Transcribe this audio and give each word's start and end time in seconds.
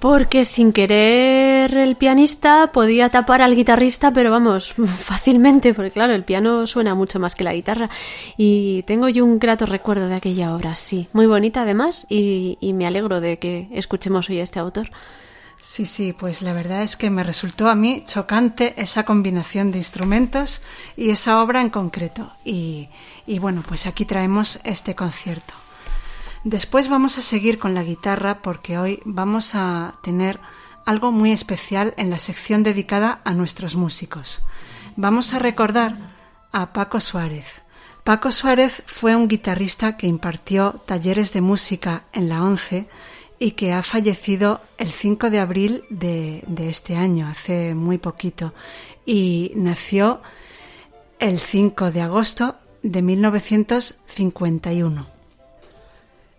porque 0.00 0.44
sin 0.44 0.72
querer 0.72 1.76
el 1.76 1.96
pianista 1.96 2.70
podía 2.72 3.08
tapar 3.08 3.40
al 3.40 3.56
guitarrista, 3.56 4.12
pero 4.12 4.30
vamos, 4.30 4.74
fácilmente, 5.00 5.72
porque 5.74 5.90
claro, 5.90 6.12
el 6.12 6.24
piano 6.24 6.66
suena 6.66 6.94
mucho 6.94 7.18
más 7.18 7.34
que 7.34 7.44
la 7.44 7.54
guitarra. 7.54 7.88
Y 8.36 8.82
tengo 8.82 9.08
yo 9.08 9.24
un 9.24 9.38
grato 9.38 9.66
recuerdo 9.66 10.08
de 10.08 10.16
aquella 10.16 10.54
obra, 10.54 10.74
sí. 10.74 11.08
Muy 11.12 11.26
bonita 11.26 11.62
además, 11.62 12.06
y, 12.08 12.58
y 12.60 12.72
me 12.72 12.86
alegro 12.86 13.20
de 13.20 13.38
que 13.38 13.68
escuchemos 13.72 14.28
hoy 14.28 14.40
a 14.40 14.42
este 14.42 14.58
autor. 14.58 14.90
Sí, 15.58 15.86
sí, 15.86 16.12
pues 16.12 16.42
la 16.42 16.52
verdad 16.52 16.82
es 16.82 16.96
que 16.96 17.10
me 17.10 17.24
resultó 17.24 17.68
a 17.68 17.74
mí 17.74 18.02
chocante 18.06 18.74
esa 18.76 19.04
combinación 19.04 19.72
de 19.72 19.78
instrumentos 19.78 20.62
y 20.96 21.10
esa 21.10 21.42
obra 21.42 21.60
en 21.60 21.70
concreto. 21.70 22.32
Y, 22.44 22.88
y 23.26 23.38
bueno, 23.38 23.62
pues 23.66 23.86
aquí 23.86 24.04
traemos 24.04 24.60
este 24.64 24.94
concierto. 24.94 25.54
Después 26.44 26.88
vamos 26.88 27.16
a 27.16 27.22
seguir 27.22 27.58
con 27.58 27.72
la 27.72 27.82
guitarra 27.82 28.42
porque 28.42 28.76
hoy 28.76 29.00
vamos 29.06 29.54
a 29.54 29.94
tener 30.02 30.38
algo 30.84 31.12
muy 31.12 31.32
especial 31.32 31.94
en 31.96 32.10
la 32.10 32.18
sección 32.18 32.62
dedicada 32.62 33.20
a 33.24 33.32
nuestros 33.32 33.76
músicos. 33.76 34.42
Vamos 34.96 35.32
a 35.32 35.38
recordar 35.38 35.96
a 36.52 36.72
Paco 36.72 37.00
Suárez. 37.00 37.62
Paco 38.04 38.30
Suárez 38.30 38.82
fue 38.86 39.16
un 39.16 39.28
guitarrista 39.28 39.96
que 39.96 40.06
impartió 40.06 40.82
talleres 40.84 41.32
de 41.32 41.40
música 41.40 42.02
en 42.12 42.28
la 42.28 42.44
ONCE 42.44 42.86
y 43.44 43.50
que 43.50 43.74
ha 43.74 43.82
fallecido 43.82 44.62
el 44.78 44.90
5 44.90 45.28
de 45.28 45.38
abril 45.38 45.84
de, 45.90 46.42
este 46.56 46.96
año, 46.96 47.28
hace 47.28 47.74
muy 47.74 47.98
poquito. 47.98 48.54
Y 49.04 49.52
nació 49.54 50.22
el 51.18 51.38
5 51.38 51.90
de 51.90 52.00
agosto 52.00 52.56
de 52.82 53.02
1951. 53.02 55.06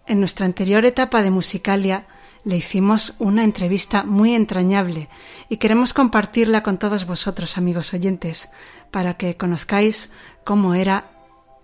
En 0.07 0.19
nuestra 0.19 0.47
anterior 0.47 0.83
etapa 0.83 1.21
de 1.21 1.29
Musicalia 1.29 2.07
le 2.43 2.57
hicimos 2.57 3.13
una 3.19 3.43
entrevista 3.43 4.03
muy 4.03 4.33
entrañable 4.33 5.07
y 5.47 5.57
queremos 5.57 5.93
compartirla 5.93 6.63
con 6.63 6.79
todos 6.79 7.05
vosotros, 7.05 7.59
amigos 7.59 7.93
oyentes, 7.93 8.49
para 8.89 9.13
que 9.13 9.37
conozcáis 9.37 10.11
cómo 10.43 10.73
era 10.73 11.11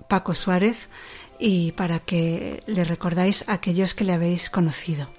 Paco 0.07 0.35
Suárez 0.35 0.87
y 1.41 1.71
para 1.71 1.99
que 1.99 2.63
le 2.67 2.83
recordáis 2.83 3.49
a 3.49 3.53
aquellos 3.53 3.95
que 3.95 4.03
le 4.03 4.13
habéis 4.13 4.51
conocido. 4.51 5.09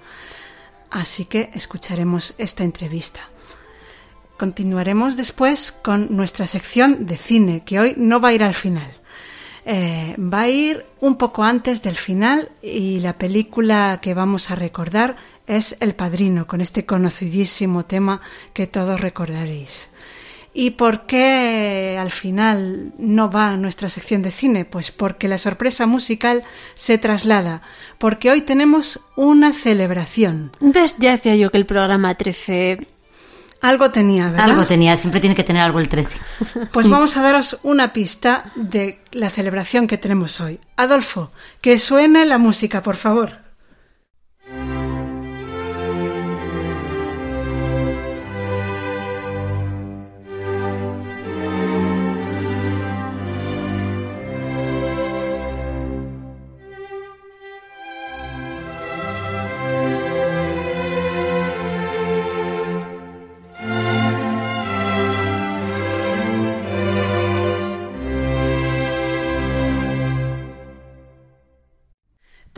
Así 0.89 1.25
que 1.25 1.51
escucharemos 1.53 2.33
esta 2.37 2.63
entrevista. 2.63 3.19
Continuaremos 4.37 5.17
después 5.17 5.71
con 5.73 6.15
nuestra 6.15 6.47
sección 6.47 7.05
de 7.05 7.17
cine, 7.17 7.63
que 7.65 7.79
hoy 7.79 7.93
no 7.97 8.21
va 8.21 8.29
a 8.29 8.33
ir 8.33 8.43
al 8.43 8.53
final. 8.53 8.89
Eh, 9.65 10.15
va 10.17 10.41
a 10.41 10.49
ir 10.49 10.85
un 11.01 11.17
poco 11.17 11.43
antes 11.43 11.83
del 11.83 11.95
final 11.95 12.49
y 12.61 12.99
la 12.99 13.17
película 13.17 13.99
que 14.01 14.13
vamos 14.13 14.49
a 14.49 14.55
recordar 14.55 15.17
es 15.45 15.77
El 15.81 15.93
Padrino, 15.93 16.47
con 16.47 16.61
este 16.61 16.85
conocidísimo 16.85 17.85
tema 17.85 18.21
que 18.53 18.67
todos 18.67 18.99
recordaréis. 18.99 19.89
¿Y 20.53 20.71
por 20.71 21.07
qué 21.07 21.97
al 21.99 22.11
final 22.11 22.93
no 22.99 23.31
va 23.31 23.57
nuestra 23.57 23.89
sección 23.89 24.21
de 24.21 24.29
cine? 24.29 24.65
Pues 24.65 24.91
porque 24.91 25.27
la 25.27 25.39
sorpresa 25.39 25.87
musical 25.87 26.43
se 26.75 26.99
traslada, 26.99 27.63
porque 27.97 28.29
hoy 28.29 28.41
tenemos 28.41 28.99
una 29.15 29.51
celebración. 29.51 30.51
¿Ves? 30.59 30.95
Ya 30.99 31.11
decía 31.11 31.35
yo 31.35 31.49
que 31.49 31.57
el 31.57 31.65
programa 31.65 32.15
13 32.15 32.85
Algo 33.63 33.91
tenía, 33.91 34.29
¿verdad? 34.29 34.49
Algo 34.49 34.67
tenía, 34.67 34.97
siempre 34.97 35.21
tiene 35.21 35.35
que 35.35 35.43
tener 35.45 35.61
algo 35.61 35.79
el 35.79 35.87
13. 35.87 36.17
Pues 36.73 36.89
vamos 36.89 37.15
a 37.15 37.21
daros 37.21 37.59
una 37.63 37.93
pista 37.93 38.51
de 38.55 38.99
la 39.11 39.29
celebración 39.29 39.87
que 39.87 39.97
tenemos 39.97 40.41
hoy. 40.41 40.59
Adolfo, 40.75 41.31
que 41.61 41.79
suene 41.79 42.25
la 42.25 42.37
música, 42.37 42.83
por 42.83 42.97
favor. 42.97 43.42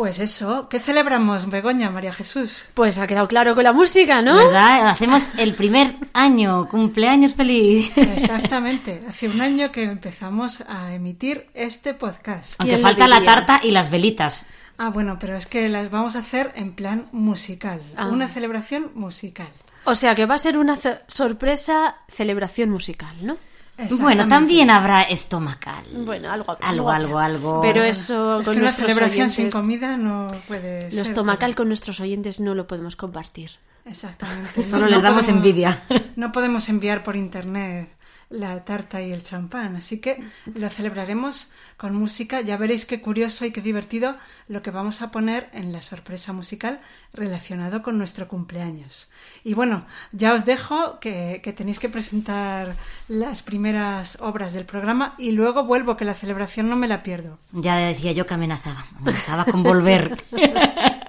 Pues 0.05 0.19
eso, 0.19 0.69
¿qué 0.69 0.77
celebramos, 0.77 1.49
Begoña, 1.49 1.89
María 1.89 2.13
Jesús? 2.13 2.67
Pues 2.75 2.99
ha 2.99 3.07
quedado 3.07 3.27
claro 3.27 3.55
con 3.55 3.63
la 3.63 3.73
música, 3.73 4.21
¿no? 4.21 4.35
¿Verdad? 4.35 4.87
Hacemos 4.87 5.31
el 5.39 5.55
primer 5.55 5.95
año, 6.13 6.69
cumpleaños 6.69 7.33
feliz. 7.33 7.91
Exactamente, 7.97 9.01
hace 9.09 9.27
un 9.27 9.41
año 9.41 9.71
que 9.71 9.81
empezamos 9.81 10.61
a 10.67 10.93
emitir 10.93 11.47
este 11.55 11.95
podcast. 11.95 12.61
Aunque 12.61 12.73
¿Quién 12.75 12.83
lo 12.83 12.87
falta 12.87 13.07
la 13.07 13.23
tarta 13.25 13.59
y 13.63 13.71
las 13.71 13.89
velitas. 13.89 14.45
Ah, 14.77 14.89
bueno, 14.89 15.17
pero 15.19 15.35
es 15.37 15.47
que 15.47 15.67
las 15.69 15.89
vamos 15.89 16.15
a 16.15 16.19
hacer 16.19 16.51
en 16.53 16.73
plan 16.75 17.07
musical, 17.11 17.81
Ah. 17.97 18.05
una 18.09 18.27
celebración 18.27 18.91
musical. 18.93 19.49
O 19.85 19.95
sea 19.95 20.13
que 20.13 20.27
va 20.27 20.35
a 20.35 20.37
ser 20.37 20.59
una 20.59 20.77
ce- 20.77 20.99
sorpresa 21.07 21.95
celebración 22.07 22.69
musical, 22.69 23.15
¿no? 23.23 23.37
Bueno, 23.77 23.91
Exactamente. 23.93 24.29
también 24.29 24.69
habrá 24.69 25.01
estomacal. 25.03 25.83
Bueno, 26.05 26.31
algo 26.31 26.51
habrá, 26.51 26.69
Algo, 26.69 26.89
algo, 26.89 27.19
habrá. 27.19 27.25
algo. 27.35 27.61
Pero 27.61 27.83
eso 27.83 28.39
Es 28.39 28.45
con 28.47 28.55
que 28.55 28.61
una 28.61 28.71
celebración 28.71 29.29
sin 29.29 29.45
oyentes- 29.47 29.53
comida 29.61 29.97
no 29.97 30.27
puede 30.47 30.83
Lo 30.85 30.89
ser. 30.91 31.01
estomacal 31.07 31.55
con 31.55 31.67
nuestros 31.67 31.99
oyentes 31.99 32.39
no 32.39 32.55
lo 32.55 32.67
podemos 32.67 32.95
compartir. 32.95 33.51
Exactamente. 33.85 34.63
Solo 34.63 34.87
les 34.87 35.01
damos 35.03 35.27
envidia. 35.29 35.83
No 36.15 36.31
podemos 36.31 36.69
enviar 36.69 37.03
por 37.03 37.15
internet 37.15 37.89
la 38.29 38.63
tarta 38.63 39.01
y 39.01 39.11
el 39.11 39.23
champán, 39.23 39.75
así 39.75 39.99
que 39.99 40.23
lo 40.45 40.69
celebraremos 40.69 41.51
con 41.77 41.95
música. 41.95 42.41
Ya 42.41 42.57
veréis 42.57 42.85
qué 42.85 43.01
curioso 43.01 43.45
y 43.45 43.51
qué 43.51 43.61
divertido 43.61 44.15
lo 44.47 44.61
que 44.61 44.71
vamos 44.71 45.01
a 45.01 45.11
poner 45.11 45.49
en 45.53 45.71
la 45.71 45.81
sorpresa 45.81 46.33
musical 46.33 46.81
relacionado 47.13 47.83
con 47.83 47.97
nuestro 47.97 48.27
cumpleaños. 48.27 49.09
Y 49.43 49.53
bueno, 49.53 49.85
ya 50.11 50.33
os 50.33 50.45
dejo 50.45 50.99
que, 50.99 51.41
que 51.43 51.53
tenéis 51.53 51.79
que 51.79 51.89
presentar 51.89 52.75
las 53.07 53.41
primeras 53.41 54.17
obras 54.21 54.53
del 54.53 54.65
programa 54.65 55.13
y 55.17 55.31
luego 55.31 55.65
vuelvo, 55.65 55.97
que 55.97 56.05
la 56.05 56.13
celebración 56.13 56.69
no 56.69 56.75
me 56.75 56.87
la 56.87 57.03
pierdo. 57.03 57.37
Ya 57.51 57.77
decía 57.77 58.11
yo 58.11 58.25
que 58.25 58.33
amenazaba. 58.33 58.87
Amenazaba 58.97 59.45
con 59.45 59.63
volver. 59.63 60.23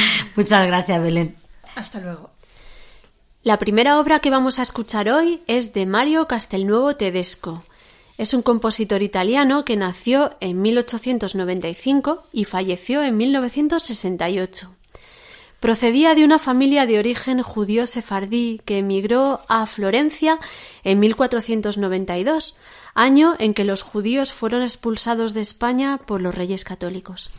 Muchas 0.36 0.66
gracias, 0.66 1.02
Belén. 1.02 1.36
Hasta 1.74 2.00
luego. 2.00 2.30
La 3.42 3.58
primera 3.58 3.98
obra 3.98 4.18
que 4.18 4.28
vamos 4.28 4.58
a 4.58 4.62
escuchar 4.62 5.08
hoy 5.08 5.40
es 5.46 5.72
de 5.72 5.86
Mario 5.86 6.28
Castelnuovo 6.28 6.96
Tedesco. 6.96 7.64
Es 8.18 8.34
un 8.34 8.42
compositor 8.42 9.00
italiano 9.00 9.64
que 9.64 9.78
nació 9.78 10.36
en 10.40 10.60
1895 10.60 12.24
y 12.34 12.44
falleció 12.44 13.02
en 13.02 13.16
1968. 13.16 14.70
Procedía 15.58 16.14
de 16.14 16.24
una 16.24 16.38
familia 16.38 16.84
de 16.84 16.98
origen 16.98 17.42
judío 17.42 17.86
sefardí 17.86 18.60
que 18.66 18.78
emigró 18.78 19.40
a 19.48 19.64
Florencia 19.64 20.38
en 20.84 21.00
1492, 21.00 22.56
año 22.94 23.36
en 23.38 23.54
que 23.54 23.64
los 23.64 23.80
judíos 23.80 24.34
fueron 24.34 24.60
expulsados 24.60 25.32
de 25.32 25.40
España 25.40 25.98
por 26.04 26.20
los 26.20 26.34
reyes 26.34 26.64
católicos. 26.64 27.30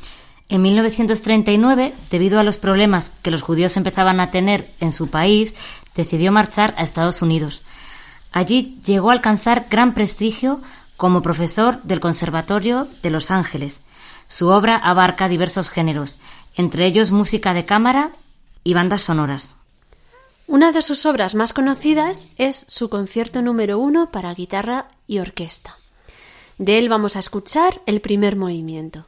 En 0.52 0.64
1939, 0.64 1.94
debido 2.10 2.38
a 2.38 2.44
los 2.44 2.58
problemas 2.58 3.10
que 3.10 3.32
los 3.32 3.42
judíos 3.42 3.78
empezaban 3.78 4.20
a 4.20 4.32
tener 4.32 4.70
en 4.82 4.92
su 4.92 5.10
país, 5.10 5.56
decidió 5.96 6.32
marchar 6.32 6.74
a 6.78 6.84
Estados 6.84 7.22
Unidos. 7.22 7.64
Allí 8.32 8.80
llegó 8.86 9.10
a 9.10 9.14
alcanzar 9.14 9.68
gran 9.70 9.94
prestigio 9.94 10.62
como 10.98 11.22
profesor 11.22 11.82
del 11.84 12.00
Conservatorio 12.00 12.88
de 13.02 13.10
Los 13.10 13.32
Ángeles. 13.32 13.82
Su 14.28 14.50
obra 14.50 14.76
abarca 14.76 15.28
diversos 15.28 15.70
géneros, 15.70 16.20
entre 16.56 16.86
ellos 16.86 17.12
música 17.12 17.54
de 17.54 17.66
cámara 17.66 18.12
y 18.64 18.74
bandas 18.74 19.04
sonoras. 19.04 19.56
Una 20.48 20.72
de 20.72 20.82
sus 20.82 21.06
obras 21.06 21.34
más 21.34 21.54
conocidas 21.54 22.28
es 22.38 22.66
su 22.68 22.90
concierto 22.90 23.42
número 23.42 23.80
uno 23.80 24.12
para 24.12 24.34
guitarra 24.34 24.90
y 25.08 25.20
orquesta. 25.20 25.78
De 26.58 26.78
él 26.78 26.90
vamos 26.90 27.16
a 27.16 27.20
escuchar 27.20 27.82
el 27.86 28.02
primer 28.02 28.36
movimiento. 28.36 29.06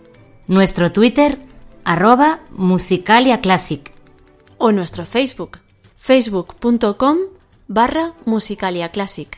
Nuestro 0.47 0.91
Twitter, 0.91 1.39
arroba 1.85 2.39
musicaliaclassic. 2.49 3.91
o 4.57 4.71
nuestro 4.71 5.05
Facebook 5.05 5.59
facebook.com 5.97 7.17
barra 7.67 8.13
musicaliaclassic. 8.25 9.37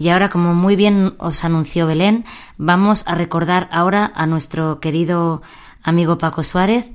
Y 0.00 0.08
ahora, 0.08 0.30
como 0.30 0.54
muy 0.54 0.76
bien 0.76 1.14
os 1.18 1.44
anunció 1.44 1.86
Belén, 1.86 2.24
vamos 2.56 3.04
a 3.06 3.14
recordar 3.14 3.68
ahora 3.70 4.10
a 4.14 4.26
nuestro 4.26 4.80
querido 4.80 5.42
amigo 5.82 6.16
Paco 6.16 6.42
Suárez 6.42 6.90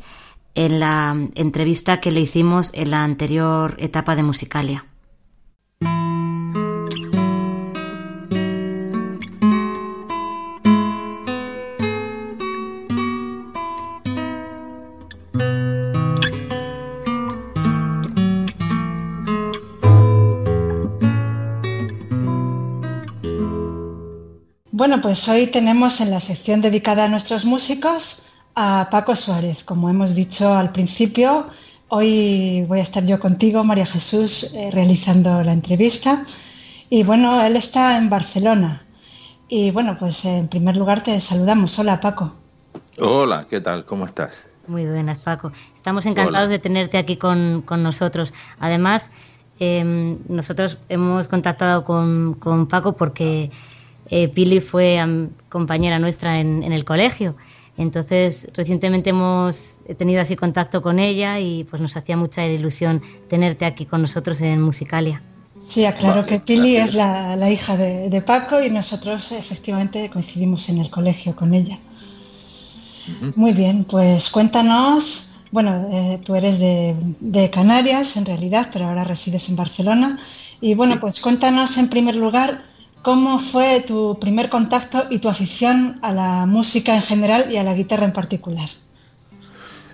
en 0.56 0.80
la 0.80 1.16
entrevista 1.36 2.02
que 2.02 2.10
le 2.10 2.22
hicimos 2.22 2.72
en 2.74 2.90
la 2.90 3.04
anterior 3.04 3.76
etapa 3.78 4.16
de 4.16 4.24
Musicalia. 4.24 4.86
Pues 25.06 25.30
hoy 25.30 25.46
tenemos 25.46 26.02
en 26.02 26.10
la 26.10 26.20
sección 26.20 26.64
dedicada 26.64 27.06
a 27.06 27.08
nuestros 27.08 27.46
músicos 27.46 28.24
a 28.56 28.88
Paco 28.90 29.16
Suárez. 29.16 29.64
Como 29.64 29.88
hemos 29.88 30.16
dicho 30.16 30.52
al 30.52 30.72
principio, 30.72 31.46
hoy 31.90 32.66
voy 32.68 32.80
a 32.80 32.82
estar 32.82 33.06
yo 33.06 33.20
contigo, 33.20 33.64
María 33.64 33.86
Jesús, 33.86 34.52
eh, 34.56 34.72
realizando 34.72 35.44
la 35.44 35.54
entrevista. 35.54 36.26
Y 36.90 37.04
bueno, 37.04 37.46
él 37.46 37.56
está 37.56 37.98
en 37.98 38.10
Barcelona. 38.10 38.84
Y 39.48 39.70
bueno, 39.70 39.96
pues 40.00 40.26
en 40.26 40.48
primer 40.48 40.76
lugar 40.76 41.04
te 41.04 41.22
saludamos. 41.22 41.78
Hola, 41.78 42.00
Paco. 42.00 42.34
Hola, 42.98 43.46
¿qué 43.48 43.62
tal? 43.62 43.86
¿Cómo 43.86 44.08
estás? 44.08 44.32
Muy 44.66 44.88
buenas, 44.88 45.20
Paco. 45.20 45.52
Estamos 45.72 46.08
encantados 46.08 46.48
Hola. 46.48 46.58
de 46.58 46.58
tenerte 46.58 46.98
aquí 46.98 47.16
con, 47.16 47.62
con 47.62 47.84
nosotros. 47.84 48.34
Además, 48.60 49.12
eh, 49.60 50.18
nosotros 50.28 50.80
hemos 50.90 51.28
contactado 51.28 51.86
con, 51.86 52.34
con 52.34 52.66
Paco 52.66 52.94
porque 52.98 53.52
eh, 54.10 54.28
Pili 54.28 54.60
fue 54.60 55.00
am, 55.00 55.30
compañera 55.50 56.00
nuestra 56.00 56.40
en, 56.40 56.64
en, 56.64 56.74
el 56.74 56.84
colegio. 56.84 57.36
Entonces, 57.78 58.50
recientemente 58.54 59.10
hemos 59.10 59.80
tenido 59.98 60.22
así 60.22 60.36
contacto 60.36 60.82
con 60.82 61.00
ella 61.00 61.40
y 61.40 61.66
pues 61.66 61.82
nos 61.82 61.98
hacía 61.98 62.16
mucha 62.16 62.46
ilusión 62.46 63.02
tenerte 63.28 63.66
aquí 63.66 63.86
con 63.86 64.02
nosotros 64.02 64.42
en 64.42 64.62
Musicalia. 64.62 65.22
Sí, 65.60 65.86
aclaro 65.86 66.22
Vale, 66.22 66.28
que 66.28 66.40
Pili 66.40 66.76
gracias. 66.76 66.90
es 66.90 66.96
la, 66.96 67.36
la 67.36 67.50
hija 67.50 67.76
de, 67.76 68.10
de 68.10 68.22
Paco 68.22 68.62
y 68.62 68.70
nosotros 68.70 69.32
efectivamente 69.32 70.10
coincidimos 70.10 70.70
en 70.70 70.78
el 70.80 70.90
colegio 70.90 71.36
con 71.36 71.54
ella. 71.54 71.80
Muy 73.36 73.54
bien, 73.54 73.84
pues 73.84 74.30
cuéntanos, 74.30 75.34
bueno, 75.52 75.90
eh, 75.92 76.20
tú 76.24 76.36
eres 76.36 76.60
de, 76.60 76.96
de 77.20 77.50
Canarias 77.50 78.18
en 78.18 78.26
realidad, 78.26 78.70
pero 78.74 78.88
ahora 78.88 79.04
resides 79.04 79.50
en 79.50 79.56
Barcelona. 79.56 80.18
Y 80.62 80.74
bueno, 80.74 81.00
pues 81.00 81.20
cuéntanos 81.20 81.78
en 81.78 81.90
primer 81.90 82.16
lugar 82.16 82.64
cómo 83.06 83.38
fue 83.38 83.82
tu 83.82 84.18
primer 84.20 84.50
contacto 84.50 85.04
y 85.12 85.20
tu 85.20 85.30
afición 85.30 86.00
a 86.02 86.12
la 86.12 86.48
música 86.48 86.96
en 86.96 87.04
general 87.04 87.52
y 87.52 87.58
a 87.58 87.64
la 87.64 87.76
guitarra 87.76 88.04
en 88.04 88.14
particular. 88.14 88.68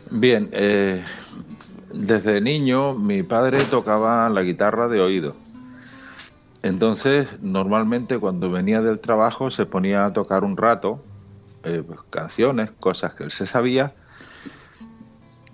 Bien, 0.10 0.48
eh, 0.54 1.04
desde 1.94 2.40
niño 2.40 2.94
mi 2.94 3.22
padre 3.24 3.58
tocaba 3.70 4.30
la 4.30 4.44
guitarra 4.44 4.88
de 4.88 5.02
oído. 5.02 5.36
Entonces, 6.64 7.28
normalmente 7.42 8.18
cuando 8.18 8.50
venía 8.50 8.80
del 8.80 9.02
trabajo 9.02 9.52
se 9.52 9.66
ponía 9.66 10.06
a 10.06 10.14
tocar 10.14 10.46
un 10.46 10.56
rato, 10.56 11.04
eh, 11.66 11.84
pues, 11.86 12.00
canciones, 12.10 12.72
cosas 12.80 13.14
que 13.16 13.26
él 13.26 13.32
se 13.32 13.46
sabía. 13.46 13.94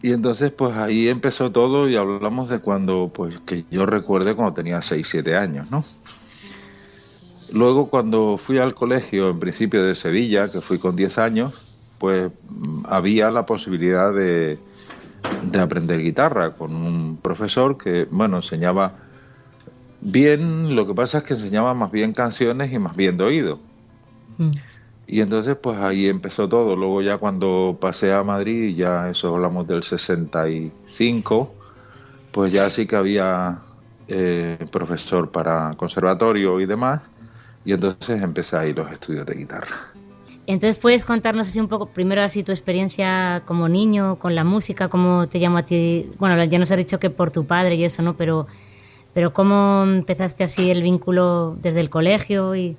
Y 0.04 0.12
entonces, 0.12 0.52
pues 0.52 0.78
ahí 0.78 1.08
empezó 1.08 1.52
todo 1.52 1.90
y 1.90 1.98
hablamos 1.98 2.50
de 2.50 2.60
cuando, 2.60 3.12
pues 3.12 3.40
que 3.48 3.66
yo 3.72 3.88
recuerde 3.88 4.36
cuando 4.36 4.54
tenía 4.54 4.84
6, 4.84 5.08
7 5.10 5.36
años, 5.36 5.72
¿no? 5.72 5.84
Luego, 7.54 7.90
cuando 7.90 8.38
fui 8.38 8.58
al 8.58 8.76
colegio, 8.76 9.30
en 9.30 9.40
principio 9.40 9.84
de 9.84 9.96
Sevilla, 9.96 10.52
que 10.52 10.62
fui 10.62 10.80
con 10.80 10.96
10 10.96 11.18
años, 11.18 11.54
pues 11.98 12.32
mm, 12.50 12.86
había 12.88 13.32
la 13.32 13.46
posibilidad 13.46 14.14
de, 14.14 14.60
de 15.52 15.60
aprender 15.60 16.02
guitarra 16.02 16.52
con 16.52 16.76
un 16.76 17.18
profesor 17.18 17.78
que, 17.78 18.08
bueno, 18.10 18.38
enseñaba 18.38 18.94
bien, 20.02 20.76
lo 20.76 20.86
que 20.86 20.94
pasa 20.94 21.20
es 21.20 21.24
que 21.24 21.34
enseñaba 21.34 21.74
más 21.74 21.92
bien 21.92 22.14
canciones 22.14 22.72
y 22.72 22.80
más 22.80 22.96
bien 22.96 23.18
de 23.18 23.24
oído. 23.24 23.60
Mm. 24.38 24.52
Y 25.08 25.22
entonces, 25.22 25.56
pues 25.56 25.80
ahí 25.80 26.08
empezó 26.08 26.50
todo. 26.50 26.76
Luego 26.76 27.02
ya 27.02 27.18
cuando 27.18 27.78
pasé 27.80 28.14
a 28.14 28.24
Madrid, 28.24 28.76
ya 28.76 29.10
eso 29.10 29.34
hablamos 29.34 29.66
del 29.66 29.84
65, 29.84 31.54
pues 32.32 32.52
ya 32.52 32.70
sí 32.70 32.86
que 32.86 32.98
había 32.98 33.60
eh, 34.08 34.58
profesor 34.72 35.32
para 35.32 35.74
conservatorio 35.78 36.60
y 36.60 36.66
demás. 36.66 37.02
Y 37.68 37.74
entonces 37.74 38.24
empecé 38.24 38.56
ahí 38.56 38.74
los 38.74 38.90
estudios 38.90 39.26
de 39.26 39.36
guitarra. 39.36 39.76
Entonces, 40.46 40.80
¿puedes 40.80 41.04
contarnos 41.04 41.50
así 41.50 41.60
un 41.60 41.68
poco, 41.68 41.88
primero 41.88 42.22
así 42.22 42.42
tu 42.42 42.54
experiencia 42.54 43.44
como 43.46 43.68
niño, 43.68 44.18
con 44.18 44.36
la 44.36 44.46
música, 44.46 44.88
cómo 44.88 45.28
te 45.28 45.42
llamó 45.42 45.58
a 45.58 45.64
ti? 45.64 46.10
Bueno, 46.18 46.42
ya 46.46 46.60
nos 46.60 46.72
has 46.72 46.78
dicho 46.78 46.98
que 46.98 47.10
por 47.10 47.30
tu 47.30 47.46
padre 47.46 47.76
y 47.76 47.84
eso, 47.84 48.02
¿no? 48.04 48.16
Pero, 48.16 48.48
pero 49.14 49.34
¿cómo 49.34 49.84
empezaste 49.84 50.46
así 50.46 50.72
el 50.72 50.82
vínculo 50.82 51.58
desde 51.62 51.82
el 51.82 51.90
colegio? 51.90 52.56
y 52.56 52.78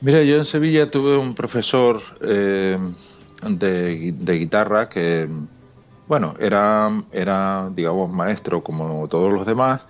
Mira, 0.00 0.22
yo 0.22 0.36
en 0.36 0.46
Sevilla 0.46 0.90
tuve 0.90 1.18
un 1.18 1.34
profesor 1.34 2.00
eh, 2.22 2.78
de, 3.46 4.14
de, 4.16 4.32
guitarra 4.38 4.88
que, 4.88 5.28
bueno, 6.08 6.32
era, 6.40 6.90
era, 7.12 7.68
digamos, 7.68 8.10
maestro 8.10 8.64
como 8.64 9.06
todos 9.08 9.30
los 9.30 9.46
demás, 9.46 9.82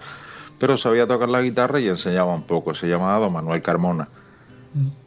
pero 0.59 0.77
sabía 0.77 1.07
tocar 1.07 1.29
la 1.29 1.43
guitarra 1.43 1.81
y 1.81 1.89
enseñaba 1.89 2.35
un 2.35 2.43
poco. 2.43 2.75
Se 2.75 2.89
llamaba 2.89 3.19
Don 3.19 3.33
Manuel 3.33 3.63
Carmona. 3.63 4.09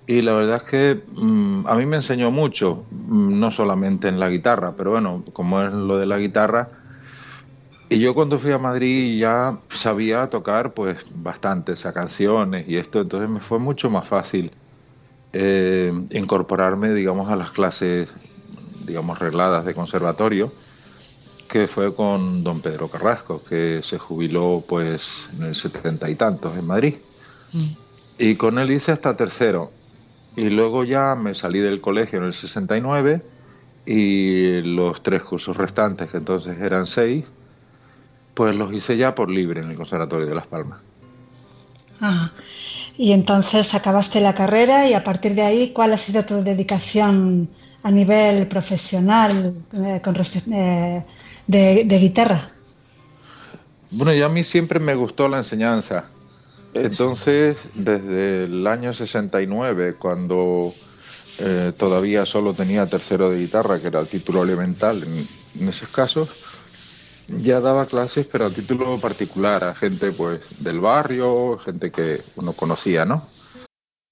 Y 0.05 0.21
la 0.21 0.33
verdad 0.33 0.57
es 0.57 0.63
que 0.63 1.03
mm, 1.15 1.67
a 1.67 1.75
mí 1.75 1.85
me 1.85 1.97
enseñó 1.97 2.31
mucho, 2.31 2.85
mm, 2.91 3.39
no 3.39 3.51
solamente 3.51 4.07
en 4.07 4.19
la 4.19 4.29
guitarra, 4.29 4.73
pero 4.77 4.91
bueno, 4.91 5.23
como 5.33 5.61
es 5.61 5.73
lo 5.73 5.97
de 5.97 6.05
la 6.05 6.17
guitarra. 6.17 6.69
Y 7.89 7.99
yo 7.99 8.13
cuando 8.13 8.39
fui 8.39 8.51
a 8.51 8.57
Madrid 8.57 9.19
ya 9.19 9.57
sabía 9.69 10.27
tocar 10.27 10.73
pues 10.73 10.97
bastantes 11.13 11.83
canciones 11.93 12.67
y 12.69 12.77
esto, 12.77 13.01
entonces 13.01 13.29
me 13.29 13.39
fue 13.41 13.59
mucho 13.59 13.89
más 13.89 14.07
fácil 14.07 14.51
eh, 15.33 15.91
incorporarme, 16.11 16.93
digamos, 16.93 17.29
a 17.29 17.35
las 17.35 17.51
clases, 17.51 18.09
digamos, 18.85 19.19
regladas 19.19 19.65
de 19.65 19.73
conservatorio, 19.73 20.51
que 21.47 21.67
fue 21.67 21.95
con 21.95 22.43
don 22.43 22.61
Pedro 22.61 22.89
Carrasco, 22.89 23.43
que 23.43 23.81
se 23.83 23.97
jubiló 23.97 24.63
pues 24.67 25.09
en 25.33 25.43
el 25.43 25.55
setenta 25.55 26.09
y 26.09 26.15
tantos 26.15 26.57
en 26.57 26.67
Madrid. 26.67 26.95
Mm. 27.53 27.65
Y 28.19 28.35
con 28.35 28.59
él 28.59 28.71
hice 28.71 28.91
hasta 28.91 29.15
tercero. 29.15 29.71
Y 30.35 30.49
luego 30.49 30.83
ya 30.83 31.15
me 31.15 31.33
salí 31.33 31.59
del 31.59 31.81
colegio 31.81 32.19
en 32.19 32.25
el 32.25 32.33
69 32.33 33.21
y 33.85 34.61
los 34.61 35.01
tres 35.01 35.23
cursos 35.23 35.55
restantes, 35.57 36.11
que 36.11 36.17
entonces 36.17 36.59
eran 36.59 36.85
seis, 36.85 37.25
pues 38.33 38.55
los 38.55 38.71
hice 38.73 38.97
ya 38.97 39.15
por 39.15 39.31
libre 39.31 39.61
en 39.61 39.71
el 39.71 39.75
Conservatorio 39.75 40.27
de 40.27 40.35
Las 40.35 40.45
Palmas. 40.45 40.81
Ah, 42.01 42.31
y 42.97 43.13
entonces 43.13 43.73
acabaste 43.73 44.21
la 44.21 44.35
carrera 44.35 44.87
y 44.87 44.93
a 44.93 45.03
partir 45.03 45.33
de 45.33 45.41
ahí, 45.41 45.69
¿cuál 45.69 45.93
ha 45.93 45.97
sido 45.97 46.25
tu 46.25 46.43
dedicación 46.43 47.49
a 47.83 47.91
nivel 47.91 48.47
profesional 48.47 49.53
eh, 49.73 50.01
con 50.03 50.15
eh, 50.51 51.03
de, 51.47 51.83
de, 51.85 51.97
guitarra? 51.99 52.51
Bueno, 53.91 54.13
ya 54.13 54.25
a 54.25 54.29
mí 54.29 54.43
siempre 54.43 54.79
me 54.79 54.95
gustó 54.95 55.27
la 55.27 55.37
enseñanza. 55.37 56.11
Entonces, 56.73 57.57
desde 57.73 58.43
el 58.43 58.67
año 58.67 58.93
69, 58.93 59.95
cuando 59.97 60.73
eh, 61.39 61.71
todavía 61.77 62.25
solo 62.25 62.53
tenía 62.53 62.85
tercero 62.87 63.29
de 63.29 63.39
guitarra, 63.39 63.79
que 63.79 63.87
era 63.87 63.99
el 63.99 64.07
título 64.07 64.43
elemental 64.43 65.03
en, 65.03 65.69
esos 65.69 65.89
casos, 65.89 66.29
ya 67.27 67.59
daba 67.59 67.85
clases, 67.85 68.27
pero 68.31 68.45
a 68.45 68.49
título 68.49 68.99
particular, 68.99 69.63
a 69.63 69.75
gente 69.75 70.11
pues 70.11 70.39
del 70.59 70.79
barrio, 70.79 71.57
gente 71.57 71.91
que 71.91 72.21
uno 72.35 72.53
conocía, 72.53 73.05
¿no? 73.05 73.23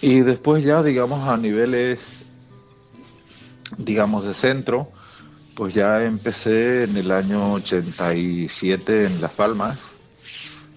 Y 0.00 0.20
después 0.20 0.64
ya, 0.64 0.82
digamos, 0.82 1.28
a 1.28 1.36
niveles, 1.36 2.00
digamos, 3.76 4.24
de 4.24 4.34
centro, 4.34 4.92
pues 5.54 5.74
ya 5.74 6.04
empecé 6.04 6.84
en 6.84 6.96
el 6.96 7.10
año 7.10 7.54
87 7.54 9.06
en 9.06 9.20
Las 9.20 9.32
Palmas, 9.32 9.78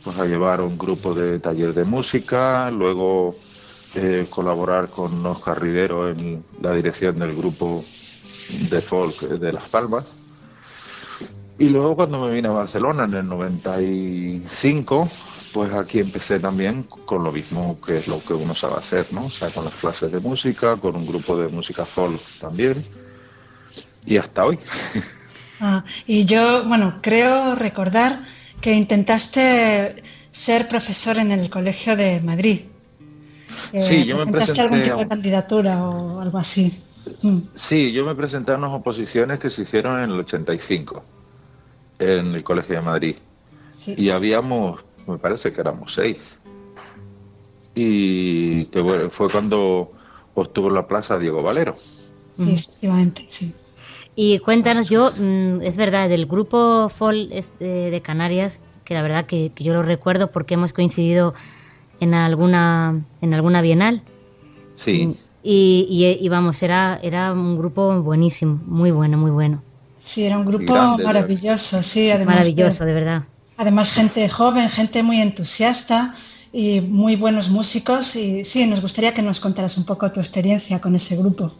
pues 0.03 0.17
a 0.17 0.25
llevar 0.25 0.61
un 0.61 0.75
grupo 0.75 1.13
de 1.13 1.37
taller 1.37 1.75
de 1.75 1.83
música, 1.83 2.71
luego 2.71 3.35
eh, 3.93 4.25
colaborar 4.29 4.89
con 4.89 5.21
los 5.21 5.39
carrideros 5.43 6.17
en 6.17 6.43
la 6.61 6.73
dirección 6.73 7.19
del 7.19 7.35
grupo 7.35 7.83
de 8.69 8.81
folk 8.81 9.19
de 9.19 9.53
Las 9.53 9.69
Palmas. 9.69 10.05
Y 11.59 11.69
luego 11.69 11.95
cuando 11.95 12.25
me 12.25 12.33
vine 12.33 12.47
a 12.47 12.53
Barcelona 12.53 13.03
en 13.03 13.13
el 13.13 13.27
95, 13.27 15.07
pues 15.53 15.73
aquí 15.73 15.99
empecé 15.99 16.39
también 16.39 16.83
con 16.83 17.23
lo 17.23 17.31
mismo 17.31 17.79
que 17.81 17.97
es 17.97 18.07
lo 18.07 18.23
que 18.23 18.33
uno 18.33 18.53
sabe 18.55 18.75
hacer, 18.77 19.11
¿no? 19.11 19.25
O 19.25 19.29
sea, 19.29 19.49
con 19.49 19.65
las 19.65 19.73
clases 19.75 20.11
de 20.11 20.19
música, 20.19 20.77
con 20.77 20.95
un 20.95 21.05
grupo 21.05 21.37
de 21.37 21.47
música 21.47 21.85
folk 21.85 22.21
también, 22.39 22.85
y 24.05 24.17
hasta 24.17 24.45
hoy. 24.45 24.59
Ah, 25.63 25.85
y 26.07 26.25
yo, 26.25 26.63
bueno, 26.63 26.97
creo 27.03 27.53
recordar 27.53 28.23
que 28.59 28.73
intentaste 28.73 30.01
ser 30.31 30.67
profesor 30.67 31.19
en 31.19 31.31
el 31.31 31.51
Colegio 31.51 31.95
de 31.95 32.19
Madrid. 32.19 32.61
sí, 33.71 33.77
eh, 33.77 34.05
yo 34.07 34.25
me 34.25 34.31
presenté 34.31 34.61
algún 34.61 34.81
tipo 34.81 34.97
de 34.97 35.07
candidatura 35.07 35.83
o 35.83 36.19
algo 36.19 36.39
así? 36.39 36.81
Mm. 37.21 37.37
Sí, 37.53 37.91
yo 37.91 38.03
me 38.03 38.15
presenté 38.15 38.53
a 38.53 38.55
unas 38.55 38.71
oposiciones 38.71 39.39
que 39.39 39.51
se 39.51 39.61
hicieron 39.61 39.99
en 39.99 40.09
el 40.09 40.19
85 40.21 41.03
en 41.99 42.33
el 42.33 42.43
Colegio 42.43 42.75
de 42.75 42.81
Madrid. 42.81 43.15
Y 43.85 44.09
habíamos 44.09 44.81
me 45.07 45.17
parece 45.17 45.51
que 45.51 45.61
éramos 45.61 45.93
seis. 45.93 46.17
Y 47.73 48.65
que 48.65 49.09
fue 49.11 49.31
cuando 49.31 49.91
obtuvo 50.35 50.69
la 50.69 50.87
plaza 50.87 51.17
Diego 51.17 51.41
Valero. 51.41 51.75
Sí, 52.31 52.53
efectivamente, 52.53 53.25
sí. 53.27 53.53
Y 54.15 54.39
cuéntanos, 54.39 54.87
yo, 54.87 55.11
mm, 55.11 55.61
es 55.61 55.77
verdad, 55.77 56.09
del 56.09 56.25
grupo 56.25 56.89
FOL 56.89 57.29
de 57.29 58.01
Canarias, 58.03 58.61
que 58.83 58.93
la 58.93 59.01
verdad 59.01 59.25
que, 59.25 59.51
yo 59.57 59.73
lo 59.73 59.83
recuerdo 59.83 60.31
porque 60.31 60.55
hemos 60.55 60.73
coincidido 60.73 61.33
en 61.99 62.13
alguna, 62.13 63.01
en 63.21 63.33
alguna 63.33 63.61
bienal. 63.61 64.03
Sí. 64.75 65.07
Mm, 65.07 65.15
y, 65.43 66.17
y, 66.19 66.29
vamos, 66.29 66.61
era, 66.61 66.99
era 67.01 67.33
un 67.33 67.57
grupo 67.57 67.99
buenísimo, 68.01 68.59
muy 68.65 68.91
bueno, 68.91 69.17
muy 69.17 69.31
bueno. 69.31 69.63
Sí, 69.97 70.25
era 70.25 70.37
un 70.37 70.45
grupo 70.45 70.73
maravilloso, 70.73 71.81
sí, 71.83 72.11
Maravilloso, 72.25 72.85
de 72.85 72.93
verdad. 72.93 73.23
Además, 73.61 73.93
gente 73.93 74.27
joven, 74.27 74.69
gente 74.69 75.03
muy 75.03 75.21
entusiasta 75.21 76.15
y 76.51 76.81
muy 76.81 77.15
buenos 77.15 77.51
músicos. 77.51 78.15
Y 78.15 78.43
sí, 78.43 78.65
nos 78.65 78.81
gustaría 78.81 79.13
que 79.13 79.21
nos 79.21 79.39
contaras 79.39 79.77
un 79.77 79.85
poco 79.85 80.11
tu 80.11 80.19
experiencia 80.19 80.81
con 80.81 80.95
ese 80.95 81.15
grupo. 81.15 81.51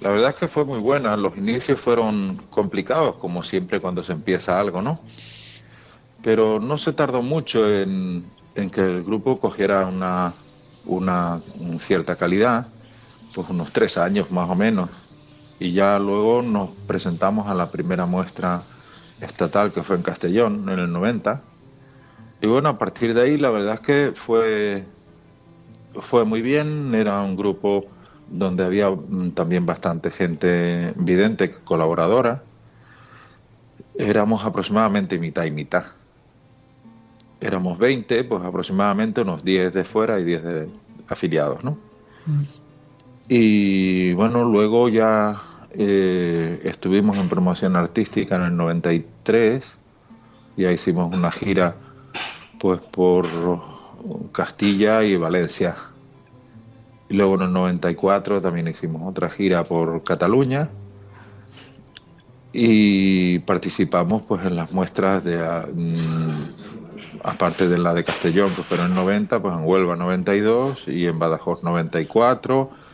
La 0.00 0.10
verdad 0.10 0.30
es 0.30 0.36
que 0.36 0.46
fue 0.46 0.64
muy 0.64 0.78
buena. 0.78 1.16
Los 1.16 1.36
inicios 1.36 1.80
fueron 1.80 2.40
complicados, 2.48 3.16
como 3.16 3.42
siempre 3.42 3.80
cuando 3.80 4.04
se 4.04 4.12
empieza 4.12 4.60
algo, 4.60 4.80
¿no? 4.82 5.00
Pero 6.22 6.60
no 6.60 6.78
se 6.78 6.92
tardó 6.92 7.22
mucho 7.22 7.68
en, 7.68 8.30
que 8.54 8.82
el 8.82 9.02
grupo 9.02 9.40
cogiera 9.40 9.84
una, 9.84 10.32
una 10.84 11.40
cierta 11.80 12.14
calidad 12.14 12.68
pues 13.34 13.50
unos 13.50 13.72
tres 13.72 13.98
años 13.98 14.30
más 14.30 14.48
o 14.48 14.54
menos. 14.54 14.90
Y 15.58 15.72
ya 15.72 15.98
luego 15.98 16.40
nos 16.40 16.70
presentamos 16.86 17.48
a 17.48 17.54
la 17.54 17.68
primera 17.72 18.06
muestra 18.06 18.62
estatal 19.20 19.72
que 19.72 19.82
fue 19.82 19.96
en 19.96 20.02
Castellón 20.02 20.68
en 20.68 20.78
el 20.78 20.92
90. 20.92 21.42
Y 22.42 22.46
bueno, 22.46 22.68
a 22.68 22.78
partir 22.78 23.14
de 23.14 23.22
ahí 23.22 23.38
la 23.38 23.50
verdad 23.50 23.74
es 23.74 23.80
que 23.80 24.12
fue, 24.14 24.84
fue 25.94 26.24
muy 26.24 26.42
bien, 26.42 26.94
era 26.94 27.22
un 27.22 27.36
grupo 27.36 27.86
donde 28.28 28.64
había 28.64 28.90
mm, 28.90 29.32
también 29.32 29.64
bastante 29.66 30.10
gente 30.10 30.92
vidente, 30.96 31.54
colaboradora. 31.64 32.42
Éramos 33.94 34.44
aproximadamente 34.44 35.18
mitad 35.18 35.44
y 35.44 35.50
mitad. 35.50 35.84
Éramos 37.40 37.78
20, 37.78 38.24
pues 38.24 38.42
aproximadamente 38.44 39.22
unos 39.22 39.42
10 39.44 39.72
de 39.72 39.84
fuera 39.84 40.18
y 40.18 40.24
10 40.24 40.44
de 40.44 40.68
afiliados, 41.08 41.64
¿no? 41.64 41.78
Mm. 42.26 42.42
Y 43.28 44.12
bueno, 44.12 44.44
luego 44.44 44.88
ya 44.88 45.36
eh, 45.78 46.60
estuvimos 46.64 47.18
en 47.18 47.28
promoción 47.28 47.76
artística 47.76 48.36
en 48.36 48.42
el 48.42 48.56
93, 48.56 49.64
ya 50.56 50.72
hicimos 50.72 51.14
una 51.14 51.30
gira 51.30 51.74
pues 52.58 52.80
por 52.80 53.26
Castilla 54.32 55.02
y 55.02 55.16
Valencia. 55.16 55.76
Y 57.08 57.14
luego 57.14 57.36
en 57.36 57.42
el 57.42 57.52
94 57.52 58.40
también 58.40 58.68
hicimos 58.68 59.02
otra 59.04 59.30
gira 59.30 59.64
por 59.64 60.02
Cataluña 60.02 60.70
y 62.52 63.40
participamos 63.40 64.22
pues 64.22 64.44
en 64.46 64.56
las 64.56 64.72
muestras 64.72 65.22
de 65.22 65.36
mm, 65.36 67.22
aparte 67.22 67.68
de 67.68 67.76
la 67.76 67.92
de 67.92 68.02
Castellón 68.02 68.54
que 68.54 68.62
fueron 68.62 68.86
en 68.86 68.94
90, 68.94 69.40
pues 69.40 69.54
en 69.54 69.64
Huelva 69.64 69.94
92 69.94 70.88
y 70.88 71.06
en 71.06 71.18
Badajoz 71.18 71.62
94 71.62 72.85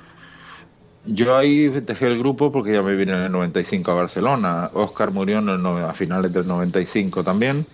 yo 1.06 1.36
ahí 1.36 1.68
dejé 1.68 2.06
el 2.06 2.18
grupo 2.18 2.52
porque 2.52 2.72
ya 2.72 2.82
me 2.82 2.94
vine 2.94 3.12
en 3.12 3.24
el 3.24 3.32
95 3.32 3.90
a 3.90 3.94
Barcelona. 3.94 4.70
Oscar 4.74 5.10
murió 5.10 5.38
a 5.38 5.92
finales 5.92 6.32
del 6.32 6.46
95 6.46 7.24
también. 7.24 7.66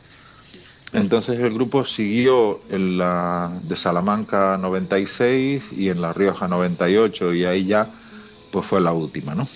Entonces 0.93 1.38
el 1.38 1.53
grupo 1.53 1.85
siguió 1.85 2.61
en 2.71 2.97
la 2.97 3.53
de 3.62 3.77
Salamanca 3.77 4.57
96 4.57 5.73
y 5.77 5.91
en 5.91 6.01
La 6.01 6.14
Rioja 6.14 6.49
98 6.49 7.35
y 7.35 7.45
ahí 7.45 7.67
ya 7.67 7.87
pues 8.51 8.64
fue 8.64 8.81
la 8.81 8.93
última, 8.93 9.35
¿no? 9.35 9.47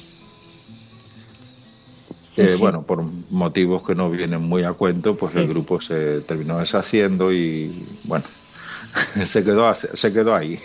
Eh, 2.36 2.56
bueno, 2.58 2.82
por 2.82 3.02
motivos 3.30 3.86
que 3.86 3.94
no 3.94 4.10
vienen 4.10 4.42
muy 4.42 4.64
a 4.64 4.72
cuento, 4.72 5.16
pues 5.16 5.36
el 5.36 5.48
grupo 5.48 5.80
se 5.80 6.20
terminó 6.22 6.58
deshaciendo 6.58 7.32
y 7.32 7.86
bueno, 8.04 8.24
se 9.24 9.44
quedó 9.44 9.74
se 9.74 10.12
quedó 10.12 10.34
ahí. 10.34 10.58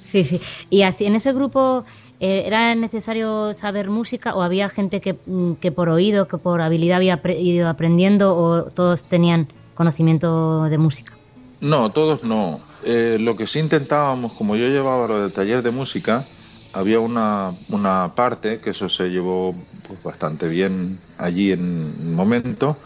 Sí, 0.00 0.22
sí. 0.22 0.40
Y 0.70 0.82
en 0.82 1.14
ese 1.14 1.32
grupo 1.32 1.84
eh, 2.20 2.44
¿Era 2.46 2.74
necesario 2.74 3.54
saber 3.54 3.90
música 3.90 4.34
o 4.34 4.42
había 4.42 4.68
gente 4.68 5.00
que, 5.00 5.14
mm, 5.26 5.54
que, 5.54 5.72
por 5.72 5.88
oído, 5.88 6.28
que 6.28 6.38
por 6.38 6.60
habilidad 6.60 6.96
había 6.96 7.20
ido 7.38 7.68
aprendiendo 7.68 8.36
o 8.36 8.64
todos 8.64 9.04
tenían 9.04 9.48
conocimiento 9.74 10.64
de 10.64 10.78
música? 10.78 11.12
No, 11.60 11.90
todos 11.90 12.22
no. 12.22 12.60
Eh, 12.84 13.16
lo 13.20 13.36
que 13.36 13.46
sí 13.46 13.58
intentábamos, 13.58 14.32
como 14.34 14.54
yo 14.54 14.68
llevaba 14.68 15.08
lo 15.08 15.22
del 15.22 15.32
taller 15.32 15.62
de 15.62 15.70
música, 15.70 16.24
había 16.72 17.00
una, 17.00 17.52
una 17.68 18.12
parte, 18.14 18.58
que 18.58 18.70
eso 18.70 18.88
se 18.88 19.08
llevó 19.08 19.54
pues, 19.86 20.02
bastante 20.02 20.46
bien 20.46 20.98
allí 21.18 21.52
en 21.52 21.92
el 21.98 22.12
momento, 22.12 22.76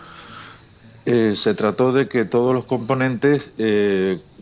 eh, 1.04 1.34
se 1.36 1.54
trató 1.54 1.92
de 1.92 2.06
que 2.08 2.24
todos 2.24 2.54
los 2.54 2.66
componentes 2.66 3.52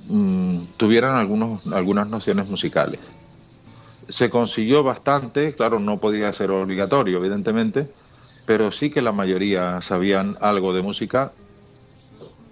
mm, 0.08 0.58
tuvieran 0.76 1.16
algunos, 1.16 1.66
algunas 1.68 2.08
nociones 2.08 2.48
musicales 2.48 3.00
se 4.08 4.30
consiguió 4.30 4.82
bastante, 4.82 5.54
claro, 5.54 5.78
no 5.80 5.98
podía 5.98 6.32
ser 6.32 6.50
obligatorio, 6.50 7.18
evidentemente, 7.18 7.88
pero 8.44 8.70
sí 8.70 8.90
que 8.90 9.02
la 9.02 9.12
mayoría 9.12 9.82
sabían 9.82 10.36
algo 10.40 10.72
de 10.72 10.82
música 10.82 11.32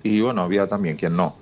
y 0.02 0.20
bueno, 0.20 0.42
había 0.42 0.66
también 0.66 0.96
quien 0.96 1.16
no, 1.16 1.36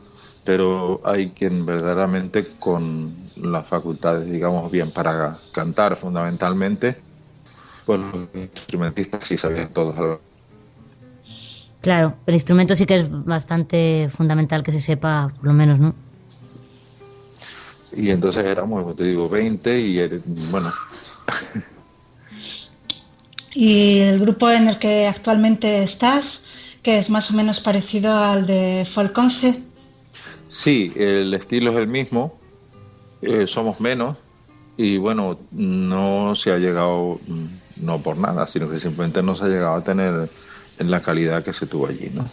pero 0.45 1.01
hay 1.05 1.31
quien 1.31 1.67
verdaderamente 1.67 2.47
con 2.59 3.13
las 3.37 3.67
facultades, 3.67 4.31
digamos, 4.31 4.71
bien 4.71 4.91
para 4.91 5.39
cantar 5.53 5.97
fundamentalmente, 5.97 6.97
pues 7.85 8.01
los 8.01 8.29
instrumentistas 8.35 9.27
sí 9.27 9.37
sabían 9.37 9.73
todos 9.73 9.99
algo. 9.99 10.21
Claro, 11.81 12.15
el 12.27 12.35
instrumento 12.35 12.77
sí 12.77 12.87
que 12.87 12.97
es 12.97 13.11
bastante 13.11 14.09
fundamental 14.09 14.63
que 14.63 14.71
se 14.71 14.81
sepa, 14.81 15.33
por 15.37 15.47
lo 15.47 15.53
menos, 15.53 15.81
¿no? 15.81 15.95
Y 17.95 18.11
entonces 18.11 18.45
éramos, 18.45 18.83
como 18.83 18.95
te 18.95 19.05
digo, 19.05 19.29
20 19.29 19.81
y 19.81 20.09
bueno. 20.51 20.73
¿Y 23.55 23.99
el 23.99 24.19
grupo 24.19 24.51
en 24.51 24.69
el 24.69 24.79
que 24.79 25.07
actualmente 25.07 25.83
estás, 25.83 26.47
que 26.83 26.99
es 26.99 27.11
más 27.11 27.31
o 27.31 27.35
menos 27.35 27.61
parecido 27.61 28.17
al 28.17 28.47
de 28.47 28.87
Folconce? 28.91 29.63
Sí, 30.49 30.93
el 30.97 31.33
estilo 31.35 31.73
es 31.73 31.79
el 31.79 31.89
mismo, 31.89 32.39
eh, 33.21 33.47
somos 33.47 33.81
menos 33.81 34.19
y 34.77 34.97
bueno, 34.97 35.39
no 35.51 36.35
se 36.35 36.53
ha 36.53 36.59
llegado, 36.59 37.21
mm, 37.27 37.85
no 37.85 38.03
por 38.03 38.17
nada, 38.17 38.47
sino 38.47 38.71
que 38.71 38.79
simplemente 38.79 39.23
no 39.23 39.35
se 39.35 39.45
ha 39.45 39.49
llegado 39.49 39.77
a 39.77 39.85
tener 39.85 40.29
en 40.79 40.91
la 40.91 41.01
calidad 41.01 41.45
que 41.45 41.53
se 41.53 41.67
tuvo 41.67 41.89
allí, 41.89 42.11
¿no? 42.15 42.25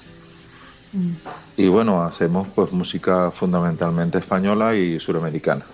Y 1.58 1.67
bueno, 1.67 2.04
hacemos 2.04 2.47
pues 2.56 2.71
música 2.71 3.32
fundamentalmente 3.32 4.17
española 4.17 4.75
y 4.75 4.99
suramericana. 4.99 5.65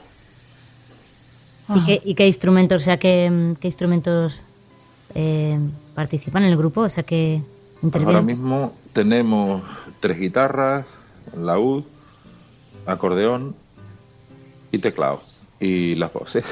¿Y 2.04 2.13
qué, 2.13 2.28
instrumentos, 2.28 2.84
o 2.84 2.86
sea, 2.86 2.97
qué, 2.97 3.56
instrumentos 3.62 4.43
eh, 5.15 5.60
participan 5.95 6.43
en 6.43 6.51
el 6.51 6.58
grupo? 6.58 6.82
O 6.82 6.89
sea, 6.89 7.04
que 7.04 7.41
Ahora 7.93 8.21
mismo 8.21 8.73
tenemos 8.93 9.62
tres 9.99 10.19
guitarras, 10.19 10.86
laúd, 11.38 11.84
acordeón 12.86 13.56
y 14.71 14.80
teclado. 14.80 15.21
Y 15.60 15.95
las 15.95 16.12
voces. 16.12 16.45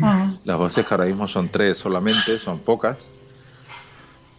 Ah. 0.00 0.32
Las 0.44 0.58
voces 0.58 0.86
que 0.86 0.94
ahora 0.94 1.06
mismo 1.06 1.28
son 1.28 1.48
tres 1.48 1.78
solamente, 1.78 2.38
son 2.38 2.60
pocas 2.60 2.96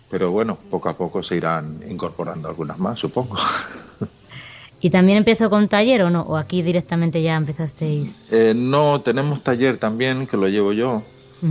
pero 0.10 0.32
bueno, 0.32 0.58
poco 0.70 0.90
a 0.90 0.94
poco 0.94 1.22
se 1.22 1.36
irán 1.36 1.80
incorporando 1.90 2.48
algunas 2.48 2.78
más, 2.80 3.00
supongo. 3.00 3.38
¿Y 4.80 4.90
también 4.90 5.18
empezó 5.18 5.50
con 5.50 5.68
taller 5.68 6.04
o 6.04 6.10
no? 6.10 6.22
¿O 6.22 6.38
aquí 6.38 6.62
directamente 6.62 7.22
ya 7.22 7.36
empezasteis? 7.36 8.22
Eh, 8.32 8.54
no, 8.56 9.02
tenemos 9.02 9.44
taller 9.44 9.78
también, 9.78 10.28
que 10.28 10.38
lo 10.38 10.48
llevo 10.48 10.72
yo. 10.72 11.02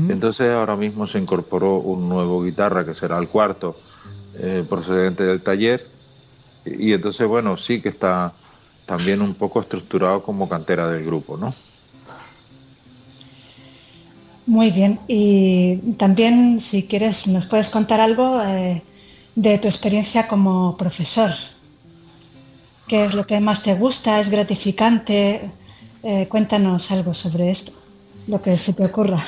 Entonces 0.09 0.53
ahora 0.53 0.75
mismo 0.75 1.07
se 1.07 1.21
incorporó 1.21 1.77
un 1.77 2.09
nuevo 2.09 2.43
guitarra, 2.43 2.85
que 2.85 2.95
será 2.95 3.19
el 3.19 3.29
cuarto, 3.29 3.77
eh, 4.39 4.65
procedente 4.69 5.23
del 5.23 5.43
taller. 5.43 5.87
Y, 6.65 6.91
y 6.91 6.93
entonces, 6.93 7.27
bueno, 7.29 7.57
sí 7.57 7.81
que 7.81 7.91
está 7.91 8.33
también 8.85 9.23
un 9.23 9.35
poco 9.35 9.61
estructurado 9.61 10.23
como 10.23 10.49
cantera 10.49 10.89
del 10.89 11.05
grupo, 11.05 11.37
¿no? 11.37 11.55
Muy 14.47 14.71
bien. 14.71 15.01
Y 15.09 15.77
también, 15.99 16.61
si 16.61 16.85
quieres, 16.85 17.27
nos 17.27 17.47
puedes 17.47 17.69
contar 17.69 18.01
algo 18.01 18.41
eh, 18.43 18.83
de 19.35 19.59
tu 19.59 19.67
experiencia 19.67 20.29
como 20.29 20.77
profesor. 20.77 21.31
¿Qué 22.87 23.05
es 23.05 23.15
lo 23.15 23.27
que 23.27 23.41
más 23.41 23.65
te 23.65 23.75
gusta? 23.75 24.21
¿Es 24.21 24.31
gratificante? 24.31 25.51
Eh, 26.05 26.27
cuéntanos 26.29 26.93
algo 26.93 27.15
sobre 27.15 27.51
esto, 27.51 27.73
lo 28.29 28.41
que 28.41 28.57
se 28.57 28.73
te 28.73 28.85
ocurra. 28.85 29.25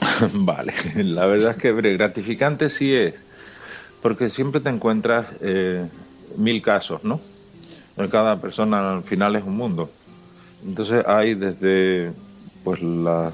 Vale, 0.32 0.74
la 0.96 1.26
verdad 1.26 1.52
es 1.52 1.56
que 1.58 1.72
gratificante 1.72 2.70
sí 2.70 2.92
es, 2.92 3.14
porque 4.02 4.28
siempre 4.28 4.60
te 4.60 4.68
encuentras 4.70 5.26
eh, 5.40 5.86
mil 6.36 6.60
casos, 6.60 7.04
¿no? 7.04 7.20
Cada 8.10 8.40
persona 8.40 8.94
al 8.94 9.02
final 9.04 9.36
es 9.36 9.44
un 9.44 9.56
mundo. 9.56 9.90
Entonces 10.64 11.04
hay 11.06 11.34
desde 11.34 12.12
pues 12.64 12.82
la 12.82 13.32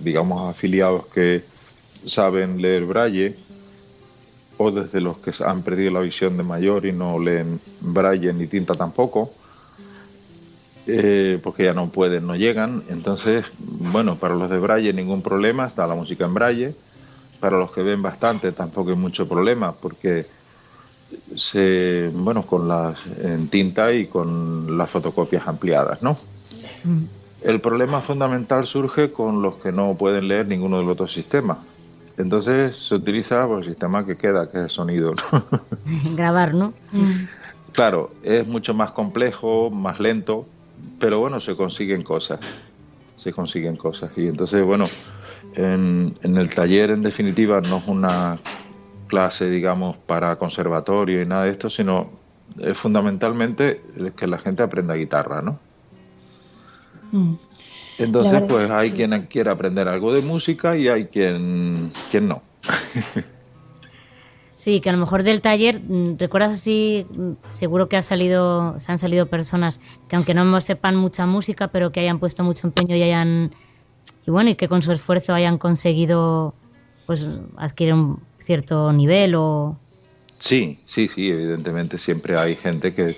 digamos, 0.00 0.48
afiliados 0.48 1.06
que 1.06 1.44
saben 2.04 2.60
leer 2.62 2.84
braille 2.84 3.34
o 4.58 4.70
desde 4.70 5.00
los 5.00 5.18
que 5.18 5.32
han 5.44 5.62
perdido 5.62 5.92
la 5.92 6.00
visión 6.00 6.36
de 6.36 6.42
mayor 6.42 6.86
y 6.86 6.92
no 6.92 7.18
leen 7.18 7.60
braille 7.80 8.32
ni 8.32 8.46
tinta 8.46 8.74
tampoco, 8.74 9.32
eh, 10.86 11.38
porque 11.42 11.64
ya 11.64 11.74
no 11.74 11.88
pueden, 11.90 12.26
no 12.26 12.36
llegan. 12.36 12.82
Entonces, 12.88 13.44
bueno, 13.58 14.16
para 14.16 14.34
los 14.34 14.48
de 14.48 14.58
braille 14.58 14.92
ningún 14.92 15.20
problema, 15.20 15.66
está 15.66 15.86
la 15.86 15.94
música 15.94 16.24
en 16.24 16.34
braille. 16.34 16.74
Para 17.40 17.58
los 17.58 17.70
que 17.70 17.82
ven 17.82 18.00
bastante 18.00 18.52
tampoco 18.52 18.90
hay 18.90 18.96
mucho 18.96 19.28
problema, 19.28 19.72
porque 19.72 20.26
se, 21.34 22.10
bueno, 22.14 22.46
con 22.46 22.66
las 22.66 22.98
en 23.22 23.48
tinta 23.48 23.92
y 23.92 24.06
con 24.06 24.78
las 24.78 24.88
fotocopias 24.90 25.46
ampliadas, 25.46 26.02
¿no? 26.02 26.16
Mm. 26.84 27.04
El 27.42 27.60
problema 27.60 28.00
fundamental 28.00 28.66
surge 28.66 29.12
con 29.12 29.42
los 29.42 29.56
que 29.56 29.72
no 29.72 29.94
pueden 29.94 30.28
leer 30.28 30.46
ninguno 30.46 30.78
de 30.78 30.84
los 30.84 30.92
otros 30.94 31.12
sistemas. 31.12 31.58
Entonces 32.18 32.76
se 32.76 32.94
utiliza 32.94 33.46
pues, 33.46 33.66
el 33.66 33.72
sistema 33.72 34.06
que 34.06 34.16
queda, 34.16 34.50
que 34.50 34.58
es 34.58 34.64
el 34.64 34.70
sonido. 34.70 35.12
Grabar, 36.14 36.54
¿no? 36.54 36.72
Claro, 37.72 38.10
es 38.22 38.46
mucho 38.46 38.72
más 38.72 38.92
complejo, 38.92 39.70
más 39.70 40.00
lento, 40.00 40.46
pero 40.98 41.20
bueno, 41.20 41.40
se 41.40 41.54
consiguen 41.56 42.02
cosas. 42.02 42.40
se 43.16 43.32
consiguen 43.32 43.76
cosas. 43.76 44.12
Y 44.16 44.28
entonces, 44.28 44.64
bueno, 44.64 44.84
en, 45.54 46.18
en 46.22 46.36
el 46.38 46.48
taller 46.48 46.90
en 46.90 47.02
definitiva 47.02 47.60
no 47.60 47.78
es 47.78 47.86
una 47.86 48.38
clase, 49.08 49.50
digamos, 49.50 49.96
para 49.96 50.36
conservatorio 50.36 51.22
y 51.22 51.26
nada 51.26 51.44
de 51.44 51.50
esto, 51.50 51.70
sino 51.70 52.10
es 52.58 52.76
fundamentalmente 52.78 53.82
que 54.16 54.26
la 54.26 54.38
gente 54.38 54.62
aprenda 54.62 54.94
guitarra, 54.94 55.42
¿no? 55.42 55.58
Mm. 57.12 57.34
Entonces, 57.98 58.44
pues 58.48 58.70
hay 58.70 58.90
quien 58.90 59.18
quiere 59.24 59.50
aprender 59.50 59.88
algo 59.88 60.12
de 60.12 60.20
música 60.22 60.76
y 60.76 60.88
hay 60.88 61.06
quien, 61.06 61.92
quien 62.10 62.28
no. 62.28 62.42
Sí, 64.56 64.80
que 64.80 64.88
a 64.88 64.92
lo 64.92 64.98
mejor 64.98 65.22
del 65.22 65.42
taller, 65.42 65.80
mm, 65.80 66.16
¿recuerdas 66.18 66.52
así? 66.52 67.06
Mm, 67.14 67.32
seguro 67.46 67.88
que 67.88 67.98
ha 67.98 68.02
salido, 68.02 68.80
se 68.80 68.90
han 68.90 68.98
salido 68.98 69.26
personas 69.26 69.78
que 70.08 70.16
aunque 70.16 70.32
no 70.32 70.60
sepan 70.62 70.96
mucha 70.96 71.26
música, 71.26 71.68
pero 71.68 71.92
que 71.92 72.00
hayan 72.00 72.18
puesto 72.18 72.42
mucho 72.42 72.66
empeño 72.66 72.96
y 72.96 73.02
hayan, 73.02 73.50
y 74.26 74.30
bueno, 74.30 74.50
y 74.50 74.54
que 74.54 74.66
con 74.66 74.80
su 74.80 74.92
esfuerzo 74.92 75.34
hayan 75.34 75.58
conseguido, 75.58 76.54
pues, 77.04 77.28
adquirir 77.58 77.94
un 77.94 78.20
cierto 78.38 78.92
nivel 78.94 79.34
o... 79.34 79.78
Sí, 80.38 80.80
sí, 80.86 81.08
sí, 81.08 81.28
evidentemente 81.30 81.98
siempre 81.98 82.38
hay 82.38 82.56
gente 82.56 82.94
que, 82.94 83.14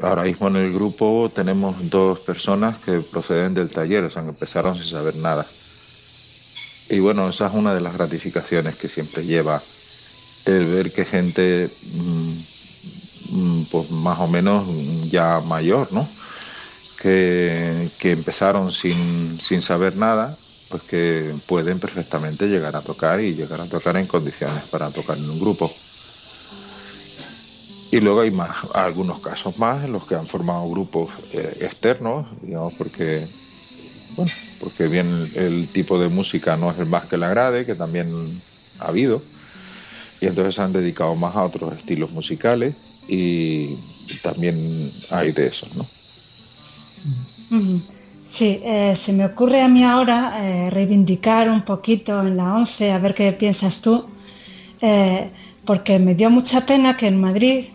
ahora 0.00 0.24
mismo 0.24 0.48
en 0.48 0.56
el 0.56 0.72
grupo 0.72 1.32
tenemos 1.34 1.76
dos 1.90 2.20
personas 2.20 2.78
que 2.78 3.02
proceden 3.02 3.54
del 3.54 3.70
taller, 3.72 4.04
o 4.04 4.10
sea, 4.10 4.22
que 4.22 4.30
empezaron 4.30 4.76
sin 4.76 4.84
saber 4.86 5.16
nada. 5.16 5.56
Y 6.88 7.00
bueno, 7.00 7.28
esa 7.28 7.46
es 7.48 7.54
una 7.54 7.74
de 7.74 7.80
las 7.80 7.94
gratificaciones 7.94 8.76
que 8.76 8.88
siempre 8.88 9.24
lleva 9.24 9.68
el 10.44 10.66
ver 10.68 10.92
que 10.92 11.04
gente, 11.06 11.78
mm, 11.82 12.42
mm, 13.20 13.64
pues 13.66 13.90
más 13.90 14.18
o 14.20 14.28
menos 14.28 14.66
ya 15.10 15.40
mayor, 15.42 15.92
¿no? 15.92 16.16
Que, 16.96 17.92
empezaron 18.02 18.72
sin, 18.72 19.40
sin 19.40 19.62
saber 19.62 19.96
nada, 19.96 20.40
pues 20.68 20.84
que 20.84 21.40
pueden 21.46 21.80
perfectamente 21.80 22.48
llegar 22.48 22.76
a 22.76 22.84
tocar 22.84 23.20
y 23.20 23.34
llegar 23.36 23.60
a 23.62 23.68
tocar 23.68 23.96
en 23.98 24.06
condiciones 24.08 24.66
para 24.66 24.92
tocar 24.92 25.18
en 25.18 25.30
un 25.30 25.38
grupo. 25.40 25.85
Y 27.90 28.00
luego 28.00 28.20
hay 28.22 28.30
más, 28.30 28.58
algunos 28.74 29.20
casos 29.20 29.56
más 29.58 29.84
en 29.84 29.92
los 29.92 30.06
que 30.06 30.16
han 30.16 30.26
formado 30.26 30.68
grupos 30.68 31.12
eh, 31.30 31.56
externos, 31.60 32.26
digamos, 32.42 32.74
porque, 32.74 33.28
bueno, 34.16 34.32
porque 34.58 34.88
bien 34.88 35.32
el 35.34 35.70
tipo 35.72 35.98
de 35.98 36.08
música 36.08 36.56
no 36.56 36.70
es 36.70 36.78
el 36.78 36.86
más 36.86 37.06
que 37.06 37.18
le 37.18 37.26
agrade, 37.26 37.66
que 37.66 37.74
también 37.76 38.42
ha 38.78 38.88
habido 38.88 39.24
y 40.20 40.26
entonces 40.26 40.54
se 40.54 40.62
han 40.62 40.72
dedicado 40.72 41.14
más 41.16 41.36
a 41.36 41.44
otros 41.44 41.74
estilos 41.76 42.10
musicales 42.10 42.76
y 43.06 43.76
también 44.22 44.92
hay 45.10 45.32
de 45.32 45.46
esos, 45.48 45.74
¿no? 45.74 45.90
Sí, 48.28 48.60
eh, 48.64 48.94
se 48.96 49.12
me 49.12 49.24
ocurre 49.24 49.62
a 49.62 49.68
mí 49.68 49.82
ahora 49.84 50.18
eh, 50.40 50.70
reivindicar 50.70 51.48
un 51.48 51.64
poquito 51.64 52.20
en 52.20 52.36
la 52.36 52.54
ONCE, 52.54 52.92
a 52.92 52.98
ver 52.98 53.14
qué 53.14 53.32
piensas 53.32 53.80
tú, 53.82 54.04
porque 55.64 55.98
me 55.98 56.14
dio 56.14 56.30
mucha 56.30 56.64
pena 56.66 56.96
que 56.96 57.06
en 57.08 57.20
Madrid, 57.20 57.66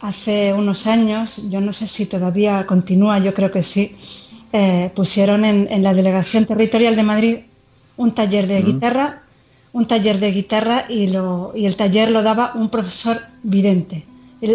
hace 0.00 0.52
unos 0.52 0.86
años, 0.86 1.50
yo 1.50 1.60
no 1.60 1.72
sé 1.72 1.86
si 1.86 2.06
todavía 2.06 2.66
continúa, 2.66 3.18
yo 3.18 3.34
creo 3.34 3.50
que 3.50 3.62
sí, 3.62 3.96
pusieron 4.94 5.44
en, 5.44 5.82
la 5.82 5.92
Delegación 5.92 6.46
Territorial 6.46 6.96
de 6.96 7.02
Madrid 7.02 7.38
un 7.96 8.12
taller 8.12 8.46
de 8.46 8.62
guitarra 8.62 9.22
un 9.72 9.86
taller 9.86 10.18
de 10.18 10.32
guitarra 10.32 10.86
y, 10.88 11.08
lo, 11.08 11.52
y 11.54 11.66
el 11.66 11.76
taller 11.76 12.10
lo 12.10 12.22
daba 12.22 12.52
un 12.54 12.68
profesor 12.68 13.20
vidente. 13.42 14.04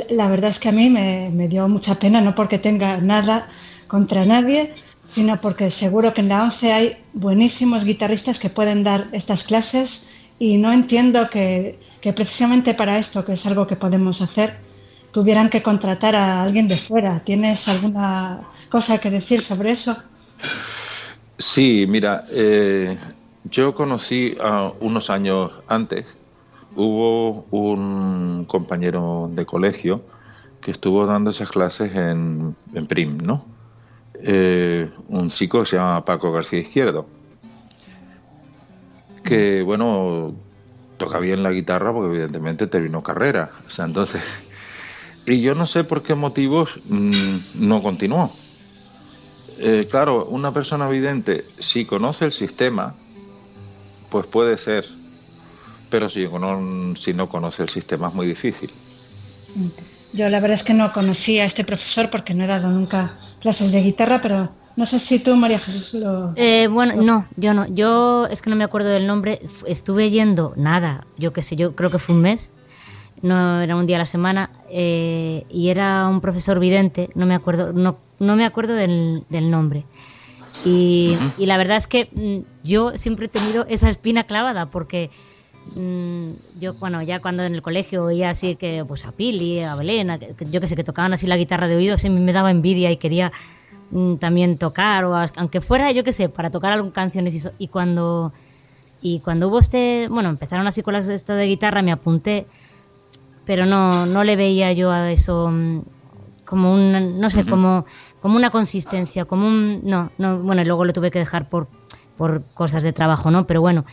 La 0.09 0.27
verdad 0.27 0.49
es 0.51 0.59
que 0.59 0.69
a 0.69 0.71
mí 0.71 0.89
me, 0.89 1.47
dio 1.47 1.67
mucha 1.67 1.95
pena, 1.95 2.21
no 2.21 2.35
porque 2.35 2.57
tenga 2.57 2.97
nada 2.97 3.47
contra 3.87 4.25
nadie, 4.25 4.73
sino 5.11 5.39
porque 5.41 5.69
seguro 5.69 6.13
que 6.13 6.21
en 6.21 6.29
la 6.29 6.43
ONCE 6.43 6.73
hay 6.73 6.97
buenísimos 7.13 7.83
guitarristas 7.83 8.39
que 8.39 8.49
pueden 8.49 8.83
dar 8.83 9.07
estas 9.11 9.43
clases 9.43 10.07
y 10.39 10.57
no 10.57 10.71
entiendo 10.71 11.29
que, 11.29 11.79
que, 12.01 12.13
precisamente 12.13 12.73
para 12.73 12.97
esto, 12.97 13.23
que 13.23 13.33
es 13.33 13.45
algo 13.45 13.67
que 13.67 13.75
podemos 13.75 14.21
hacer, 14.21 14.57
tuvieran 15.13 15.49
que 15.49 15.61
contratar 15.61 16.15
a 16.15 16.41
alguien 16.41 16.67
de 16.67 16.75
fuera. 16.75 17.21
¿Tienes 17.23 17.67
alguna 17.69 18.41
cosa 18.69 18.99
que 18.99 19.11
decir 19.11 19.41
sobre 19.41 19.71
eso? 19.71 19.95
Sí, 21.37 21.85
mira, 21.87 22.25
eh, 22.31 22.97
yo 23.43 23.73
conocí 23.75 24.35
a 24.41 24.71
unos 24.79 25.09
años 25.09 25.51
antes, 25.67 26.07
hubo 26.75 27.45
un 27.51 28.45
compañero 28.45 29.29
de 29.31 29.45
colegio 29.45 30.03
que 30.61 30.71
estuvo 30.71 31.05
dando 31.05 31.29
esas 31.29 31.49
clases 31.49 31.95
en, 31.95 32.55
PRIM, 32.87 33.17
¿no? 33.17 33.45
Eh, 34.15 34.89
un 35.09 35.29
chico 35.29 35.59
que 35.59 35.65
se 35.65 35.75
llama 35.75 36.05
Paco 36.05 36.31
García 36.31 36.59
Izquierdo, 36.59 37.05
que, 39.23 39.61
bueno, 39.61 40.33
toca 40.97 41.19
bien 41.19 41.43
la 41.43 41.51
guitarra 41.51 41.93
porque 41.93 42.09
evidentemente 42.09 42.65
terminó 42.65 43.03
carrera, 43.03 43.51
o 43.67 43.69
sea, 43.69 43.85
entonces... 43.85 44.23
Y 45.25 45.41
yo 45.41 45.55
no 45.55 45.65
sé 45.65 45.83
por 45.83 46.03
qué 46.03 46.15
motivos 46.15 46.69
mm, 46.85 47.67
no 47.67 47.81
continuó. 47.81 48.29
Eh, 49.59 49.87
claro, 49.89 50.25
una 50.25 50.51
persona 50.53 50.89
vidente, 50.89 51.45
si 51.59 51.85
conoce 51.85 52.25
el 52.25 52.31
sistema, 52.31 52.93
pues 54.09 54.25
puede 54.27 54.57
ser, 54.57 54.85
pero 55.89 56.09
si 56.09 56.27
no, 56.27 56.95
si 56.95 57.13
no 57.13 57.29
conoce 57.29 57.63
el 57.63 57.69
sistema 57.69 58.09
es 58.09 58.13
muy 58.13 58.27
difícil. 58.27 58.69
Yo 60.13 60.29
la 60.29 60.39
verdad 60.39 60.55
es 60.55 60.63
que 60.63 60.73
no 60.73 60.91
conocía 60.91 61.43
a 61.43 61.45
este 61.45 61.63
profesor 61.63 62.09
porque 62.09 62.33
no 62.33 62.43
he 62.43 62.47
dado 62.47 62.69
nunca 62.69 63.13
clases 63.41 63.71
de 63.71 63.81
guitarra, 63.81 64.21
pero 64.21 64.49
no 64.75 64.85
sé 64.85 64.99
si 64.99 65.19
tú, 65.19 65.35
María 65.35 65.59
Jesús, 65.59 65.93
lo... 65.93 66.33
Eh, 66.35 66.67
bueno, 66.67 66.95
no, 66.95 67.27
yo 67.35 67.53
no. 67.53 67.67
Yo 67.67 68.27
es 68.27 68.41
que 68.41 68.49
no 68.49 68.55
me 68.55 68.63
acuerdo 68.63 68.89
del 68.89 69.05
nombre. 69.05 69.39
Estuve 69.67 70.09
yendo, 70.09 70.53
nada, 70.55 71.05
yo 71.17 71.31
qué 71.31 71.41
sé, 71.41 71.55
yo 71.55 71.75
creo 71.75 71.91
que 71.91 71.99
fue 71.99 72.15
un 72.15 72.21
mes. 72.21 72.53
No 73.23 73.61
era 73.61 73.75
un 73.75 73.87
día 73.87 73.95
a 73.95 73.99
la 73.99 74.05
semana 74.05 74.51
eh, 74.69 75.45
y 75.49 75.69
era 75.69 76.07
un 76.07 76.21
profesor 76.21 76.59
vidente, 76.59 77.09
no 77.15 77.25
me 77.25 77.33
acuerdo, 77.33 77.73
no, 77.73 77.97
no 78.19 78.35
me 78.35 78.45
acuerdo 78.45 78.75
del, 78.75 79.23
del 79.29 79.49
nombre. 79.49 79.85
Y, 80.65 81.17
la 81.39 81.57
verdad 81.57 81.77
es 81.77 81.87
que 81.87 82.09
mm, 82.11 82.65
yo 82.65 82.95
siempre 82.95 83.25
he 83.25 83.29
tenido 83.29 83.65
esa 83.67 83.89
espina 83.89 84.23
clavada 84.23 84.67
porque 84.67 85.09
mm, 85.75 86.31
yo, 86.59 86.73
bueno, 86.75 87.01
ya 87.01 87.19
cuando 87.19 87.43
en 87.43 87.55
el 87.55 87.61
colegio 87.61 88.05
oía 88.05 88.29
así 88.29 88.55
que, 88.55 88.85
pues 88.87 89.05
a 89.05 89.11
Pili, 89.11 89.61
a 89.61 89.75
Belén, 89.75 90.19
yo 90.51 90.61
que 90.61 90.67
sé, 90.67 90.75
que 90.75 90.83
tocaban 90.83 91.13
así 91.13 91.27
la 91.27 91.37
guitarra 91.37 91.67
de 91.67 91.75
oído, 91.75 91.95
así 91.95 92.09
me 92.09 92.31
daba 92.31 92.51
envidia 92.51 92.91
y 92.91 92.97
quería 92.97 93.31
mm, 93.91 94.15
también 94.15 94.57
tocar, 94.57 95.03
o 95.05 95.15
aunque 95.15 95.59
fuera, 95.59 95.91
yo 95.91 96.03
que 96.03 96.13
sé, 96.13 96.29
para 96.29 96.49
tocar 96.49 96.71
algunas 96.71 96.93
canciones 96.93 97.33
y, 97.33 97.37
eso, 97.37 97.51
y 97.57 97.67
cuando... 97.67 98.31
Y 99.05 99.19
cuando 99.19 99.49
hubo 99.49 99.59
este, 99.59 100.07
bueno, 100.09 100.29
empezaron 100.29 100.65
así 100.65 100.81
con 100.81 100.95
esto 100.95 101.33
de 101.33 101.45
guitarra, 101.45 101.81
me 101.81 101.91
apunté, 101.91 102.45
pero 103.45 103.65
no, 103.65 104.05
no 104.05 104.23
le 104.23 104.35
veía 104.35 104.71
yo 104.73 104.91
a 104.91 105.11
eso 105.11 105.51
como 106.45 106.73
un, 106.73 107.19
no 107.19 107.29
sé, 107.29 107.45
como 107.45 107.85
como 108.23 108.37
una 108.37 108.51
consistencia, 108.51 109.25
como 109.25 109.45
un... 109.47 109.81
No, 109.83 110.09
no, 110.17 110.39
bueno, 110.39 110.63
luego 110.63 110.85
lo 110.85 110.93
tuve 110.93 111.11
que 111.11 111.19
dejar 111.19 111.49
por, 111.49 111.67
por 112.15 112.41
cosas 112.53 112.81
de 112.81 112.93
trabajo, 112.93 113.31
¿no? 113.31 113.45
Pero 113.45 113.59
bueno, 113.59 113.83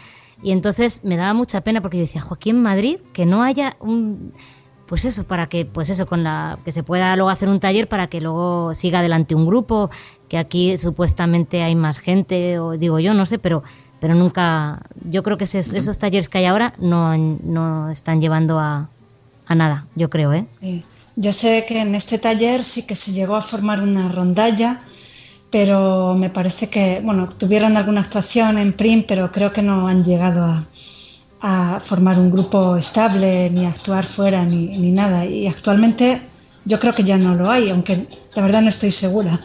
y 0.41 0.53
entonces 0.53 1.05
me 1.05 1.17
daba 1.17 1.35
mucha 1.35 1.63
pena 1.63 1.81
porque 1.81 1.97
yo 1.97 2.03
decía, 2.03 2.21
Joaquín, 2.21 2.55
en 2.55 2.63
Madrid, 2.63 2.99
que 3.13 3.27
no 3.27 3.43
haya 3.43 3.77
un... 3.81 4.33
Pues 4.87 5.05
eso, 5.05 5.25
para 5.25 5.49
que, 5.49 5.65
pues 5.67 5.91
eso, 5.91 6.07
con 6.07 6.23
la, 6.23 6.61
que 6.65 6.71
se 6.71 6.85
pueda 6.85 7.17
luego 7.17 7.31
hacer 7.31 7.49
un 7.49 7.59
taller 7.59 7.89
para 7.89 8.07
que 8.07 8.21
luego 8.21 8.73
siga 8.73 9.01
adelante 9.01 9.35
un 9.35 9.47
grupo, 9.47 9.91
que 10.29 10.39
aquí 10.39 10.79
supuestamente 10.79 11.65
hay 11.65 11.75
más 11.75 11.99
gente, 11.99 12.61
o 12.61 12.79
digo 12.79 13.01
yo, 13.01 13.15
no 13.15 13.27
sé, 13.27 13.41
pero, 13.41 13.65
pero 13.99 14.15
nunca, 14.15 14.83
yo 15.11 15.25
creo 15.25 15.39
que 15.39 15.45
esos, 15.45 15.99
talleres 15.99 16.29
que 16.29 16.39
hay 16.39 16.45
ahora 16.45 16.75
no, 16.79 17.17
no 17.17 17.91
están 17.91 18.21
llevando 18.21 18.61
a, 18.61 18.91
a 19.51 19.57
nada, 19.57 19.85
yo 19.97 20.09
creo, 20.09 20.33
¿eh? 20.33 20.47
Sí. 20.61 20.85
Yo 21.17 21.33
sé 21.33 21.65
que 21.67 21.81
en 21.81 21.97
este 21.97 22.19
taller 22.19 22.65
sí 22.65 22.85
que 22.85 22.95
se 22.95 23.13
llegó 23.13 23.35
a 23.35 23.43
formar 23.43 23.83
una 23.83 24.09
rondalla, 24.09 24.81
pero 25.51 26.15
me 26.15 26.31
parece 26.31 26.69
que, 26.71 27.01
bueno, 27.03 27.29
tuvieron 27.37 27.77
alguna 27.77 28.01
actuación 28.01 28.59
en 28.59 28.73
print, 28.73 29.07
pero 29.09 29.33
creo 29.33 29.53
que 29.53 29.61
no 29.61 29.89
han 29.89 30.05
llegado 30.05 30.65
a, 31.43 31.81
formar 31.83 32.17
un 32.19 32.31
grupo 32.31 32.77
estable, 32.77 33.51
ni 33.51 33.65
a 33.65 33.71
actuar 33.71 34.05
fuera, 34.05 34.45
ni, 34.45 34.79
ni, 34.79 34.93
nada. 34.93 35.25
Y 35.25 35.49
actualmente 35.49 36.23
yo 36.65 36.79
creo 36.79 36.95
que 36.95 37.03
ya 37.03 37.19
no 37.19 37.35
lo 37.35 37.51
hay, 37.51 37.71
aunque 37.71 38.07
la 38.35 38.43
verdad 38.43 38.63
no 38.63 38.69
estoy 38.69 38.93
segura. 38.93 39.41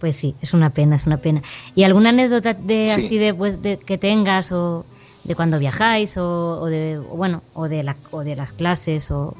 Pues 0.00 0.16
sí, 0.16 0.34
es 0.42 0.54
una 0.54 0.70
pena, 0.70 0.96
es 0.96 1.06
una 1.06 1.18
pena. 1.18 1.42
¿Y 1.76 1.84
alguna 1.84 2.08
anécdota 2.08 2.54
de 2.54 2.90
así 2.90 3.16
de, 3.16 3.32
pues, 3.32 3.62
de 3.62 3.78
que 3.78 3.96
tengas 3.96 4.50
o 4.50 4.84
de 5.26 5.34
cuando 5.34 5.58
viajáis 5.58 6.16
o, 6.16 6.66
de 6.66 6.98
bueno 6.98 7.42
o 7.54 7.68
de 7.68 7.82
la, 7.82 7.96
o 8.10 8.22
de 8.22 8.36
las 8.36 8.52
clases 8.52 9.10
o 9.10 9.34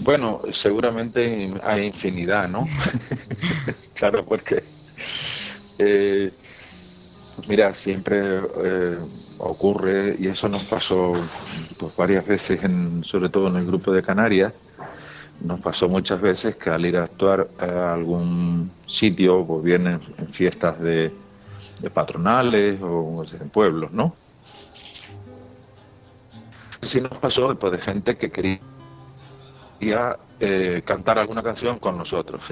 bueno 0.00 0.40
seguramente 0.52 1.52
hay 1.62 1.86
infinidad 1.86 2.48
no 2.48 2.66
claro 3.94 4.24
porque 4.24 4.64
eh, 5.78 6.32
mira 7.48 7.74
siempre 7.74 8.18
eh, 8.64 8.98
ocurre 9.38 10.16
y 10.18 10.28
eso 10.28 10.48
nos 10.48 10.64
pasó 10.64 11.12
pues 11.78 11.94
varias 11.96 12.26
veces 12.26 12.62
en, 12.64 13.04
sobre 13.04 13.28
todo 13.28 13.48
en 13.48 13.56
el 13.56 13.66
grupo 13.66 13.92
de 13.92 14.02
Canarias 14.02 14.54
nos 15.40 15.60
pasó 15.60 15.88
muchas 15.88 16.20
veces 16.20 16.56
que 16.56 16.70
al 16.70 16.84
ir 16.84 16.96
a 16.96 17.04
actuar 17.04 17.48
a 17.58 17.94
algún 17.94 18.70
sitio, 18.86 19.44
pues 19.46 19.62
bien 19.62 19.86
en, 19.86 20.00
fiestas 20.32 20.78
de, 20.80 21.12
patronales 21.94 22.78
o 22.82 23.24
en 23.40 23.48
pueblos, 23.48 23.90
¿no? 23.90 24.14
Sí 26.82 27.00
nos 27.00 27.18
pasó 27.18 27.54
pues, 27.58 27.72
de 27.72 27.78
gente 27.78 28.16
que 28.16 28.30
quería 28.30 28.60
eh, 30.40 30.82
cantar 30.84 31.18
alguna 31.18 31.42
canción 31.42 31.78
con 31.78 31.98
nosotros. 31.98 32.42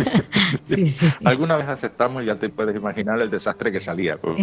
sí, 0.64 0.86
sí. 0.86 1.08
Alguna 1.24 1.56
vez 1.56 1.68
aceptamos 1.68 2.22
y 2.22 2.26
ya 2.26 2.36
te 2.36 2.48
puedes 2.48 2.76
imaginar 2.76 3.20
el 3.20 3.30
desastre 3.30 3.72
que 3.72 3.80
salía. 3.80 4.16
Pues. 4.16 4.36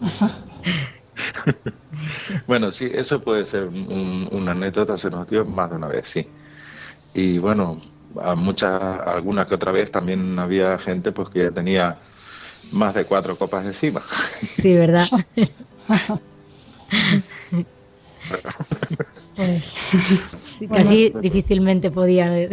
bueno, 2.46 2.70
sí, 2.70 2.88
eso 2.92 3.20
puede 3.20 3.46
ser 3.46 3.64
una 3.64 4.52
anécdota, 4.52 4.98
se 4.98 5.10
nos 5.10 5.28
dio 5.28 5.44
más 5.44 5.70
de 5.70 5.76
una 5.76 5.88
vez, 5.88 6.08
sí. 6.08 6.26
Y 7.14 7.38
bueno, 7.38 7.80
a 8.20 8.34
muchas, 8.34 8.80
alguna 8.80 9.46
que 9.46 9.54
otra 9.54 9.72
vez 9.72 9.90
también 9.90 10.38
había 10.38 10.78
gente 10.78 11.12
pues 11.12 11.28
que 11.30 11.44
ya 11.44 11.50
tenía 11.50 11.98
más 12.72 12.94
de 12.94 13.04
cuatro 13.04 13.36
copas 13.36 13.66
encima. 13.66 14.02
Sí, 14.48 14.76
¿verdad? 14.76 15.06
Pues, 19.38 19.78
casi 20.68 21.10
difícilmente 21.22 21.92
podía 21.92 22.26
haber. 22.26 22.50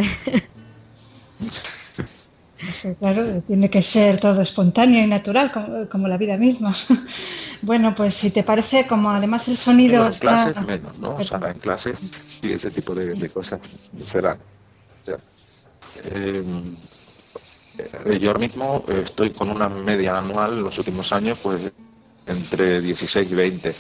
claro, 3.00 3.42
tiene 3.42 3.72
que 3.72 3.82
ser 3.82 4.20
todo 4.20 4.40
espontáneo 4.44 5.04
y 5.04 5.08
natural, 5.08 5.52
como, 5.90 6.08
la 6.08 6.18
vida 6.18 6.38
misma. 6.38 6.74
Bueno, 7.62 7.96
pues 7.96 8.14
si 8.14 8.30
te 8.30 8.44
parece, 8.44 8.86
como 8.86 9.10
además 9.10 9.48
el 9.48 9.58
sonido 9.58 10.06
en 10.06 10.14
clases 10.14 10.68
menos, 10.68 10.96
¿no? 11.00 11.16
O 11.16 11.24
sea, 11.24 11.40
en 11.50 11.58
clases 11.58 11.98
sí 12.28 12.52
ese 12.52 12.70
tipo 12.70 12.94
de, 12.94 13.28
cosas 13.30 13.60
serán. 14.04 14.38
Em, 16.04 16.76
eh, 17.80 18.20
yo 18.20 18.30
ahora 18.30 18.40
mismo 18.40 18.86
estoy 18.88 19.32
con 19.32 19.50
una 19.50 19.68
media 19.68 20.18
anual 20.18 20.54
en 20.54 20.64
los 20.64 20.78
últimos 20.78 21.12
años, 21.12 21.40
pues 21.42 21.72
entre 22.28 22.82
16 22.82 23.32
y 23.32 23.34
20. 23.34 23.76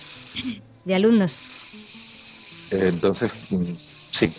¿De 0.85 0.95
alumnos? 0.95 1.37
Entonces, 2.81 3.31
mm, 3.49 3.73
sí. 4.11 4.33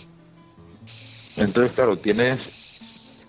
Entonces, 1.36 1.72
claro, 1.72 1.98
tienes. 1.98 2.40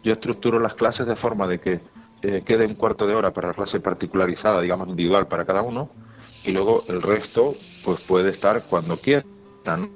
Yo 0.04 0.14
estructuro 0.14 0.60
las 0.60 0.76
clases 0.76 1.08
de 1.08 1.16
forma 1.16 1.48
de 1.48 1.60
que 1.60 1.82
eh, 2.22 2.44
quede 2.46 2.66
un 2.66 2.76
cuarto 2.76 3.06
de 3.06 3.14
hora 3.14 3.32
para 3.32 3.50
la 3.50 3.54
clase 3.54 3.80
particularizada, 3.80 4.62
digamos, 4.62 4.88
individual 4.88 5.28
para 5.28 5.46
cada 5.46 5.62
uno, 5.62 5.92
y 6.44 6.52
luego 6.52 6.84
el 6.88 7.02
resto, 7.02 7.56
pues 7.84 8.00
puede 8.02 8.32
estar 8.32 8.64
cuando 8.70 8.98
quiera, 8.98 9.24
¿no? 9.66 9.90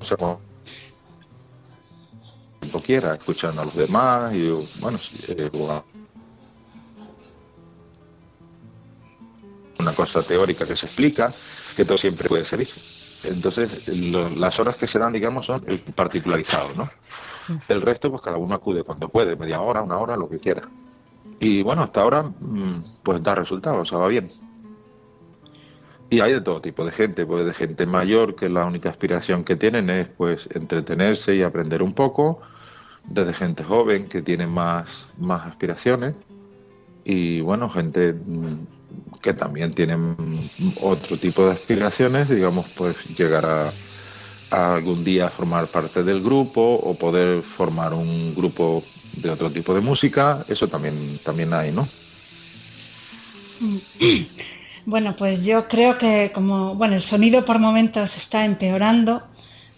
O 0.00 0.04
sea, 0.04 0.16
cuando 0.16 0.40
quiera, 2.84 3.14
escuchando 3.14 3.62
a 3.62 3.64
los 3.66 3.76
demás, 3.76 4.34
y 4.34 4.50
bueno, 4.80 4.98
eh, 5.28 5.50
una 9.78 9.94
cosa 9.94 10.22
teórica 10.22 10.66
que 10.66 10.76
se 10.76 10.86
explica, 10.86 11.32
que 11.76 11.84
todo 11.84 11.98
siempre 11.98 12.28
puede 12.28 12.44
servir. 12.44 12.68
Entonces, 13.24 13.88
las 13.88 14.58
horas 14.60 14.76
que 14.76 14.86
se 14.86 14.98
dan, 14.98 15.12
digamos, 15.12 15.46
son 15.46 15.64
el 15.66 15.80
particularizado, 15.80 16.74
¿no? 16.74 16.88
El 17.68 17.80
resto, 17.82 18.10
pues 18.10 18.22
cada 18.22 18.36
uno 18.36 18.54
acude 18.54 18.82
cuando 18.82 19.08
puede, 19.08 19.34
media 19.34 19.60
hora, 19.60 19.82
una 19.82 19.98
hora, 19.98 20.16
lo 20.16 20.28
que 20.28 20.38
quiera. 20.38 20.68
Y 21.40 21.62
bueno, 21.62 21.82
hasta 21.82 22.02
ahora, 22.02 22.22
mm, 22.22 23.00
pues 23.02 23.22
da 23.22 23.34
resultados, 23.34 23.82
o 23.82 23.86
sea, 23.86 23.98
va 23.98 24.08
bien. 24.08 24.30
Y 26.10 26.20
hay 26.20 26.32
de 26.32 26.40
todo 26.40 26.60
tipo 26.60 26.84
de 26.84 26.92
gente, 26.92 27.26
pues 27.26 27.44
de 27.44 27.54
gente 27.54 27.86
mayor 27.86 28.34
que 28.34 28.48
la 28.48 28.64
única 28.64 28.90
aspiración 28.90 29.44
que 29.44 29.56
tienen 29.56 29.90
es 29.90 30.08
pues 30.08 30.48
entretenerse 30.54 31.34
y 31.34 31.42
aprender 31.42 31.82
un 31.82 31.92
poco, 31.92 32.40
desde 33.04 33.34
gente 33.34 33.64
joven 33.64 34.08
que 34.08 34.22
tiene 34.22 34.46
más, 34.46 35.06
más 35.18 35.46
aspiraciones 35.46 36.14
y 37.04 37.40
bueno, 37.40 37.70
gente 37.70 38.12
mm, 38.12 38.66
que 39.22 39.34
también 39.34 39.72
tienen 39.72 40.50
otro 40.76 41.18
tipo 41.18 41.46
de 41.46 41.52
aspiraciones, 41.52 42.28
digamos, 42.28 42.68
pues 42.70 42.96
llegar 43.16 43.46
a, 43.46 43.74
algún 44.50 45.04
día 45.04 45.28
formar 45.28 45.70
parte 45.70 46.02
del 46.02 46.22
grupo 46.22 46.62
o 46.62 46.96
poder 46.96 47.42
formar 47.42 47.92
un 47.92 48.34
grupo 48.34 48.84
de 49.12 49.30
otro 49.30 49.52
tipo 49.52 49.74
de 49.74 49.80
música, 49.80 50.46
eso 50.48 50.68
también, 50.68 51.18
también 51.22 51.52
hay, 51.52 51.72
¿no? 51.72 51.88
Bueno, 54.86 55.16
pues 55.16 55.44
yo 55.44 55.68
creo 55.68 55.98
que 55.98 56.30
como, 56.32 56.74
bueno, 56.76 56.94
el 56.94 57.02
sonido 57.02 57.44
por 57.44 57.58
momentos 57.58 58.16
está 58.16 58.44
empeorando, 58.44 59.22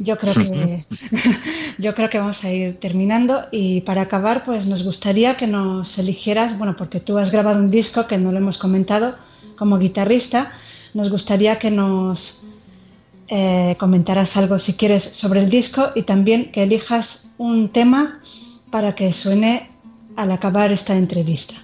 yo 0.00 0.18
creo 0.18 0.34
que 0.34 0.82
yo 1.78 1.94
creo 1.94 2.10
que 2.10 2.18
vamos 2.18 2.42
a 2.42 2.50
ir 2.50 2.80
terminando 2.80 3.44
y 3.52 3.82
para 3.82 4.02
acabar 4.02 4.42
pues 4.44 4.66
nos 4.66 4.82
gustaría 4.82 5.36
que 5.36 5.46
nos 5.46 5.98
eligieras, 5.98 6.58
bueno, 6.58 6.74
porque 6.76 7.00
tú 7.00 7.18
has 7.18 7.30
grabado 7.30 7.60
un 7.60 7.70
disco 7.70 8.06
que 8.06 8.18
no 8.18 8.32
lo 8.32 8.38
hemos 8.38 8.58
comentado 8.58 9.14
como 9.56 9.78
guitarrista, 9.78 10.50
nos 10.94 11.10
gustaría 11.10 11.58
que 11.58 11.70
nos 11.70 12.42
eh, 13.28 13.76
comentaras 13.78 14.36
algo 14.36 14.58
si 14.58 14.72
quieres 14.72 15.04
sobre 15.04 15.40
el 15.40 15.50
disco 15.50 15.90
y 15.94 16.02
también 16.02 16.50
que 16.50 16.62
elijas 16.62 17.28
un 17.36 17.68
tema 17.68 18.20
para 18.70 18.94
que 18.94 19.12
suene 19.12 19.70
al 20.16 20.32
acabar 20.32 20.72
esta 20.72 20.96
entrevista. 20.96 21.54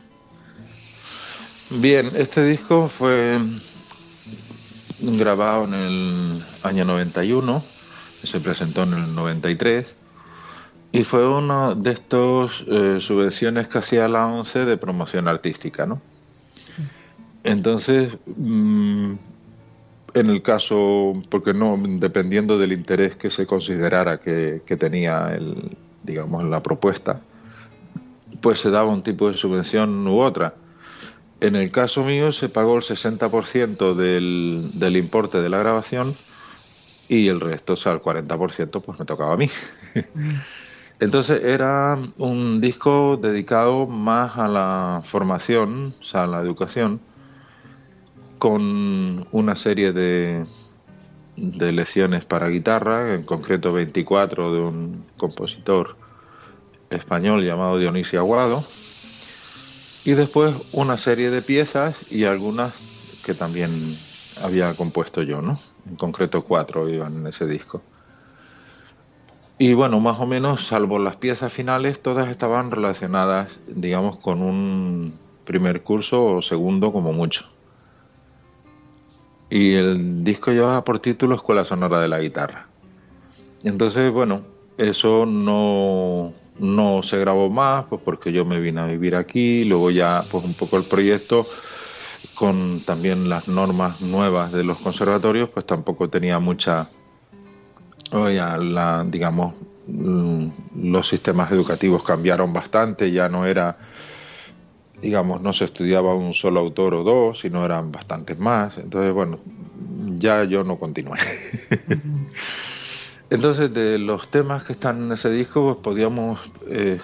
Bien, 1.70 2.10
este 2.14 2.44
disco 2.44 2.88
fue 2.88 3.40
grabado 5.00 5.64
en 5.64 5.74
el 5.74 6.42
año 6.62 6.84
91 6.84 7.75
se 8.22 8.40
presentó 8.40 8.82
en 8.82 8.94
el 8.94 9.14
93 9.14 9.94
y 10.92 11.04
fue 11.04 11.28
una 11.28 11.74
de 11.74 11.92
estos 11.92 12.64
eh, 12.68 12.98
subvenciones 13.00 13.68
que 13.68 13.78
hacía 13.78 14.08
la 14.08 14.26
ONCE 14.26 14.64
de 14.64 14.76
promoción 14.76 15.28
artística, 15.28 15.84
¿no? 15.84 16.00
Entonces, 17.44 18.16
mm, 18.24 19.12
en 20.14 20.30
el 20.30 20.42
caso, 20.42 21.12
porque 21.28 21.52
no, 21.52 21.78
dependiendo 21.78 22.58
del 22.58 22.72
interés 22.72 23.16
que 23.16 23.30
se 23.30 23.46
considerara 23.46 24.18
que, 24.18 24.62
que 24.66 24.76
tenía 24.76 25.34
el, 25.34 25.76
digamos, 26.02 26.44
la 26.44 26.62
propuesta, 26.62 27.20
pues 28.40 28.60
se 28.60 28.70
daba 28.70 28.90
un 28.90 29.02
tipo 29.02 29.30
de 29.30 29.36
subvención 29.36 30.06
u 30.08 30.20
otra. 30.20 30.54
En 31.40 31.54
el 31.54 31.70
caso 31.70 32.04
mío 32.04 32.32
se 32.32 32.48
pagó 32.48 32.76
el 32.76 32.82
60% 32.82 33.94
del, 33.94 34.70
del 34.74 34.96
importe 34.96 35.40
de 35.40 35.48
la 35.50 35.58
grabación 35.58 36.14
y 37.08 37.28
el 37.28 37.40
resto, 37.40 37.74
o 37.74 37.76
sea, 37.76 37.92
el 37.92 38.00
40%, 38.00 38.82
pues 38.82 38.98
me 38.98 39.04
tocaba 39.04 39.34
a 39.34 39.36
mí. 39.36 39.48
Mm. 40.14 40.30
Entonces 40.98 41.44
era 41.44 41.98
un 42.16 42.60
disco 42.60 43.18
dedicado 43.20 43.86
más 43.86 44.38
a 44.38 44.48
la 44.48 45.02
formación, 45.04 45.94
o 46.00 46.04
sea, 46.04 46.24
a 46.24 46.26
la 46.26 46.40
educación, 46.40 47.00
con 48.38 49.26
una 49.30 49.56
serie 49.56 49.92
de, 49.92 50.46
de 51.36 51.72
lecciones 51.72 52.24
para 52.24 52.48
guitarra, 52.48 53.14
en 53.14 53.24
concreto 53.24 53.74
24 53.74 54.54
de 54.54 54.60
un 54.60 55.04
compositor 55.18 55.96
español 56.88 57.44
llamado 57.44 57.78
Dionisio 57.78 58.20
Aguado, 58.20 58.64
y 60.04 60.12
después 60.12 60.54
una 60.72 60.96
serie 60.96 61.30
de 61.30 61.42
piezas 61.42 61.94
y 62.10 62.24
algunas 62.24 62.72
que 63.24 63.34
también 63.34 63.98
había 64.42 64.74
compuesto 64.74 65.22
yo, 65.22 65.42
¿no? 65.42 65.58
En 65.88 65.96
concreto 65.96 66.42
cuatro 66.42 66.88
iban 66.88 67.18
en 67.18 67.26
ese 67.26 67.46
disco. 67.46 67.82
Y 69.58 69.72
bueno, 69.72 70.00
más 70.00 70.20
o 70.20 70.26
menos, 70.26 70.66
salvo 70.66 70.98
las 70.98 71.16
piezas 71.16 71.52
finales, 71.52 72.02
todas 72.02 72.28
estaban 72.28 72.70
relacionadas, 72.70 73.58
digamos, 73.66 74.18
con 74.18 74.42
un 74.42 75.18
primer 75.44 75.82
curso 75.82 76.26
o 76.26 76.42
segundo 76.42 76.92
como 76.92 77.12
mucho. 77.12 77.46
Y 79.48 79.74
el 79.74 80.24
disco 80.24 80.50
llevaba 80.50 80.84
por 80.84 80.98
título 80.98 81.36
Escuela 81.36 81.64
Sonora 81.64 82.00
de 82.00 82.08
la 82.08 82.18
Guitarra. 82.18 82.66
Entonces, 83.62 84.12
bueno, 84.12 84.42
eso 84.76 85.24
no, 85.24 86.34
no 86.58 87.02
se 87.02 87.18
grabó 87.18 87.48
más, 87.48 87.86
pues 87.88 88.02
porque 88.04 88.32
yo 88.32 88.44
me 88.44 88.60
vine 88.60 88.80
a 88.80 88.86
vivir 88.86 89.16
aquí, 89.16 89.64
luego 89.64 89.90
ya, 89.90 90.24
pues 90.30 90.44
un 90.44 90.52
poco 90.52 90.76
el 90.76 90.84
proyecto 90.84 91.46
con 92.36 92.82
también 92.82 93.30
las 93.30 93.48
normas 93.48 94.02
nuevas 94.02 94.52
de 94.52 94.62
los 94.62 94.78
conservatorios, 94.78 95.48
pues 95.48 95.64
tampoco 95.64 96.10
tenía 96.10 96.38
mucha, 96.38 96.90
oye, 98.12 98.36
la, 98.36 99.04
digamos, 99.04 99.54
mm, 99.86 100.48
los 100.82 101.08
sistemas 101.08 101.50
educativos 101.50 102.02
cambiaron 102.02 102.52
bastante, 102.52 103.10
ya 103.10 103.30
no 103.30 103.46
era, 103.46 103.78
digamos, 105.00 105.40
no 105.40 105.54
se 105.54 105.64
estudiaba 105.64 106.14
un 106.14 106.34
solo 106.34 106.60
autor 106.60 106.92
o 106.96 107.04
dos, 107.04 107.40
sino 107.40 107.64
eran 107.64 107.90
bastantes 107.90 108.38
más. 108.38 108.76
Entonces, 108.76 109.14
bueno, 109.14 109.38
ya 110.18 110.44
yo 110.44 110.62
no 110.62 110.76
continué. 110.76 111.18
Entonces, 113.30 113.72
de 113.72 113.98
los 113.98 114.28
temas 114.28 114.62
que 114.62 114.74
están 114.74 115.04
en 115.04 115.12
ese 115.12 115.30
disco, 115.30 115.64
pues 115.64 115.76
podíamos 115.78 116.38
eh, 116.68 117.00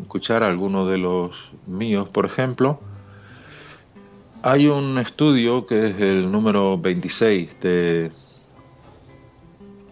escuchar 0.00 0.44
algunos 0.44 0.88
de 0.88 0.98
los 0.98 1.32
míos, 1.66 2.08
por 2.08 2.26
ejemplo. 2.26 2.80
Hay 4.42 4.68
un 4.68 4.98
estudio 4.98 5.66
que 5.66 5.90
es 5.90 6.00
el 6.00 6.30
número 6.30 6.78
26 6.78 7.60
de, 7.60 8.12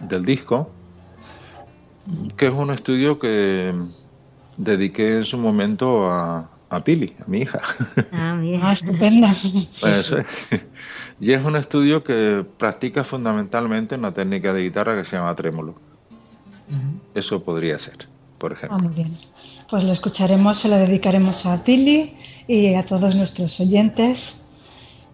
del 0.01 0.25
disco, 0.25 0.71
que 2.37 2.47
es 2.47 2.53
un 2.53 2.71
estudio 2.71 3.19
que 3.19 3.75
dediqué 4.57 5.19
en 5.19 5.27
su 5.27 5.37
momento 5.39 6.09
a, 6.11 6.49
a 6.71 6.81
Pili, 6.85 7.17
a 7.25 7.29
mi 7.29 7.41
hija. 7.41 7.61
Ah, 8.13 8.41
ah 8.63 8.73
estupenda. 8.73 9.35
y 11.21 11.33
es 11.33 11.45
un 11.45 11.57
estudio 11.57 12.05
que 12.05 12.45
practica 12.59 13.05
fundamentalmente 13.05 13.97
una 13.97 14.13
técnica 14.13 14.53
de 14.53 14.63
guitarra 14.63 14.97
que 14.97 15.05
se 15.05 15.17
llama 15.17 15.35
trémolo. 15.35 15.75
Eso 17.15 17.43
podría 17.43 17.79
ser, 17.79 18.09
por 18.39 18.53
ejemplo. 18.53 18.77
Ah, 18.79 18.83
muy 18.83 18.95
bien. 18.95 19.17
Pues 19.71 19.85
lo 19.85 19.93
escucharemos, 19.93 20.59
se 20.59 20.69
lo 20.69 20.77
dedicaremos 20.77 21.47
a 21.47 21.63
Pili 21.63 22.15
y 22.47 22.75
a 22.75 22.85
todos 22.85 23.15
nuestros 23.15 23.59
oyentes. 23.61 24.43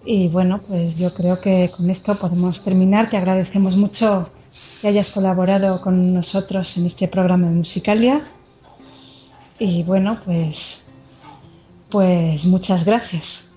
Y 0.04 0.28
bueno, 0.28 0.60
pues 0.66 0.96
yo 0.96 1.14
creo 1.14 1.40
que 1.40 1.70
con 1.74 1.88
esto 1.90 2.14
podemos 2.16 2.62
terminar. 2.62 3.08
Te 3.08 3.16
agradecemos 3.16 3.76
mucho 3.76 4.30
que 4.80 4.88
hayas 4.88 5.10
colaborado 5.10 5.80
con 5.80 6.12
nosotros 6.12 6.76
en 6.76 6.86
este 6.86 7.08
programa 7.08 7.48
de 7.48 7.54
Musicalia. 7.54 8.26
Y 9.58 9.84
bueno, 9.84 10.20
pues, 10.24 10.86
pues 11.88 12.44
muchas 12.46 12.84
gracias. 12.84 13.52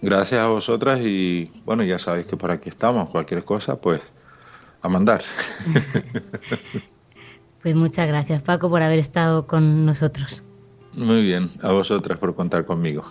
Gracias 0.00 0.40
a 0.40 0.46
vosotras 0.46 1.00
y 1.02 1.50
bueno, 1.64 1.82
ya 1.84 1.98
sabéis 1.98 2.26
que 2.26 2.36
por 2.36 2.50
aquí 2.50 2.70
estamos. 2.70 3.10
Cualquier 3.10 3.44
cosa, 3.44 3.76
pues 3.76 4.00
a 4.80 4.88
mandar. 4.88 5.22
pues 7.62 7.74
muchas 7.74 8.06
gracias 8.06 8.42
Paco 8.42 8.70
por 8.70 8.82
haber 8.82 9.00
estado 9.00 9.46
con 9.46 9.84
nosotros. 9.84 10.42
Muy 10.92 11.22
bien, 11.22 11.50
a 11.62 11.72
vosotras 11.72 12.18
por 12.18 12.34
contar 12.34 12.64
conmigo. 12.64 13.04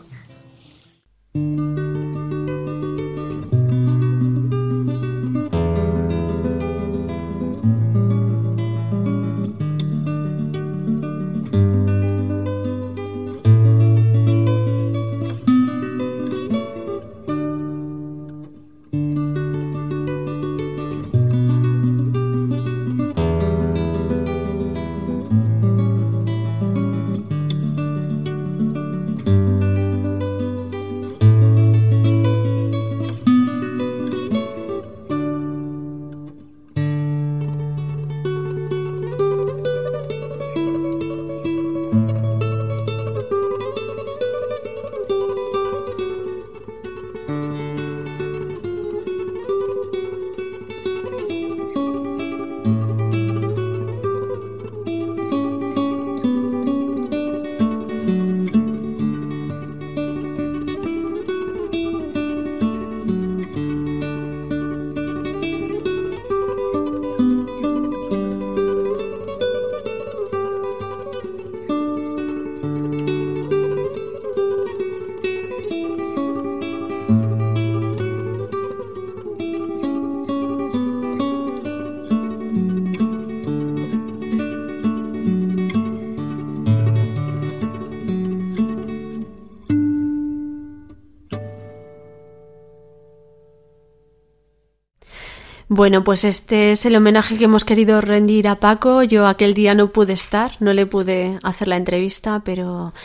Bueno, 95.78 96.04
pues 96.04 96.24
este 96.24 96.72
es 96.72 96.88
el 96.88 96.96
homenaje 96.96 97.38
que 97.38 97.44
hemos 97.44 97.64
querido 97.64 98.02
rendir 98.02 98.48
a 98.48 98.56
Paco. 98.56 99.04
Yo 99.04 99.28
aquel 99.28 99.54
día 99.54 99.76
no 99.76 99.92
pude 99.92 100.14
estar, 100.14 100.54
no 100.60 100.74
le 100.74 100.88
pude 100.88 101.38
hacer 101.44 101.68
la 101.68 101.78
entrevista, 101.78 102.42
pero, 102.44 102.96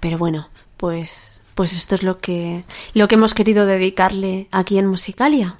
pero 0.00 0.16
bueno, 0.16 0.48
pues, 0.78 1.42
pues 1.54 1.74
esto 1.74 1.94
es 1.94 2.02
lo 2.02 2.16
que, 2.16 2.64
lo 2.94 3.06
que 3.06 3.16
hemos 3.16 3.34
querido 3.34 3.66
dedicarle 3.66 4.48
aquí 4.50 4.78
en 4.78 4.86
Musicalia. 4.86 5.58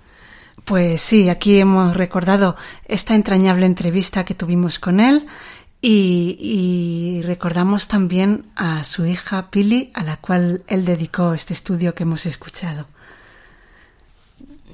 Pues 0.64 1.02
sí, 1.02 1.28
aquí 1.28 1.58
hemos 1.58 1.94
recordado 1.94 2.56
esta 2.86 3.14
entrañable 3.14 3.66
entrevista 3.66 4.24
que 4.24 4.34
tuvimos 4.34 4.78
con 4.78 5.00
él 5.00 5.26
y, 5.82 6.38
y, 6.40 7.20
recordamos 7.20 7.86
también 7.86 8.46
a 8.56 8.82
su 8.84 9.04
hija 9.04 9.50
Pili, 9.50 9.90
a 9.92 10.02
la 10.04 10.16
cual 10.16 10.62
él 10.68 10.86
dedicó 10.86 11.34
este 11.34 11.52
estudio 11.52 11.94
que 11.94 12.04
hemos 12.04 12.24
escuchado. 12.24 12.86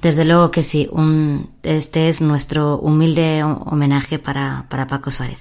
Desde 0.01 0.25
luego 0.25 0.51
que 0.51 0.63
sí. 0.63 0.87
Un, 0.91 1.49
este 1.63 2.09
es 2.09 2.21
nuestro 2.21 2.77
humilde 2.77 3.43
homenaje 3.43 4.19
para, 4.19 4.65
para 4.69 4.87
Paco 4.87 5.11
Suárez. 5.11 5.39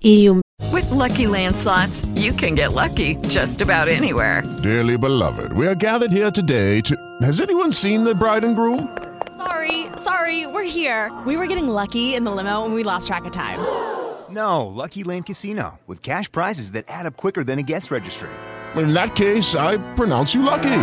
Y 0.00 0.28
un 0.28 0.42
With 0.72 0.90
lucky 0.90 1.26
landslots, 1.26 2.06
you 2.16 2.32
can 2.32 2.54
get 2.54 2.72
lucky 2.72 3.16
just 3.28 3.60
about 3.60 3.88
anywhere. 3.88 4.42
Dearly 4.62 4.96
beloved, 4.96 5.52
we 5.52 5.66
are 5.66 5.74
gathered 5.74 6.10
here 6.10 6.30
today 6.30 6.80
to. 6.82 6.96
Has 7.22 7.40
anyone 7.40 7.72
seen 7.72 8.04
the 8.04 8.14
bride 8.14 8.44
and 8.44 8.56
groom? 8.56 8.88
Sorry, 9.36 9.86
sorry, 9.96 10.46
we're 10.46 10.64
here. 10.64 11.10
We 11.26 11.36
were 11.36 11.46
getting 11.46 11.68
lucky 11.68 12.14
in 12.14 12.24
the 12.24 12.30
limo 12.30 12.64
and 12.64 12.74
we 12.74 12.82
lost 12.82 13.06
track 13.06 13.24
of 13.24 13.32
time. 13.32 13.58
No, 14.28 14.66
Lucky 14.66 15.04
Land 15.04 15.26
Casino, 15.26 15.78
with 15.86 16.02
cash 16.02 16.30
prizes 16.30 16.72
that 16.72 16.86
add 16.88 17.06
up 17.06 17.16
quicker 17.16 17.44
than 17.44 17.60
a 17.60 17.62
guest 17.62 17.92
registry. 17.92 18.28
In 18.74 18.92
that 18.92 19.14
case, 19.14 19.54
I 19.54 19.76
pronounce 19.94 20.34
you 20.34 20.42
lucky. 20.42 20.82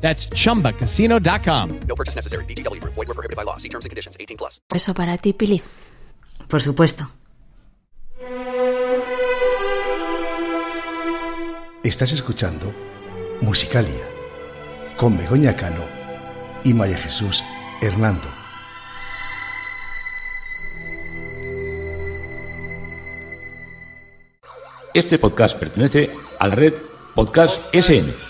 That's 0.00 0.28
chumbacasino.com. 0.30 1.80
No 1.86 1.94
purchase 1.94 2.16
necessary. 2.16 2.44
BGW. 2.46 2.80
Void 2.84 3.08
were 3.08 3.14
prohibited 3.14 3.36
by 3.36 3.44
law. 3.44 3.58
See 3.58 3.68
terms 3.68 3.84
and 3.84 3.90
conditions 3.90 4.16
18 4.18 4.38
plus. 4.38 4.60
Eso 4.72 4.94
para 4.94 5.18
ti, 5.18 5.34
Pili. 5.34 5.62
Por 6.48 6.62
supuesto. 6.62 7.10
Estás 11.82 12.12
escuchando 12.12 12.72
Musicalia 13.40 14.08
con 14.96 15.16
Begoña 15.16 15.56
Cano 15.56 15.84
y 16.64 16.74
María 16.74 16.98
Jesús 16.98 17.42
Hernando. 17.80 18.28
Este 24.92 25.18
podcast 25.18 25.56
pertenece 25.56 26.10
a 26.40 26.48
la 26.48 26.54
red 26.56 26.74
Podcast 27.14 27.72
SN. 27.72 28.27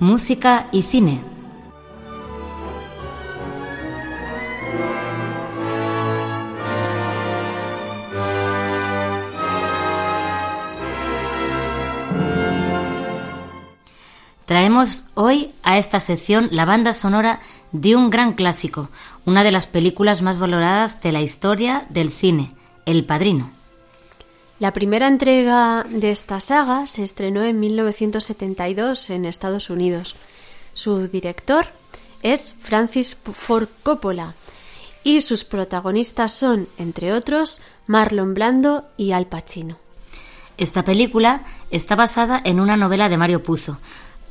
Música 0.00 0.66
y 0.70 0.82
cine. 0.82 1.33
Traemos 14.46 15.04
hoy 15.14 15.52
a 15.62 15.78
esta 15.78 16.00
sección 16.00 16.48
la 16.50 16.66
banda 16.66 16.92
sonora 16.92 17.40
de 17.72 17.96
un 17.96 18.10
gran 18.10 18.32
clásico, 18.32 18.90
una 19.24 19.42
de 19.42 19.50
las 19.50 19.66
películas 19.66 20.20
más 20.20 20.38
valoradas 20.38 21.00
de 21.00 21.12
la 21.12 21.22
historia 21.22 21.86
del 21.88 22.10
cine, 22.10 22.52
El 22.84 23.06
Padrino. 23.06 23.50
La 24.60 24.72
primera 24.72 25.08
entrega 25.08 25.84
de 25.88 26.10
esta 26.10 26.40
saga 26.40 26.86
se 26.86 27.02
estrenó 27.02 27.42
en 27.42 27.58
1972 27.58 29.10
en 29.10 29.24
Estados 29.24 29.70
Unidos. 29.70 30.14
Su 30.74 31.08
director 31.08 31.66
es 32.22 32.54
Francis 32.60 33.16
Ford 33.32 33.68
Coppola 33.82 34.34
y 35.02 35.22
sus 35.22 35.44
protagonistas 35.44 36.32
son, 36.32 36.68
entre 36.78 37.12
otros, 37.12 37.62
Marlon 37.86 38.34
Blando 38.34 38.84
y 38.96 39.12
Al 39.12 39.26
Pacino. 39.26 39.78
Esta 40.56 40.84
película 40.84 41.42
está 41.70 41.96
basada 41.96 42.40
en 42.44 42.60
una 42.60 42.76
novela 42.76 43.08
de 43.08 43.16
Mario 43.16 43.42
Puzo. 43.42 43.78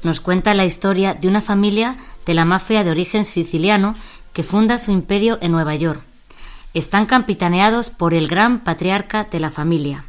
Nos 0.04 0.20
cuenta 0.20 0.54
la 0.54 0.66
historia 0.66 1.14
de 1.14 1.30
una 1.30 1.41
familia 1.41 1.95
de 2.26 2.34
la 2.34 2.43
mafia 2.43 2.84
de 2.84 2.91
origen 2.91 3.24
siciliano 3.24 3.95
que 4.34 4.43
funda 4.43 4.78
su 4.78 4.91
imperio 4.91 5.38
en 5.41 5.54
Nueva 5.54 5.76
York. 5.76 6.01
Están 6.74 7.06
capitaneados 7.06 7.89
por 7.89 8.14
el 8.14 8.28
gran 8.28 8.60
patriarca 8.60 9.24
de 9.24 9.39
la 9.39 9.49
familia, 9.49 10.06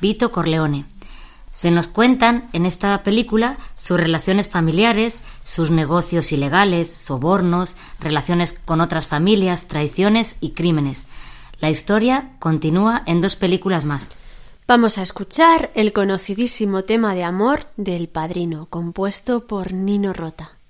Vito 0.00 0.32
Corleone. 0.32 0.84
Se 1.50 1.70
nos 1.70 1.88
cuentan 1.88 2.48
en 2.52 2.66
esta 2.66 3.02
película 3.02 3.56
sus 3.74 3.98
relaciones 3.98 4.48
familiares, 4.48 5.22
sus 5.42 5.70
negocios 5.70 6.32
ilegales, 6.32 6.92
sobornos, 6.92 7.76
relaciones 8.00 8.58
con 8.64 8.80
otras 8.80 9.06
familias, 9.06 9.66
traiciones 9.66 10.36
y 10.40 10.50
crímenes. 10.50 11.06
La 11.60 11.70
historia 11.70 12.32
continúa 12.38 13.02
en 13.06 13.20
dos 13.20 13.36
películas 13.36 13.84
más. 13.84 14.10
Vamos 14.66 14.96
a 14.96 15.02
escuchar 15.02 15.70
el 15.74 15.92
conocidísimo 15.92 16.84
tema 16.84 17.14
de 17.14 17.24
amor 17.24 17.66
del 17.76 18.08
Padrino, 18.08 18.66
compuesto 18.70 19.46
por 19.46 19.72
Nino 19.72 20.12
Rota. 20.12 20.61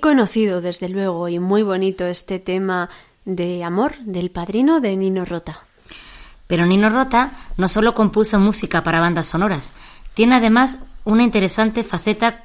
Conocido, 0.00 0.60
desde 0.60 0.88
luego, 0.88 1.28
y 1.28 1.38
muy 1.38 1.62
bonito 1.62 2.04
este 2.04 2.38
tema 2.38 2.90
de 3.24 3.64
amor 3.64 3.96
del 4.00 4.30
padrino 4.30 4.80
de 4.80 4.96
Nino 4.96 5.24
Rota. 5.24 5.60
Pero 6.46 6.66
Nino 6.66 6.90
Rota 6.90 7.32
no 7.56 7.68
solo 7.68 7.94
compuso 7.94 8.38
música 8.38 8.84
para 8.84 9.00
bandas 9.00 9.26
sonoras, 9.26 9.72
tiene 10.14 10.36
además 10.36 10.80
una 11.04 11.22
interesante 11.22 11.84
faceta 11.84 12.44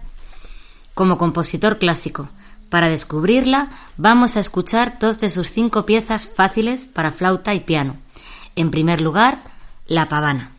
como 0.94 1.18
compositor 1.18 1.78
clásico. 1.78 2.30
Para 2.70 2.90
descubrirla, 2.90 3.70
vamos 3.98 4.38
a 4.38 4.40
escuchar 4.40 4.98
dos 5.00 5.20
de 5.20 5.30
sus 5.30 5.52
cinco 5.52 5.86
piezas 5.86 6.30
fáciles 6.30 6.88
para 6.88 7.12
flauta 7.12 7.54
y 7.54 7.62
piano. 7.62 7.98
En 8.56 8.72
primer 8.72 9.02
lugar, 9.02 9.40
La 9.88 10.08
Pavana. 10.08 10.52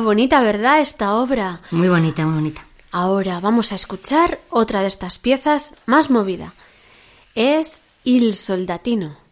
Bonita, 0.00 0.40
¿verdad, 0.40 0.80
esta 0.80 1.14
obra? 1.14 1.60
Muy 1.70 1.88
bonita, 1.88 2.24
muy 2.24 2.34
bonita. 2.34 2.64
Ahora 2.90 3.40
vamos 3.40 3.72
a 3.72 3.74
escuchar 3.74 4.38
otra 4.50 4.80
de 4.80 4.88
estas 4.88 5.18
piezas 5.18 5.74
más 5.86 6.10
movida. 6.10 6.54
Es 7.34 7.82
Il 8.04 8.34
Soldatino. 8.34 9.27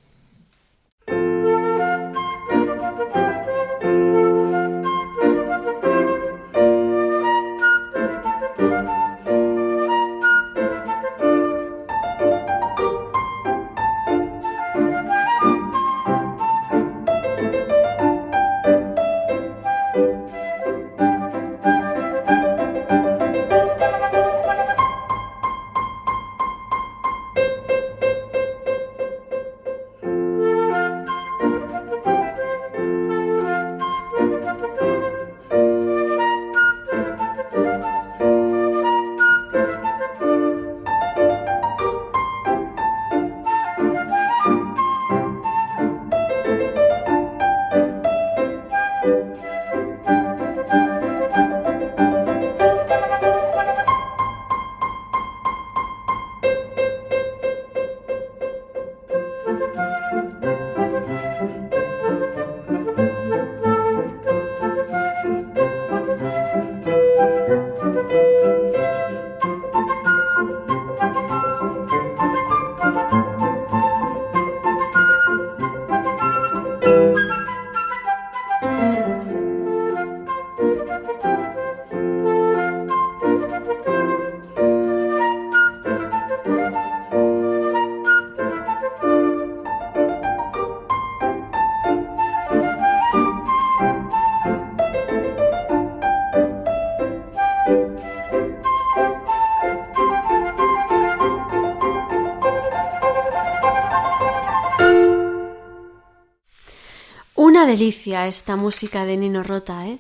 Esta 108.27 108.57
música 108.57 109.05
de 109.05 109.17
Nino 109.17 109.43
Rota, 109.43 109.87
¿eh? 109.87 109.99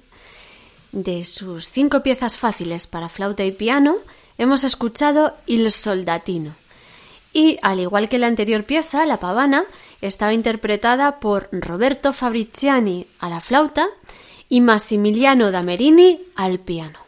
De 0.92 1.24
sus 1.24 1.70
cinco 1.70 2.02
piezas 2.02 2.36
fáciles 2.36 2.86
para 2.86 3.08
flauta 3.08 3.44
y 3.44 3.52
piano, 3.52 3.96
hemos 4.38 4.64
escuchado 4.64 5.34
Il 5.46 5.70
Soldatino. 5.70 6.54
Y, 7.32 7.58
al 7.62 7.80
igual 7.80 8.08
que 8.08 8.18
la 8.18 8.28
anterior 8.28 8.64
pieza, 8.64 9.04
La 9.04 9.18
Pavana, 9.18 9.64
estaba 10.00 10.32
interpretada 10.32 11.20
por 11.20 11.48
Roberto 11.52 12.12
Fabriciani 12.12 13.06
a 13.18 13.28
la 13.28 13.40
flauta 13.40 13.88
y 14.48 14.60
Massimiliano 14.60 15.50
Damerini 15.50 16.20
al 16.34 16.58
piano. 16.60 16.98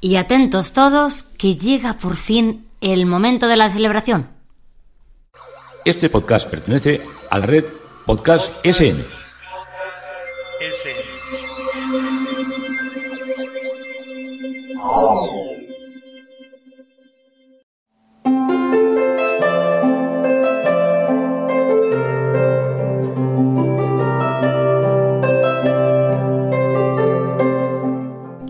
Y 0.00 0.16
atentos 0.16 0.72
todos, 0.72 1.22
que 1.22 1.56
llega 1.56 1.94
por 1.94 2.16
fin 2.16 2.66
el 2.80 3.06
momento 3.06 3.46
de 3.46 3.56
la 3.56 3.70
celebración. 3.70 4.28
Este 5.84 6.10
podcast 6.10 6.48
pertenece 6.48 7.00
a 7.30 7.38
la 7.38 7.46
red 7.46 7.64
Podcast 8.04 8.52
SN. 8.64 9.21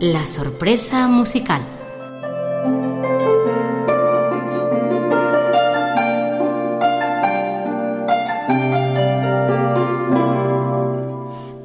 La 0.00 0.26
sorpresa 0.26 1.08
musical. 1.08 1.71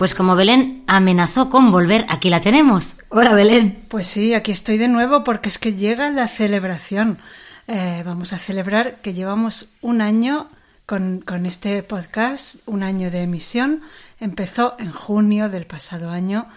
Pues 0.08 0.16
como 0.16 0.38
Belén 0.38 0.86
amenazó 0.88 1.50
con 1.50 1.70
volver, 1.70 2.06
aquí 2.08 2.30
la 2.30 2.40
tenemos. 2.40 2.96
Hola 3.10 3.34
Belén. 3.34 3.84
Pues 3.90 4.08
sí, 4.08 4.34
aquí 4.34 4.54
estoy 4.54 4.78
de 4.78 4.88
nuevo 4.88 5.26
porque 5.26 5.50
es 5.50 5.58
que 5.58 5.74
llega 5.74 6.10
la 6.12 6.30
celebración. 6.30 7.20
Eh, 7.68 8.04
vamos 8.06 8.32
a 8.32 8.38
celebrar 8.38 9.02
que 9.02 9.14
llevamos 9.14 9.68
un 9.82 10.02
año 10.02 10.48
con, 10.86 11.20
con, 11.20 11.46
este 11.46 11.84
podcast, 11.84 12.66
un 12.68 12.84
año 12.84 13.12
de 13.12 13.24
emisión. 13.24 13.82
Empezó 14.22 14.78
en 14.80 14.94
junio 14.94 15.50
del 15.50 15.66
pasado 15.66 16.10
año 16.10 16.48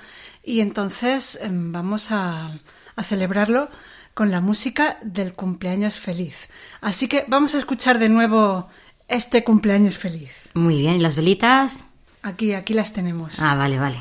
y 0.44 0.61
entonces 0.61 1.36
eh, 1.42 1.48
vamos 1.51 2.12
a, 2.12 2.57
a 2.94 3.03
celebrarlo 3.03 3.68
con 4.14 4.30
la 4.30 4.40
música 4.40 4.98
del 5.03 5.32
cumpleaños 5.32 5.98
feliz. 5.98 6.51
Así 6.80 7.09
que 7.09 7.24
vamos 7.26 7.57
a 7.57 7.59
escuchar 7.59 7.98
de 7.98 8.11
nuevo 8.11 8.68
este 9.09 9.42
cumpleaños 9.42 9.98
feliz. 9.98 10.51
Muy 10.55 10.76
bien, 10.76 10.94
¿y 10.94 11.01
las 11.01 11.16
velitas? 11.16 11.89
Aquí, 12.22 12.54
aquí 12.54 12.74
las 12.74 12.92
tenemos. 12.92 13.38
Ah, 13.40 13.54
vale, 13.54 13.78
vale. 13.78 13.98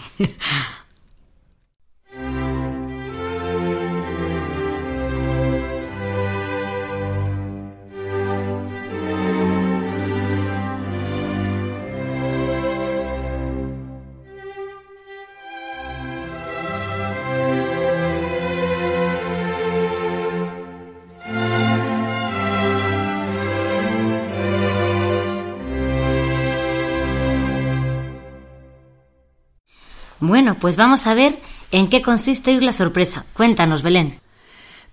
Bueno, 30.29 30.53
pues 30.53 30.75
vamos 30.75 31.07
a 31.07 31.15
ver 31.15 31.39
en 31.71 31.89
qué 31.89 32.03
consiste 32.03 32.55
hoy 32.55 32.63
la 32.63 32.71
sorpresa. 32.71 33.25
Cuéntanos, 33.33 33.81
Belén. 33.81 34.19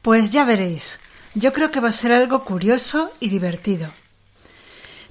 Pues 0.01 0.31
ya 0.31 0.47
veréis. 0.47 0.99
Yo 1.35 1.53
creo 1.53 1.71
que 1.71 1.79
va 1.79 1.91
a 1.91 1.93
ser 1.93 2.11
algo 2.11 2.43
curioso 2.43 3.13
y 3.21 3.29
divertido. 3.29 3.91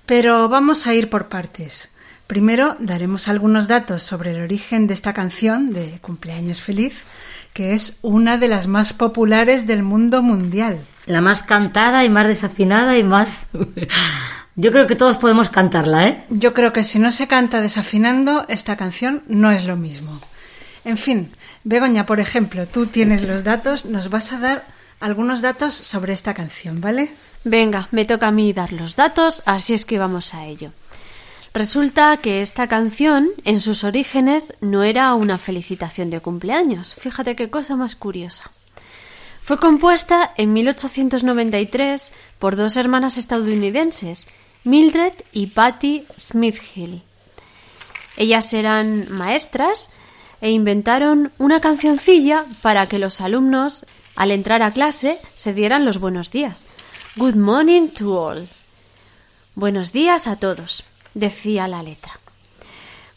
Pero 0.08 0.50
vamos 0.50 0.88
a 0.88 0.96
ir 0.96 1.12
por 1.12 1.28
partes. 1.28 1.92
Primero 2.26 2.76
daremos 2.80 3.28
algunos 3.28 3.68
datos 3.68 4.02
sobre 4.02 4.32
el 4.32 4.42
origen 4.42 4.88
de 4.88 4.96
esta 4.96 5.14
canción 5.14 5.72
de 5.74 6.00
Cumpleaños 6.02 6.60
Feliz, 6.60 7.06
que 7.54 7.74
es 7.74 8.00
una 8.02 8.40
de 8.40 8.48
las 8.48 8.66
más 8.66 8.94
populares 8.94 9.68
del 9.68 9.84
mundo 9.84 10.24
mundial. 10.24 10.80
La 11.06 11.22
más 11.22 11.44
cantada 11.44 12.04
y 12.04 12.10
más 12.10 12.28
desafinada 12.28 12.98
y 12.98 13.04
más... 13.04 13.46
Yo 14.58 14.72
creo 14.72 14.88
que 14.88 14.96
todos 14.96 15.18
podemos 15.18 15.50
cantarla, 15.50 16.08
¿eh? 16.08 16.26
Yo 16.30 16.54
creo 16.54 16.72
que 16.72 16.84
si 16.84 16.98
no 16.98 17.12
se 17.12 17.28
canta 17.28 17.60
desafinando, 17.60 18.46
esta 18.48 18.78
canción 18.78 19.22
no 19.28 19.52
es 19.52 19.66
lo 19.66 19.76
mismo. 19.76 20.22
En 20.86 20.98
fin, 20.98 21.32
Begoña, 21.66 22.06
por 22.06 22.22
ejemplo, 22.22 22.66
tú 22.66 22.86
tienes 22.86 23.22
los 23.24 23.44
datos, 23.44 23.86
nos 23.86 24.10
vas 24.10 24.32
a 24.32 24.40
dar 24.40 24.66
algunos 25.02 25.42
datos 25.42 25.74
sobre 25.74 26.14
esta 26.14 26.34
canción, 26.34 26.80
¿vale? 26.80 27.12
Venga, 27.44 27.90
me 27.92 28.06
toca 28.06 28.28
a 28.28 28.32
mí 28.32 28.54
dar 28.54 28.72
los 28.72 28.96
datos, 28.96 29.44
así 29.46 29.74
es 29.74 29.86
que 29.86 30.00
vamos 30.00 30.34
a 30.34 30.46
ello. 30.46 30.72
Resulta 31.54 32.16
que 32.18 32.42
esta 32.42 32.68
canción, 32.68 33.30
en 33.44 33.60
sus 33.60 33.84
orígenes, 33.84 34.54
no 34.62 34.84
era 34.84 35.14
una 35.16 35.38
felicitación 35.38 36.10
de 36.10 36.22
cumpleaños. 36.22 36.96
Fíjate 36.96 37.36
qué 37.36 37.50
cosa 37.50 37.76
más 37.76 37.96
curiosa. 37.96 38.52
Fue 39.42 39.58
compuesta 39.60 40.34
en 40.38 40.54
1893 40.54 42.12
por 42.40 42.56
dos 42.56 42.78
hermanas 42.78 43.18
estadounidenses, 43.18 44.28
Mildred 44.66 45.14
y 45.32 45.48
Patty 45.48 46.06
Smithhill. 46.18 47.02
Ellas 48.18 48.54
eran 48.54 49.12
maestras, 49.12 49.90
e 50.42 50.52
inventaron 50.52 51.32
una 51.38 51.62
cancioncilla 51.62 52.46
para 52.62 52.88
que 52.88 53.00
los 53.00 53.22
alumnos, 53.22 53.86
al 54.16 54.32
entrar 54.32 54.62
a 54.62 54.72
clase, 54.72 55.20
se 55.34 55.54
dieran 55.54 55.86
los 55.86 56.00
buenos 56.00 56.32
días. 56.32 56.68
Good 57.16 57.36
morning 57.36 57.88
to 57.90 58.20
all. 58.20 58.48
Buenos 59.56 59.92
días 59.92 60.28
a 60.28 60.36
todos, 60.36 60.84
decía 61.14 61.68
la 61.68 61.82
letra. 61.82 62.20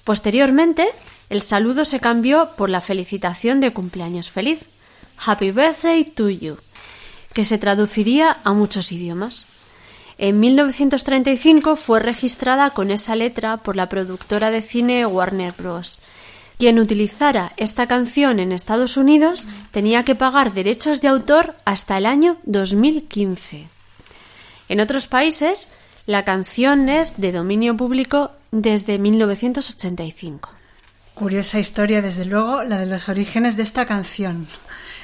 Posteriormente, 0.04 0.88
el 1.28 1.42
saludo 1.42 1.84
se 1.84 2.00
cambió 2.00 2.52
por 2.56 2.70
la 2.70 2.80
felicitación 2.80 3.60
de 3.60 3.72
cumpleaños 3.72 4.30
feliz. 4.30 4.60
Happy 5.26 5.50
birthday 5.50 6.04
to 6.04 6.30
you, 6.30 6.56
que 7.32 7.44
se 7.44 7.58
traduciría 7.58 8.38
a 8.44 8.52
muchos 8.52 8.92
idiomas. 8.92 9.46
En 10.18 10.40
1935 10.40 11.76
fue 11.76 12.00
registrada 12.00 12.70
con 12.70 12.90
esa 12.90 13.14
letra 13.14 13.56
por 13.58 13.76
la 13.76 13.88
productora 13.88 14.50
de 14.50 14.62
cine 14.62 15.06
Warner 15.06 15.54
Bros. 15.56 16.00
Quien 16.58 16.80
utilizara 16.80 17.52
esta 17.56 17.86
canción 17.86 18.40
en 18.40 18.50
Estados 18.50 18.96
Unidos 18.96 19.46
tenía 19.70 20.04
que 20.04 20.16
pagar 20.16 20.52
derechos 20.52 21.00
de 21.00 21.06
autor 21.06 21.54
hasta 21.64 21.96
el 21.96 22.04
año 22.04 22.36
2015. 22.42 23.68
En 24.68 24.80
otros 24.80 25.06
países, 25.06 25.68
la 26.04 26.24
canción 26.24 26.88
es 26.88 27.20
de 27.20 27.30
dominio 27.30 27.76
público 27.76 28.32
desde 28.50 28.98
1985. 28.98 30.50
Curiosa 31.14 31.60
historia, 31.60 32.02
desde 32.02 32.24
luego, 32.24 32.64
la 32.64 32.78
de 32.78 32.86
los 32.86 33.08
orígenes 33.08 33.56
de 33.56 33.62
esta 33.62 33.86
canción. 33.86 34.48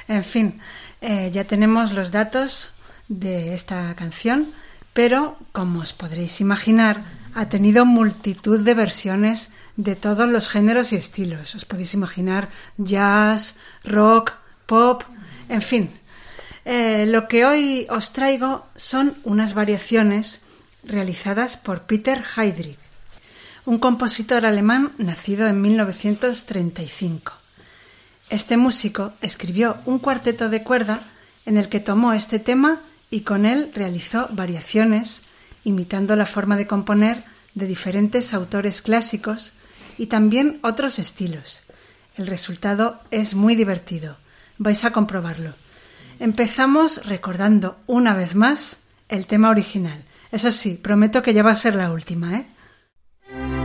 En 0.09 0.25
fin, 0.25 0.59
eh, 0.99 1.31
ya 1.33 1.45
tenemos 1.45 1.93
los 1.93 2.11
datos 2.11 2.71
de 3.07 3.53
esta 3.53 3.93
canción, 3.95 4.47
pero, 4.95 5.35
como 5.51 5.83
os 5.83 5.91
podréis 5.91 6.39
imaginar, 6.39 7.03
ha 7.35 7.51
tenido 7.51 7.85
multitud 7.85 8.63
de 8.63 8.73
versiones 8.73 9.51
de 9.75 9.97
todos 9.97 10.29
los 10.29 10.47
géneros 10.47 10.93
y 10.93 10.95
estilos. 10.95 11.53
Os 11.53 11.65
podéis 11.67 11.93
imaginar 11.93 12.47
jazz, 12.77 13.59
rock, 13.83 14.31
pop, 14.65 15.03
en 15.49 15.61
fin. 15.61 15.91
Eh, 16.63 17.05
lo 17.11 17.27
que 17.27 17.43
hoy 17.43 17.87
os 17.91 18.13
traigo 18.13 18.65
son 18.77 19.19
unas 19.25 19.53
variaciones 19.53 20.39
realizadas 20.85 21.57
por 21.57 21.81
Peter 21.81 22.23
Heydrich, 22.23 22.79
un 23.65 23.79
compositor 23.79 24.45
alemán 24.45 24.93
nacido 24.97 25.45
en 25.47 25.59
1935. 25.59 27.33
Este 28.29 28.55
músico 28.55 29.11
escribió 29.19 29.75
un 29.83 29.99
cuarteto 29.99 30.47
de 30.47 30.63
cuerda 30.63 31.01
en 31.45 31.57
el 31.57 31.67
que 31.67 31.81
tomó 31.81 32.13
este 32.13 32.39
tema 32.39 32.79
y 33.15 33.21
con 33.21 33.45
él 33.45 33.71
realizó 33.73 34.27
variaciones 34.31 35.21
imitando 35.63 36.17
la 36.17 36.25
forma 36.25 36.57
de 36.57 36.67
componer 36.67 37.23
de 37.53 37.65
diferentes 37.65 38.33
autores 38.33 38.81
clásicos 38.81 39.53
y 39.97 40.07
también 40.07 40.59
otros 40.63 40.99
estilos. 40.99 41.63
El 42.17 42.27
resultado 42.27 42.99
es 43.11 43.33
muy 43.33 43.55
divertido. 43.55 44.17
Vais 44.57 44.83
a 44.83 44.91
comprobarlo. 44.91 45.53
Empezamos 46.19 47.05
recordando 47.05 47.77
una 47.87 48.15
vez 48.15 48.35
más 48.35 48.81
el 49.07 49.27
tema 49.27 49.49
original. 49.49 50.03
Eso 50.33 50.51
sí, 50.51 50.73
prometo 50.73 51.21
que 51.21 51.33
ya 51.33 51.41
va 51.41 51.51
a 51.51 51.55
ser 51.55 51.75
la 51.75 51.93
última, 51.93 52.35
¿eh? 52.35 53.64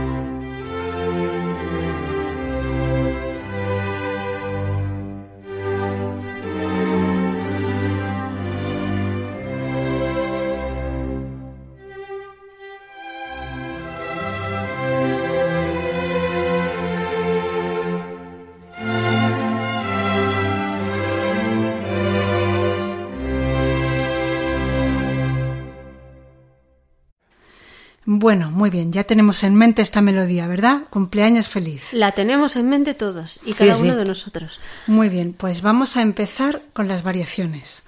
Bueno, 28.31 28.49
muy 28.49 28.69
bien, 28.69 28.93
ya 28.93 29.03
tenemos 29.03 29.43
en 29.43 29.55
mente 29.55 29.81
esta 29.81 29.99
melodía, 29.99 30.47
¿verdad? 30.47 30.83
Cumpleaños 30.89 31.49
feliz. 31.49 31.91
La 31.91 32.13
tenemos 32.13 32.55
en 32.55 32.69
mente 32.69 32.93
todos 32.93 33.41
y 33.45 33.51
cada 33.51 33.73
Sí, 33.73 33.81
uno 33.81 33.91
sí. 33.91 33.97
de 33.99 34.05
nosotros. 34.05 34.61
Muy 34.87 35.09
bien, 35.09 35.33
pues 35.33 35.61
vamos 35.61 35.97
a 35.97 36.01
empezar 36.01 36.61
con 36.71 36.87
las 36.87 37.03
variaciones. 37.03 37.83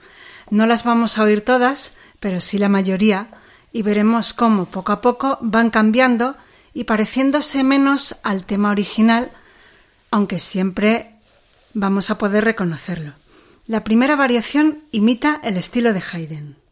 No 0.49 0.65
las 0.65 0.83
vamos 0.83 1.17
a 1.17 1.23
oír 1.23 1.45
todas, 1.45 1.93
pero 2.19 2.41
sí 2.41 2.57
la 2.57 2.67
mayoría, 2.67 3.29
y 3.71 3.83
veremos 3.83 4.33
cómo 4.33 4.65
poco 4.65 4.91
a 4.91 4.99
poco 4.99 5.37
van 5.39 5.69
cambiando 5.69 6.35
y 6.73 6.83
pareciéndose 6.83 7.63
menos 7.63 8.17
al 8.21 8.43
tema 8.43 8.71
original, 8.71 9.31
aunque 10.11 10.39
siempre 10.39 11.15
vamos 11.73 12.09
a 12.09 12.17
poder 12.17 12.43
reconocerlo. 12.43 13.13
La 13.65 13.85
primera 13.85 14.17
variación 14.17 14.83
imita 14.91 15.39
el 15.41 15.55
estilo 15.55 15.93
de 15.93 16.03
Haydn. 16.11 16.62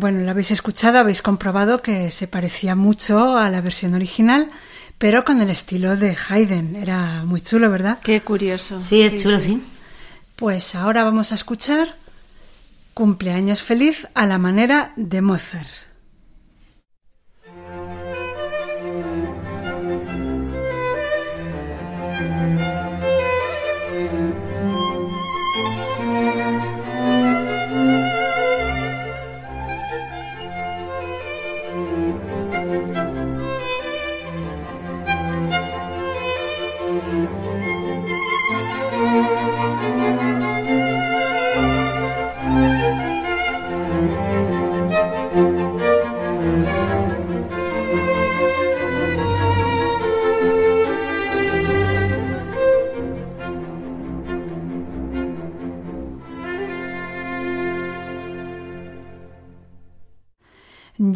Bueno, 0.00 0.20
lo 0.20 0.30
habéis 0.30 0.52
escuchado, 0.52 1.00
habéis 1.00 1.22
comprobado 1.22 1.82
que 1.82 2.12
se 2.12 2.28
parecía 2.28 2.76
mucho 2.76 3.36
a 3.36 3.50
la 3.50 3.60
versión 3.60 3.94
original, 3.94 4.48
pero 4.96 5.24
con 5.24 5.40
el 5.40 5.50
estilo 5.50 5.96
de 5.96 6.16
Haydn. 6.28 6.76
Era 6.76 7.24
muy 7.24 7.40
chulo, 7.40 7.68
¿verdad? 7.68 7.98
Qué 8.04 8.20
curioso. 8.20 8.78
Sí, 8.78 9.02
es 9.02 9.20
chulo, 9.20 9.40
sí. 9.40 9.60
Pues 10.36 10.76
ahora 10.76 11.02
vamos 11.02 11.32
a 11.32 11.34
escuchar 11.34 11.96
Cumpleaños 12.94 13.60
feliz 13.62 14.06
a 14.14 14.26
la 14.26 14.38
manera 14.38 14.92
de 14.94 15.20
Mozart. 15.20 15.68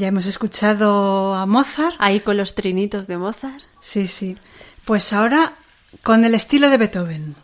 Ya 0.03 0.09
hemos 0.09 0.27
escuchado 0.27 1.33
a 1.33 1.47
Mozart. 1.47 1.95
Ahí 2.01 2.19
con 2.19 2.37
los 2.37 2.57
trinitos 2.57 3.07
de 3.07 3.19
Mozart. 3.19 3.63
Sí, 3.79 4.09
sí. 4.09 4.37
Pues 4.85 5.13
ahora 5.13 5.53
con 6.03 6.25
el 6.25 6.35
estilo 6.35 6.71
de 6.71 6.77
Beethoven. 6.77 7.37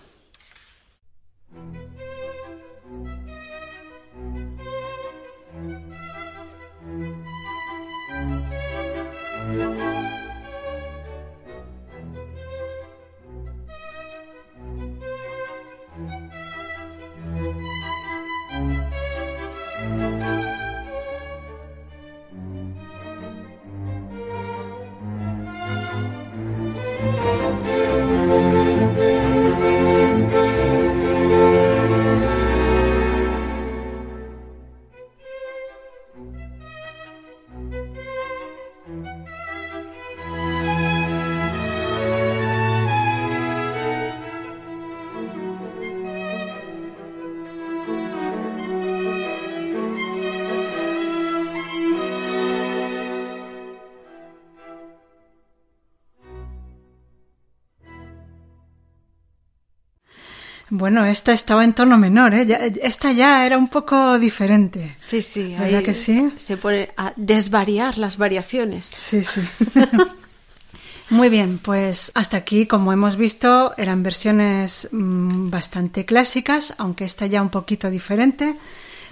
Bueno, 60.79 61.05
esta 61.05 61.33
estaba 61.33 61.65
en 61.65 61.75
tono 61.75 61.99
menor, 61.99 62.35
¿eh? 62.35 62.47
Ya- 62.47 62.61
esta 62.83 63.11
ya 63.13 63.45
era 63.45 63.59
un 63.59 63.69
poco 63.69 64.19
diferente. 64.19 64.97
Sí, 65.01 65.23
sí. 65.23 65.57
¿Verdad 65.59 65.79
ahí 65.81 65.85
que 65.85 65.95
sí? 65.95 66.33
Se 66.37 66.57
pone 66.57 66.91
a 66.97 67.13
desvariar 67.17 67.99
las 67.99 68.17
variaciones. 68.17 68.89
Sí, 68.97 69.25
sí. 69.25 69.41
Muy 71.11 71.31
bien, 71.31 71.59
pues 71.59 72.13
hasta 72.15 72.37
aquí, 72.37 72.67
como 72.67 72.93
hemos 72.93 73.17
visto, 73.17 73.75
eran 73.77 74.03
versiones 74.03 74.89
mm, 74.93 75.51
bastante 75.51 76.05
clásicas, 76.05 76.75
aunque 76.79 77.05
esta 77.05 77.27
ya 77.27 77.43
un 77.43 77.49
poquito 77.49 77.91
diferente. 77.91 78.55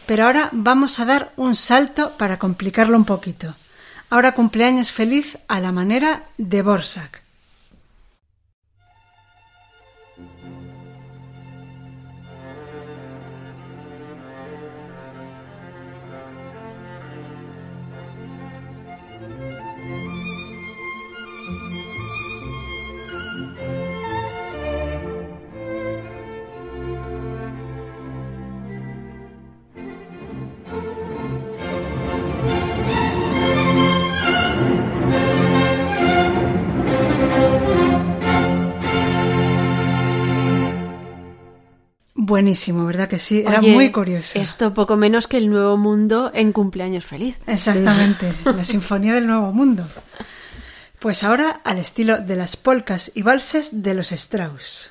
Pero 0.07 0.27
ahora 0.27 0.51
vamos 0.53 1.01
a 1.01 1.05
dar 1.05 1.33
un 1.37 1.57
salto 1.57 2.13
para 2.17 2.39
complicarlo 2.39 2.97
un 2.97 3.05
poquito. 3.07 3.55
Ahora 4.09 4.33
cumpleaños 4.33 4.93
feliz 4.93 5.37
a 5.49 5.59
la 5.59 5.73
manera 5.73 6.23
de 6.39 6.63
Borsak. 6.63 7.23
Buenísimo, 42.27 42.85
¿verdad 42.85 43.09
que 43.09 43.21
sí? 43.21 43.45
Era 43.47 43.61
Oye, 43.61 43.73
muy 43.73 43.93
curioso. 43.93 44.41
Esto 44.41 44.75
poco 44.75 44.97
menos 44.97 45.29
que 45.29 45.37
el 45.37 45.49
nuevo 45.49 45.77
mundo 45.77 46.33
en 46.35 46.53
cumpleaños 46.53 47.05
feliz. 47.05 47.37
Exactamente, 47.47 48.33
la 48.45 48.65
Sinfonía 48.65 49.15
del 49.15 49.29
Nuevo 49.29 49.53
Mundo. 49.53 49.87
Pues 50.99 51.23
ahora 51.23 51.61
al 51.63 51.79
estilo 51.79 52.19
de 52.19 52.35
las 52.35 52.57
polcas 52.57 53.13
y 53.15 53.23
valses 53.23 53.81
de 53.85 53.95
los 53.95 54.11
Strauss. 54.11 54.91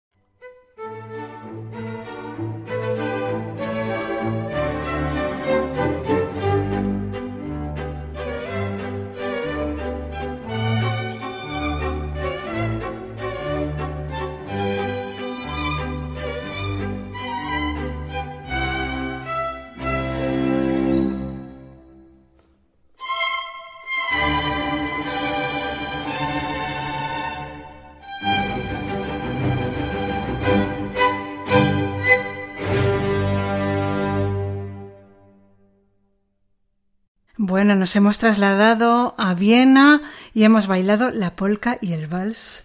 Bueno, 37.61 37.75
nos 37.75 37.95
hemos 37.95 38.17
trasladado 38.17 39.13
a 39.19 39.35
Viena 39.35 40.01
y 40.33 40.45
hemos 40.45 40.65
bailado 40.65 41.11
la 41.11 41.35
polka 41.35 41.77
y 41.79 41.93
el 41.93 42.07
vals 42.07 42.63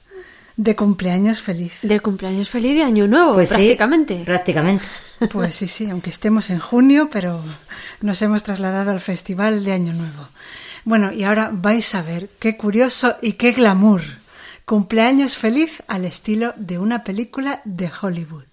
de 0.57 0.75
cumpleaños 0.75 1.43
feliz. 1.43 1.75
De 1.83 2.01
cumpleaños 2.01 2.49
feliz 2.49 2.75
de 2.77 2.83
Año 2.83 3.07
Nuevo, 3.07 3.35
Pues 3.35 3.51
sí, 3.51 3.57
prácticamente. 3.57 4.23
prácticamente. 4.25 4.87
Pues 5.31 5.55
sí, 5.55 5.67
sí, 5.67 5.91
aunque 5.91 6.09
estemos 6.09 6.49
en 6.49 6.61
junio, 6.61 7.11
pero 7.13 7.43
nos 8.01 8.23
hemos 8.23 8.43
trasladado 8.43 8.91
al 8.91 9.01
festival 9.01 9.67
de 9.67 9.73
Año 9.73 9.93
Nuevo. 9.93 10.31
Bueno, 10.87 11.13
y 11.13 11.25
ahora 11.25 11.51
vais 11.53 11.95
a 11.95 12.01
ver 12.01 12.31
qué 12.39 12.57
curioso 12.57 13.17
y 13.21 13.35
qué 13.35 13.53
glamour. 13.53 14.01
Cumpleaños 14.65 15.37
feliz 15.37 15.83
al 15.89 16.07
estilo 16.07 16.55
de 16.57 16.79
una 16.79 17.05
película 17.05 17.61
de 17.67 17.93
Hollywood. 18.01 18.45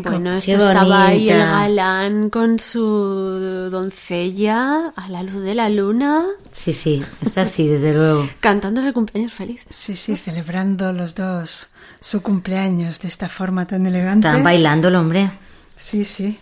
Bueno, 0.00 0.34
esto 0.34 0.52
Qué 0.52 0.56
estaba 0.56 1.06
ahí 1.06 1.28
el 1.28 1.38
galán 1.38 2.30
con 2.30 2.58
su 2.58 2.80
doncella 3.70 4.92
a 4.96 5.08
la 5.08 5.22
luz 5.22 5.42
de 5.42 5.54
la 5.54 5.68
luna, 5.68 6.24
Sí, 6.50 6.72
sí, 6.72 7.02
está 7.20 7.42
así, 7.42 7.66
desde 7.68 7.94
luego. 7.94 8.28
cantándole 8.40 8.92
cumpleaños 8.92 9.32
feliz. 9.32 9.64
Sí, 9.68 9.96
sí, 9.96 10.16
celebrando 10.16 10.92
los 10.92 11.14
dos 11.14 11.70
su 12.00 12.22
cumpleaños 12.22 13.00
de 13.00 13.08
esta 13.08 13.28
forma 13.28 13.66
tan 13.66 13.86
elegante. 13.86 14.28
Están 14.28 14.42
bailando 14.42 14.88
el 14.88 14.96
hombre. 14.96 15.30
Sí, 15.76 16.04
sí. 16.04 16.38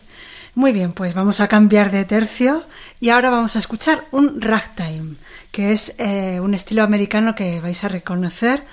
Muy 0.54 0.72
bien, 0.72 0.92
pues 0.92 1.14
vamos 1.14 1.40
a 1.40 1.48
cambiar 1.48 1.90
de 1.90 2.04
tercio 2.04 2.64
y 2.98 3.10
ahora 3.10 3.30
vamos 3.30 3.54
a 3.56 3.60
escuchar 3.60 4.04
un 4.10 4.40
ragtime, 4.40 5.14
que 5.52 5.72
es 5.72 5.94
eh, 5.98 6.40
un 6.40 6.54
estilo 6.54 6.82
americano 6.82 7.34
que 7.34 7.60
vais 7.60 7.84
a 7.84 7.88
reconocer, 7.88 8.64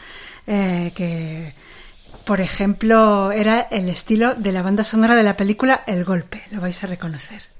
eh, 0.47 0.91
que, 0.95 1.53
por 2.28 2.41
ejemplo, 2.41 3.32
era 3.32 3.61
el 3.71 3.88
estilo 3.88 4.36
de 4.36 4.51
la 4.51 4.61
banda 4.61 4.84
sonora 4.84 5.15
de 5.15 5.23
la 5.23 5.38
película 5.38 5.84
El 5.88 6.03
Golpe, 6.03 6.43
lo 6.51 6.59
vais 6.59 6.84
a 6.84 6.88
reconocer. 6.88 7.56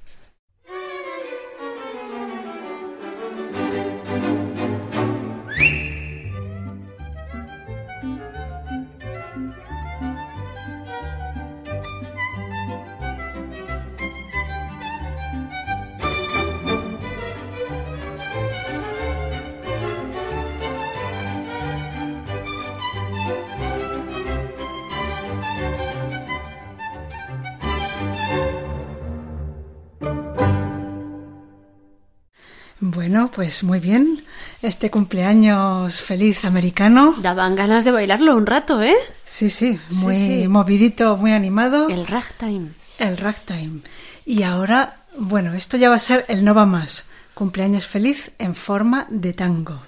Bueno, 33.28 33.36
pues 33.36 33.64
muy 33.66 33.82
bien. 33.82 34.24
Este 34.62 34.90
cumpleaños 34.90 36.00
feliz 36.00 36.46
americano. 36.46 37.14
Daban 37.18 37.56
ganas 37.56 37.84
de 37.84 37.92
bailarlo 37.92 38.38
un 38.38 38.46
rato, 38.46 38.82
¿eh? 38.82 38.96
Sí, 39.26 39.50
sí, 39.50 39.78
muy 39.90 40.16
sí. 40.16 40.48
movidito, 40.48 41.18
muy 41.18 41.34
animado. 41.34 41.90
El 41.90 42.08
ragtime. 42.08 42.70
El 43.00 43.18
ragtime. 43.18 43.82
Y 44.26 44.44
ahora, 44.44 44.96
bueno, 45.18 45.56
esto 45.56 45.76
ya 45.76 45.90
va 45.90 45.96
a 45.96 46.00
ser 46.00 46.24
el 46.30 46.46
no 46.46 46.54
va 46.56 46.66
más. 46.66 47.08
Cumpleaños 47.34 47.86
feliz 47.86 48.32
en 48.40 48.56
forma 48.56 49.08
de 49.10 49.34
tango. 49.34 49.82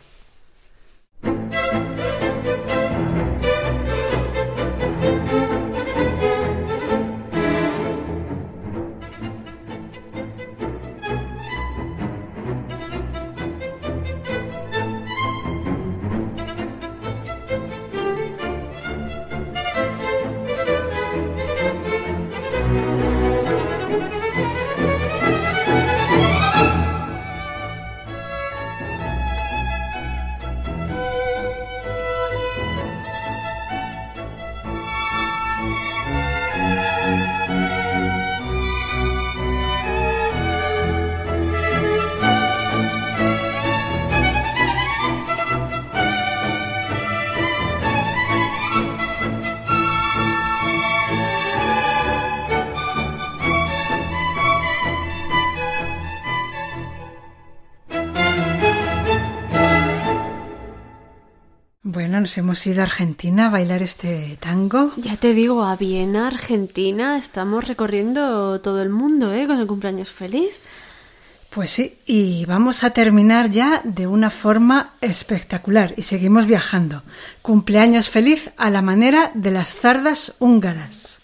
Bueno, 62.09 62.21
nos 62.21 62.39
hemos 62.39 62.65
ido 62.65 62.81
a 62.81 62.85
Argentina 62.85 63.45
a 63.45 63.49
bailar 63.51 63.83
este 63.83 64.35
tango. 64.39 64.91
Ya 64.97 65.15
te 65.15 65.35
digo, 65.35 65.63
a 65.63 65.75
Viena, 65.75 66.25
Argentina, 66.25 67.19
estamos 67.19 67.67
recorriendo 67.67 68.59
todo 68.61 68.81
el 68.81 68.89
mundo, 68.89 69.31
¿eh? 69.31 69.45
Con 69.45 69.59
el 69.59 69.67
cumpleaños 69.67 70.09
feliz. 70.09 70.59
Pues 71.51 71.69
sí, 71.69 71.99
y 72.07 72.45
vamos 72.45 72.83
a 72.83 72.89
terminar 72.89 73.51
ya 73.51 73.81
de 73.83 74.07
una 74.07 74.31
forma 74.31 74.93
espectacular 75.01 75.93
y 75.97 76.01
seguimos 76.01 76.47
viajando. 76.47 77.03
Cumpleaños 77.43 78.09
feliz 78.09 78.49
a 78.57 78.71
la 78.71 78.81
manera 78.81 79.29
de 79.35 79.51
las 79.51 79.75
zardas 79.75 80.35
húngaras. 80.39 81.19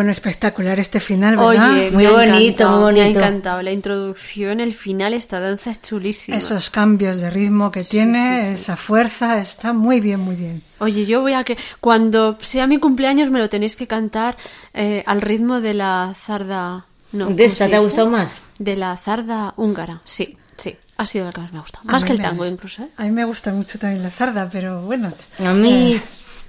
Bueno, 0.00 0.12
espectacular 0.12 0.80
este 0.80 0.98
final, 0.98 1.36
¿verdad? 1.36 1.72
Oye, 1.72 1.90
Muy 1.90 2.06
bonito, 2.06 2.70
muy 2.70 2.94
Me 2.94 3.00
ha 3.00 3.02
bonito. 3.04 3.18
encantado 3.18 3.60
la 3.60 3.70
introducción, 3.70 4.58
el 4.60 4.72
final, 4.72 5.12
esta 5.12 5.40
danza 5.40 5.72
es 5.72 5.82
chulísima. 5.82 6.38
Esos 6.38 6.70
cambios 6.70 7.20
de 7.20 7.28
ritmo 7.28 7.70
que 7.70 7.84
Sí, 7.84 7.90
tiene, 7.90 8.40
sí, 8.40 8.48
sí. 8.48 8.54
esa 8.54 8.76
fuerza, 8.76 9.38
está 9.38 9.74
muy 9.74 10.00
bien, 10.00 10.20
muy 10.20 10.36
bien. 10.36 10.62
Oye, 10.78 11.04
yo 11.04 11.20
voy 11.20 11.34
a 11.34 11.44
que 11.44 11.58
cuando 11.80 12.38
sea 12.40 12.66
mi 12.66 12.78
cumpleaños 12.78 13.30
me 13.30 13.40
lo 13.40 13.50
tenéis 13.50 13.76
que 13.76 13.86
cantar 13.86 14.38
eh, 14.72 15.04
al 15.06 15.20
ritmo 15.20 15.60
de 15.60 15.74
la 15.74 16.14
zarda. 16.18 16.86
No, 17.12 17.26
¿De 17.26 17.32
¿cómo 17.34 17.44
esta 17.44 17.68
te 17.68 17.76
ha 17.76 17.80
gustado 17.80 18.08
más? 18.08 18.32
De 18.58 18.76
la 18.76 18.96
zarda 18.96 19.52
húngara, 19.58 20.00
sí, 20.04 20.38
sí. 20.56 20.78
ha 20.96 21.04
sido 21.04 21.26
la 21.26 21.32
que 21.32 21.42
más 21.42 21.52
me 21.52 21.58
ha 21.58 21.60
gustado. 21.60 21.84
Más 21.84 22.06
que 22.06 22.12
el 22.12 22.18
me- 22.18 22.24
tango, 22.24 22.46
incluso. 22.46 22.84
¿eh? 22.84 22.88
A 22.96 23.02
mí 23.02 23.10
me 23.10 23.24
gusta 23.26 23.52
mucho 23.52 23.78
también 23.78 24.02
la 24.02 24.08
zarda, 24.10 24.48
pero 24.50 24.80
bueno. 24.80 25.12
A 25.44 25.52
mí 25.52 25.92
eh, 25.92 26.00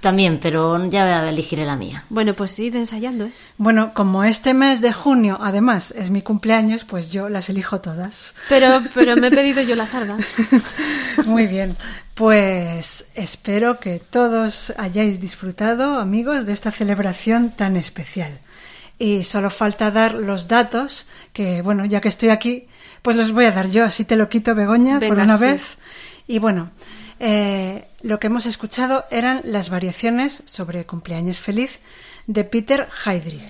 también, 0.02 0.40
pero 0.42 0.84
ya 0.90 1.28
elegiré 1.28 1.64
la 1.64 1.76
mía. 1.76 2.04
Bueno, 2.10 2.34
pues 2.34 2.58
id 2.58 2.74
ensayando, 2.74 3.26
¿eh? 3.26 3.32
Bueno, 3.56 3.94
como 3.94 4.24
este 4.24 4.52
mes 4.52 4.80
de 4.80 4.92
junio, 4.92 5.38
además, 5.40 5.92
es 5.96 6.10
mi 6.10 6.22
cumpleaños, 6.22 6.84
pues 6.84 7.10
yo 7.10 7.28
las 7.28 7.48
elijo 7.48 7.80
todas. 7.80 8.34
Pero, 8.48 8.68
pero 8.94 9.16
me 9.16 9.28
he 9.28 9.30
pedido 9.30 9.62
yo 9.62 9.76
la 9.76 9.86
zarda. 9.86 10.18
Muy 11.26 11.46
bien. 11.46 11.76
Pues 12.14 13.06
espero 13.14 13.78
que 13.78 14.00
todos 14.00 14.74
hayáis 14.76 15.20
disfrutado, 15.20 16.00
amigos, 16.00 16.46
de 16.46 16.52
esta 16.52 16.72
celebración 16.72 17.50
tan 17.50 17.76
especial. 17.76 18.40
Y 18.98 19.22
solo 19.22 19.50
falta 19.50 19.92
dar 19.92 20.14
los 20.14 20.48
datos, 20.48 21.06
que 21.32 21.62
bueno, 21.62 21.84
ya 21.84 22.00
que 22.00 22.08
estoy 22.08 22.30
aquí, 22.30 22.66
pues 23.02 23.16
los 23.16 23.30
voy 23.30 23.44
a 23.44 23.52
dar 23.52 23.70
yo, 23.70 23.84
así 23.84 24.04
te 24.04 24.16
lo 24.16 24.28
quito, 24.28 24.56
Begoña, 24.56 24.98
por 24.98 25.16
una 25.16 25.38
sí. 25.38 25.44
vez. 25.44 25.76
Y 26.26 26.40
bueno, 26.40 26.70
eh, 27.24 27.84
lo 28.00 28.18
que 28.18 28.26
hemos 28.26 28.46
escuchado 28.46 29.04
eran 29.12 29.42
las 29.44 29.70
variaciones 29.70 30.42
sobre 30.44 30.86
Cumpleaños 30.86 31.38
Feliz 31.38 31.78
de 32.26 32.42
Peter 32.42 32.88
Heydrich. 33.06 33.44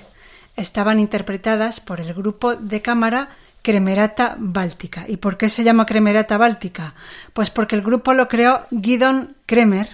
Estaban 0.56 0.98
interpretadas 1.00 1.80
por 1.80 1.98
el 1.98 2.12
grupo 2.12 2.54
de 2.54 2.82
cámara 2.82 3.30
Cremerata 3.62 4.36
Báltica. 4.38 5.06
¿Y 5.08 5.16
por 5.16 5.38
qué 5.38 5.48
se 5.48 5.64
llama 5.64 5.86
Cremerata 5.86 6.36
Báltica? 6.36 6.94
Pues 7.32 7.48
porque 7.48 7.74
el 7.74 7.80
grupo 7.80 8.12
lo 8.12 8.28
creó 8.28 8.66
Guidon 8.70 9.36
Kremer, 9.46 9.88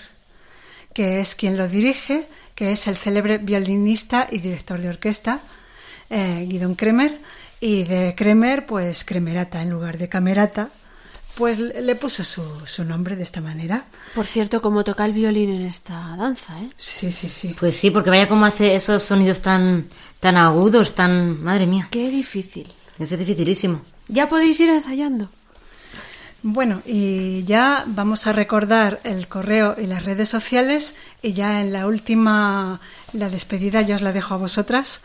que 0.93 1.21
es 1.21 1.37
quien 1.37 1.57
lo 1.57 1.69
dirige, 1.69 2.27
que 2.57 2.73
es 2.73 2.89
el 2.89 2.97
célebre 2.97 3.39
violinista 3.39 4.27
y 4.29 4.39
director 4.39 4.81
de 4.81 4.89
orquesta, 4.89 5.39
eh, 6.11 6.45
Guidon 6.49 6.75
Kremer, 6.75 7.21
y 7.61 7.85
de 7.85 8.17
Kremer, 8.17 8.67
pues 8.67 9.05
Cremerata 9.05 9.63
en 9.63 9.71
lugar 9.71 9.99
de 9.99 10.09
Camerata, 10.09 10.71
pues 11.39 11.61
le 11.61 11.95
puso 11.95 12.25
su, 12.25 12.43
su 12.67 12.85
nombre 12.85 13.15
de 13.15 13.23
esta 13.23 13.41
manera. 13.41 13.85
Por 14.13 14.27
cierto, 14.27 14.61
como 14.61 14.83
toca 14.83 15.05
el 15.05 15.13
violín 15.13 15.51
en 15.51 15.63
esta 15.63 16.17
danza, 16.19 16.61
¿eh? 16.61 16.71
Sí, 16.77 17.13
sí, 17.13 17.31
sí. 17.31 17.55
Pues 17.57 17.77
sí, 17.77 17.93
porque 17.93 18.11
vaya 18.11 18.29
como 18.29 18.45
hace 18.45 18.75
esos 18.75 19.05
sonidos 19.05 19.41
tan, 19.41 19.87
tan 20.19 20.37
agudos, 20.37 20.97
tan... 20.97 21.41
Madre 21.45 21.69
mía, 21.69 21.87
Qué 21.93 22.11
difícil. 22.11 22.67
es 22.99 23.17
dificilísimo. 23.17 23.83
Ya 24.09 24.29
podéis 24.29 24.59
ir 24.59 24.71
ensayando. 24.71 25.29
Bueno, 26.43 26.83
y 26.85 27.45
ya 27.45 27.85
vamos 27.87 28.27
a 28.27 28.33
recordar 28.33 28.99
el 29.05 29.29
correo 29.29 29.77
y 29.79 29.87
las 29.87 30.05
redes 30.05 30.29
sociales 30.29 30.97
y 31.23 31.35
ya 31.35 31.61
en 31.61 31.73
la 31.73 31.87
última, 31.87 32.81
la 33.13 33.29
despedida 33.29 33.83
yo 33.83 33.95
os 33.95 34.03
la 34.03 34.13
dejo 34.13 34.35
a 34.35 34.39
vosotras. 34.39 35.03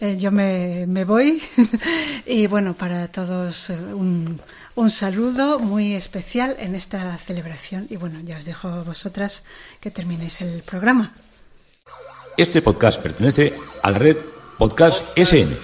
Eh, 0.00 0.16
yo 0.18 0.32
me, 0.32 0.84
me 0.88 1.04
voy 1.04 1.40
y 2.26 2.48
bueno, 2.48 2.74
para 2.74 3.08
todos 3.08 3.70
eh, 3.70 3.74
un, 3.74 4.40
un 4.76 4.90
saludo 4.90 5.58
muy 5.58 5.94
especial 5.94 6.54
en 6.58 6.74
esta 6.74 7.16
celebración 7.18 7.86
y 7.90 7.96
bueno, 7.96 8.20
ya 8.22 8.36
os 8.36 8.44
dejo 8.44 8.68
a 8.68 8.82
vosotras 8.82 9.44
que 9.80 9.90
terminéis 9.90 10.40
el 10.42 10.62
programa. 10.62 11.14
Este 12.36 12.60
podcast 12.60 13.00
pertenece 13.00 13.54
a 13.82 13.90
la 13.90 13.98
red 13.98 14.16
Podcast 14.58 15.02
SN. 15.16 15.56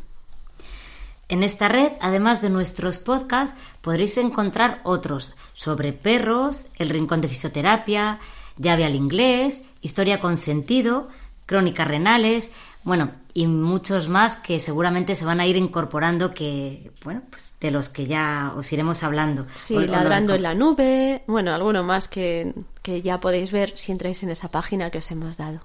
En 1.32 1.44
esta 1.44 1.70
red, 1.70 1.94
además 2.02 2.42
de 2.42 2.50
nuestros 2.50 2.98
podcasts, 2.98 3.58
podréis 3.80 4.18
encontrar 4.18 4.82
otros 4.84 5.34
sobre 5.54 5.94
perros, 5.94 6.68
el 6.76 6.90
rincón 6.90 7.22
de 7.22 7.30
fisioterapia, 7.30 8.20
llave 8.58 8.84
al 8.84 8.96
inglés, 8.96 9.64
historia 9.82 10.20
con 10.20 10.38
sentido, 10.38 11.08
crónicas 11.46 11.88
renales, 11.88 12.52
bueno, 12.84 13.12
y 13.34 13.48
muchos 13.48 14.10
más 14.10 14.36
que 14.36 14.60
seguramente 14.60 15.16
se 15.16 15.24
van 15.24 15.40
a 15.40 15.48
ir 15.48 15.56
incorporando 15.56 16.34
que, 16.34 16.92
bueno, 17.06 17.22
pues 17.30 17.56
de 17.62 17.72
los 17.72 17.88
que 17.88 18.08
ya 18.08 18.52
os 18.58 18.70
iremos 18.74 19.02
hablando. 19.02 19.48
Sí, 19.56 19.76
ladrando 19.76 20.34
en 20.34 20.44
la 20.44 20.54
nube, 20.54 21.24
bueno, 21.28 21.54
alguno 21.54 21.82
más 21.82 22.10
que, 22.10 22.54
que 22.82 23.02
ya 23.02 23.22
podéis 23.22 23.54
ver 23.54 23.72
si 23.78 23.94
entráis 23.94 24.22
en 24.24 24.32
esa 24.32 24.50
página 24.50 24.90
que 24.90 24.98
os 24.98 25.10
hemos 25.12 25.38
dado. 25.38 25.62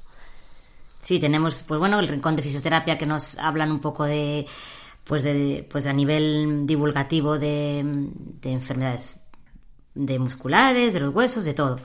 Sí, 1.00 1.18
tenemos, 1.18 1.64
pues 1.64 1.80
bueno, 1.80 1.98
el 1.98 2.06
rincón 2.06 2.36
de 2.36 2.44
fisioterapia 2.44 2.98
que 2.98 3.06
nos 3.06 3.36
hablan 3.38 3.72
un 3.72 3.80
poco 3.80 4.04
de, 4.04 4.46
pues 5.06 5.22
de, 5.22 5.66
pues 5.70 5.86
a 5.86 5.92
nivel 5.92 6.66
divulgativo 6.66 7.38
de, 7.38 7.82
de 8.40 8.50
enfermedades 8.50 9.20
de 9.94 10.18
musculares, 10.18 10.92
de 10.94 11.00
los 11.00 11.14
huesos, 11.14 11.44
de 11.44 11.54
todo. 11.54 11.80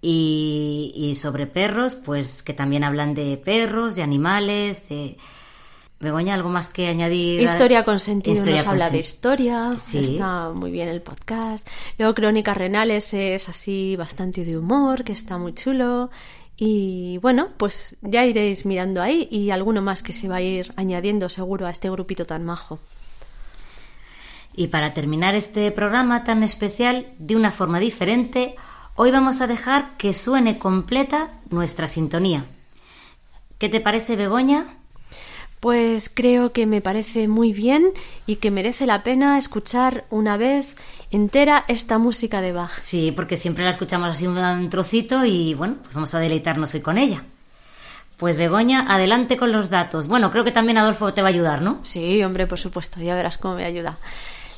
Y, 0.00 0.92
y 0.94 1.14
sobre 1.16 1.46
perros, 1.46 1.94
pues 1.96 2.42
que 2.42 2.52
también 2.52 2.84
hablan 2.84 3.14
de 3.14 3.36
perros, 3.36 3.96
de 3.96 4.02
animales, 4.02 4.88
de... 4.88 5.16
Begoña, 6.00 6.34
¿algo 6.34 6.48
más 6.48 6.70
que 6.70 6.86
añadir? 6.86 7.42
Historia 7.42 7.82
con 7.82 7.98
sentido 7.98 8.32
Historia 8.36 8.58
nos 8.58 8.64
con 8.66 8.70
habla 8.74 8.90
de 8.90 8.98
historia, 9.00 9.74
Sí. 9.80 9.98
está 9.98 10.50
muy 10.50 10.70
bien 10.70 10.86
el 10.86 11.02
podcast. 11.02 11.66
Luego 11.98 12.14
Crónicas 12.14 12.56
Renales 12.56 13.12
es 13.14 13.48
así 13.48 13.96
bastante 13.96 14.44
de 14.44 14.56
humor, 14.56 15.02
que 15.02 15.10
está 15.12 15.38
muy 15.38 15.54
chulo. 15.54 16.10
Y 16.60 17.18
bueno, 17.18 17.50
pues 17.56 17.96
ya 18.02 18.26
iréis 18.26 18.66
mirando 18.66 19.00
ahí 19.00 19.28
y 19.30 19.50
alguno 19.50 19.80
más 19.80 20.02
que 20.02 20.12
se 20.12 20.26
va 20.26 20.36
a 20.36 20.42
ir 20.42 20.72
añadiendo 20.74 21.28
seguro 21.28 21.66
a 21.66 21.70
este 21.70 21.88
grupito 21.88 22.26
tan 22.26 22.44
majo. 22.44 22.80
Y 24.56 24.66
para 24.66 24.92
terminar 24.92 25.36
este 25.36 25.70
programa 25.70 26.24
tan 26.24 26.42
especial 26.42 27.06
de 27.20 27.36
una 27.36 27.52
forma 27.52 27.78
diferente, 27.78 28.56
hoy 28.96 29.12
vamos 29.12 29.40
a 29.40 29.46
dejar 29.46 29.96
que 29.98 30.12
suene 30.12 30.58
completa 30.58 31.28
nuestra 31.48 31.86
sintonía. 31.86 32.44
¿Qué 33.58 33.68
te 33.68 33.80
parece, 33.80 34.16
Begoña? 34.16 34.66
Pues 35.60 36.10
creo 36.12 36.52
que 36.52 36.66
me 36.66 36.80
parece 36.80 37.28
muy 37.28 37.52
bien 37.52 37.90
y 38.26 38.36
que 38.36 38.50
merece 38.50 38.84
la 38.84 39.04
pena 39.04 39.38
escuchar 39.38 40.06
una 40.10 40.36
vez 40.36 40.74
entera 41.10 41.64
esta 41.68 41.98
música 41.98 42.40
de 42.40 42.52
Bach. 42.52 42.78
Sí, 42.78 43.12
porque 43.12 43.36
siempre 43.36 43.64
la 43.64 43.70
escuchamos 43.70 44.10
así 44.10 44.26
un 44.26 44.68
trocito 44.68 45.24
y 45.24 45.54
bueno, 45.54 45.76
pues 45.82 45.94
vamos 45.94 46.14
a 46.14 46.18
deleitarnos 46.18 46.74
hoy 46.74 46.80
con 46.80 46.98
ella. 46.98 47.24
Pues 48.16 48.36
Begoña, 48.36 48.86
adelante 48.88 49.36
con 49.36 49.52
los 49.52 49.70
datos. 49.70 50.08
Bueno, 50.08 50.30
creo 50.30 50.42
que 50.42 50.50
también 50.50 50.78
Adolfo 50.78 51.14
te 51.14 51.22
va 51.22 51.28
a 51.28 51.30
ayudar, 51.30 51.62
¿no? 51.62 51.78
Sí, 51.84 52.22
hombre, 52.24 52.46
por 52.46 52.58
supuesto, 52.58 53.00
ya 53.00 53.14
verás 53.14 53.38
cómo 53.38 53.54
me 53.54 53.64
ayuda. 53.64 53.96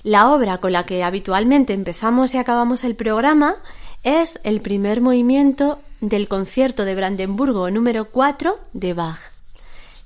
La 0.03 0.31
obra 0.31 0.59
con 0.59 0.73
la 0.73 0.87
que 0.87 1.05
habitualmente 1.05 1.75
empezamos 1.75 2.35
y 2.35 2.39
acabamos 2.39 2.85
el 2.85 2.97
programa 2.97 3.57
es 4.03 4.41
el 4.45 4.63
primer 4.63 5.03
movimiento 5.03 5.79
del 6.01 6.27
concierto 6.27 6.87
de 6.87 6.95
Brandenburgo 6.95 7.71
número 7.71 8.07
4 8.07 8.59
de 8.73 8.95
Bach. 8.95 9.30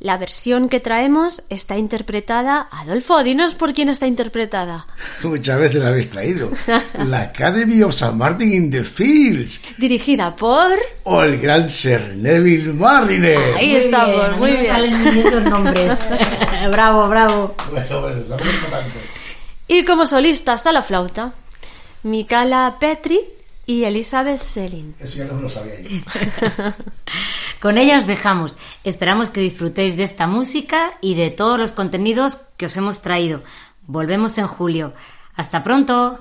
La 0.05 0.19
versión 0.19 0.69
que 0.69 0.81
traemos 0.81 1.43
está 1.49 1.79
interpretada. 1.79 2.69
Adolfo, 2.71 3.25
dinos 3.25 3.55
por 3.55 3.73
quién 3.73 3.89
está 3.89 4.07
interpretada. 4.07 4.87
Muchas 5.23 5.59
veces 5.59 5.77
la 5.83 5.89
habéis 5.89 6.11
traído. 6.11 6.51
La 7.07 7.21
Academy 7.23 7.83
of 7.83 7.93
St. 7.95 8.13
Martin 8.15 8.53
in 8.53 8.71
the 8.71 8.85
Fields. 8.85 9.63
Dirigida 9.79 10.37
por. 10.37 10.73
O 11.05 11.23
el 11.23 11.41
gran 11.41 11.71
Sir 11.71 12.17
Neville 12.17 12.75
Marriner. 12.75 13.39
Ahí 13.57 13.69
Muy 13.69 13.77
estamos, 13.77 14.15
bien, 14.29 14.39
muy 14.39 14.51
bien. 14.53 14.67
salen 14.67 15.07
esos 15.07 15.43
nombres. 15.45 16.05
bravo, 16.71 17.09
bravo. 17.09 17.55
Bueno, 17.71 18.01
bueno, 18.03 18.21
es 18.21 18.29
tanto. 18.29 18.99
Y 19.69 19.87
como 19.87 20.05
solistas 20.05 20.67
a 20.67 20.73
la 20.73 20.83
flauta, 20.83 21.33
Mikala 22.03 22.77
Petri 22.79 23.21
y 23.67 23.85
Elizabeth 23.85 24.41
Selin. 24.41 24.95
Eso 25.01 25.19
ya 25.19 25.25
no 25.25 25.41
lo 25.41 25.49
sabía 25.49 25.81
yo. 25.81 25.89
Con 27.61 27.79
ella 27.79 27.99
os 27.99 28.07
dejamos. 28.07 28.57
Esperamos 28.85 29.31
que 29.31 29.41
disfrutéis 29.41 29.97
de 29.97 30.05
esta 30.05 30.27
música 30.27 30.95
y 31.01 31.15
de 31.15 31.31
todos 31.31 31.59
los 31.59 31.73
contenidos 31.73 32.37
que 32.57 32.67
os 32.67 32.77
hemos 32.77 33.03
traído. 33.03 33.43
Volvemos 33.87 34.39
en 34.39 34.47
julio. 34.47 34.93
Hasta 35.35 35.63
pronto. 35.63 36.21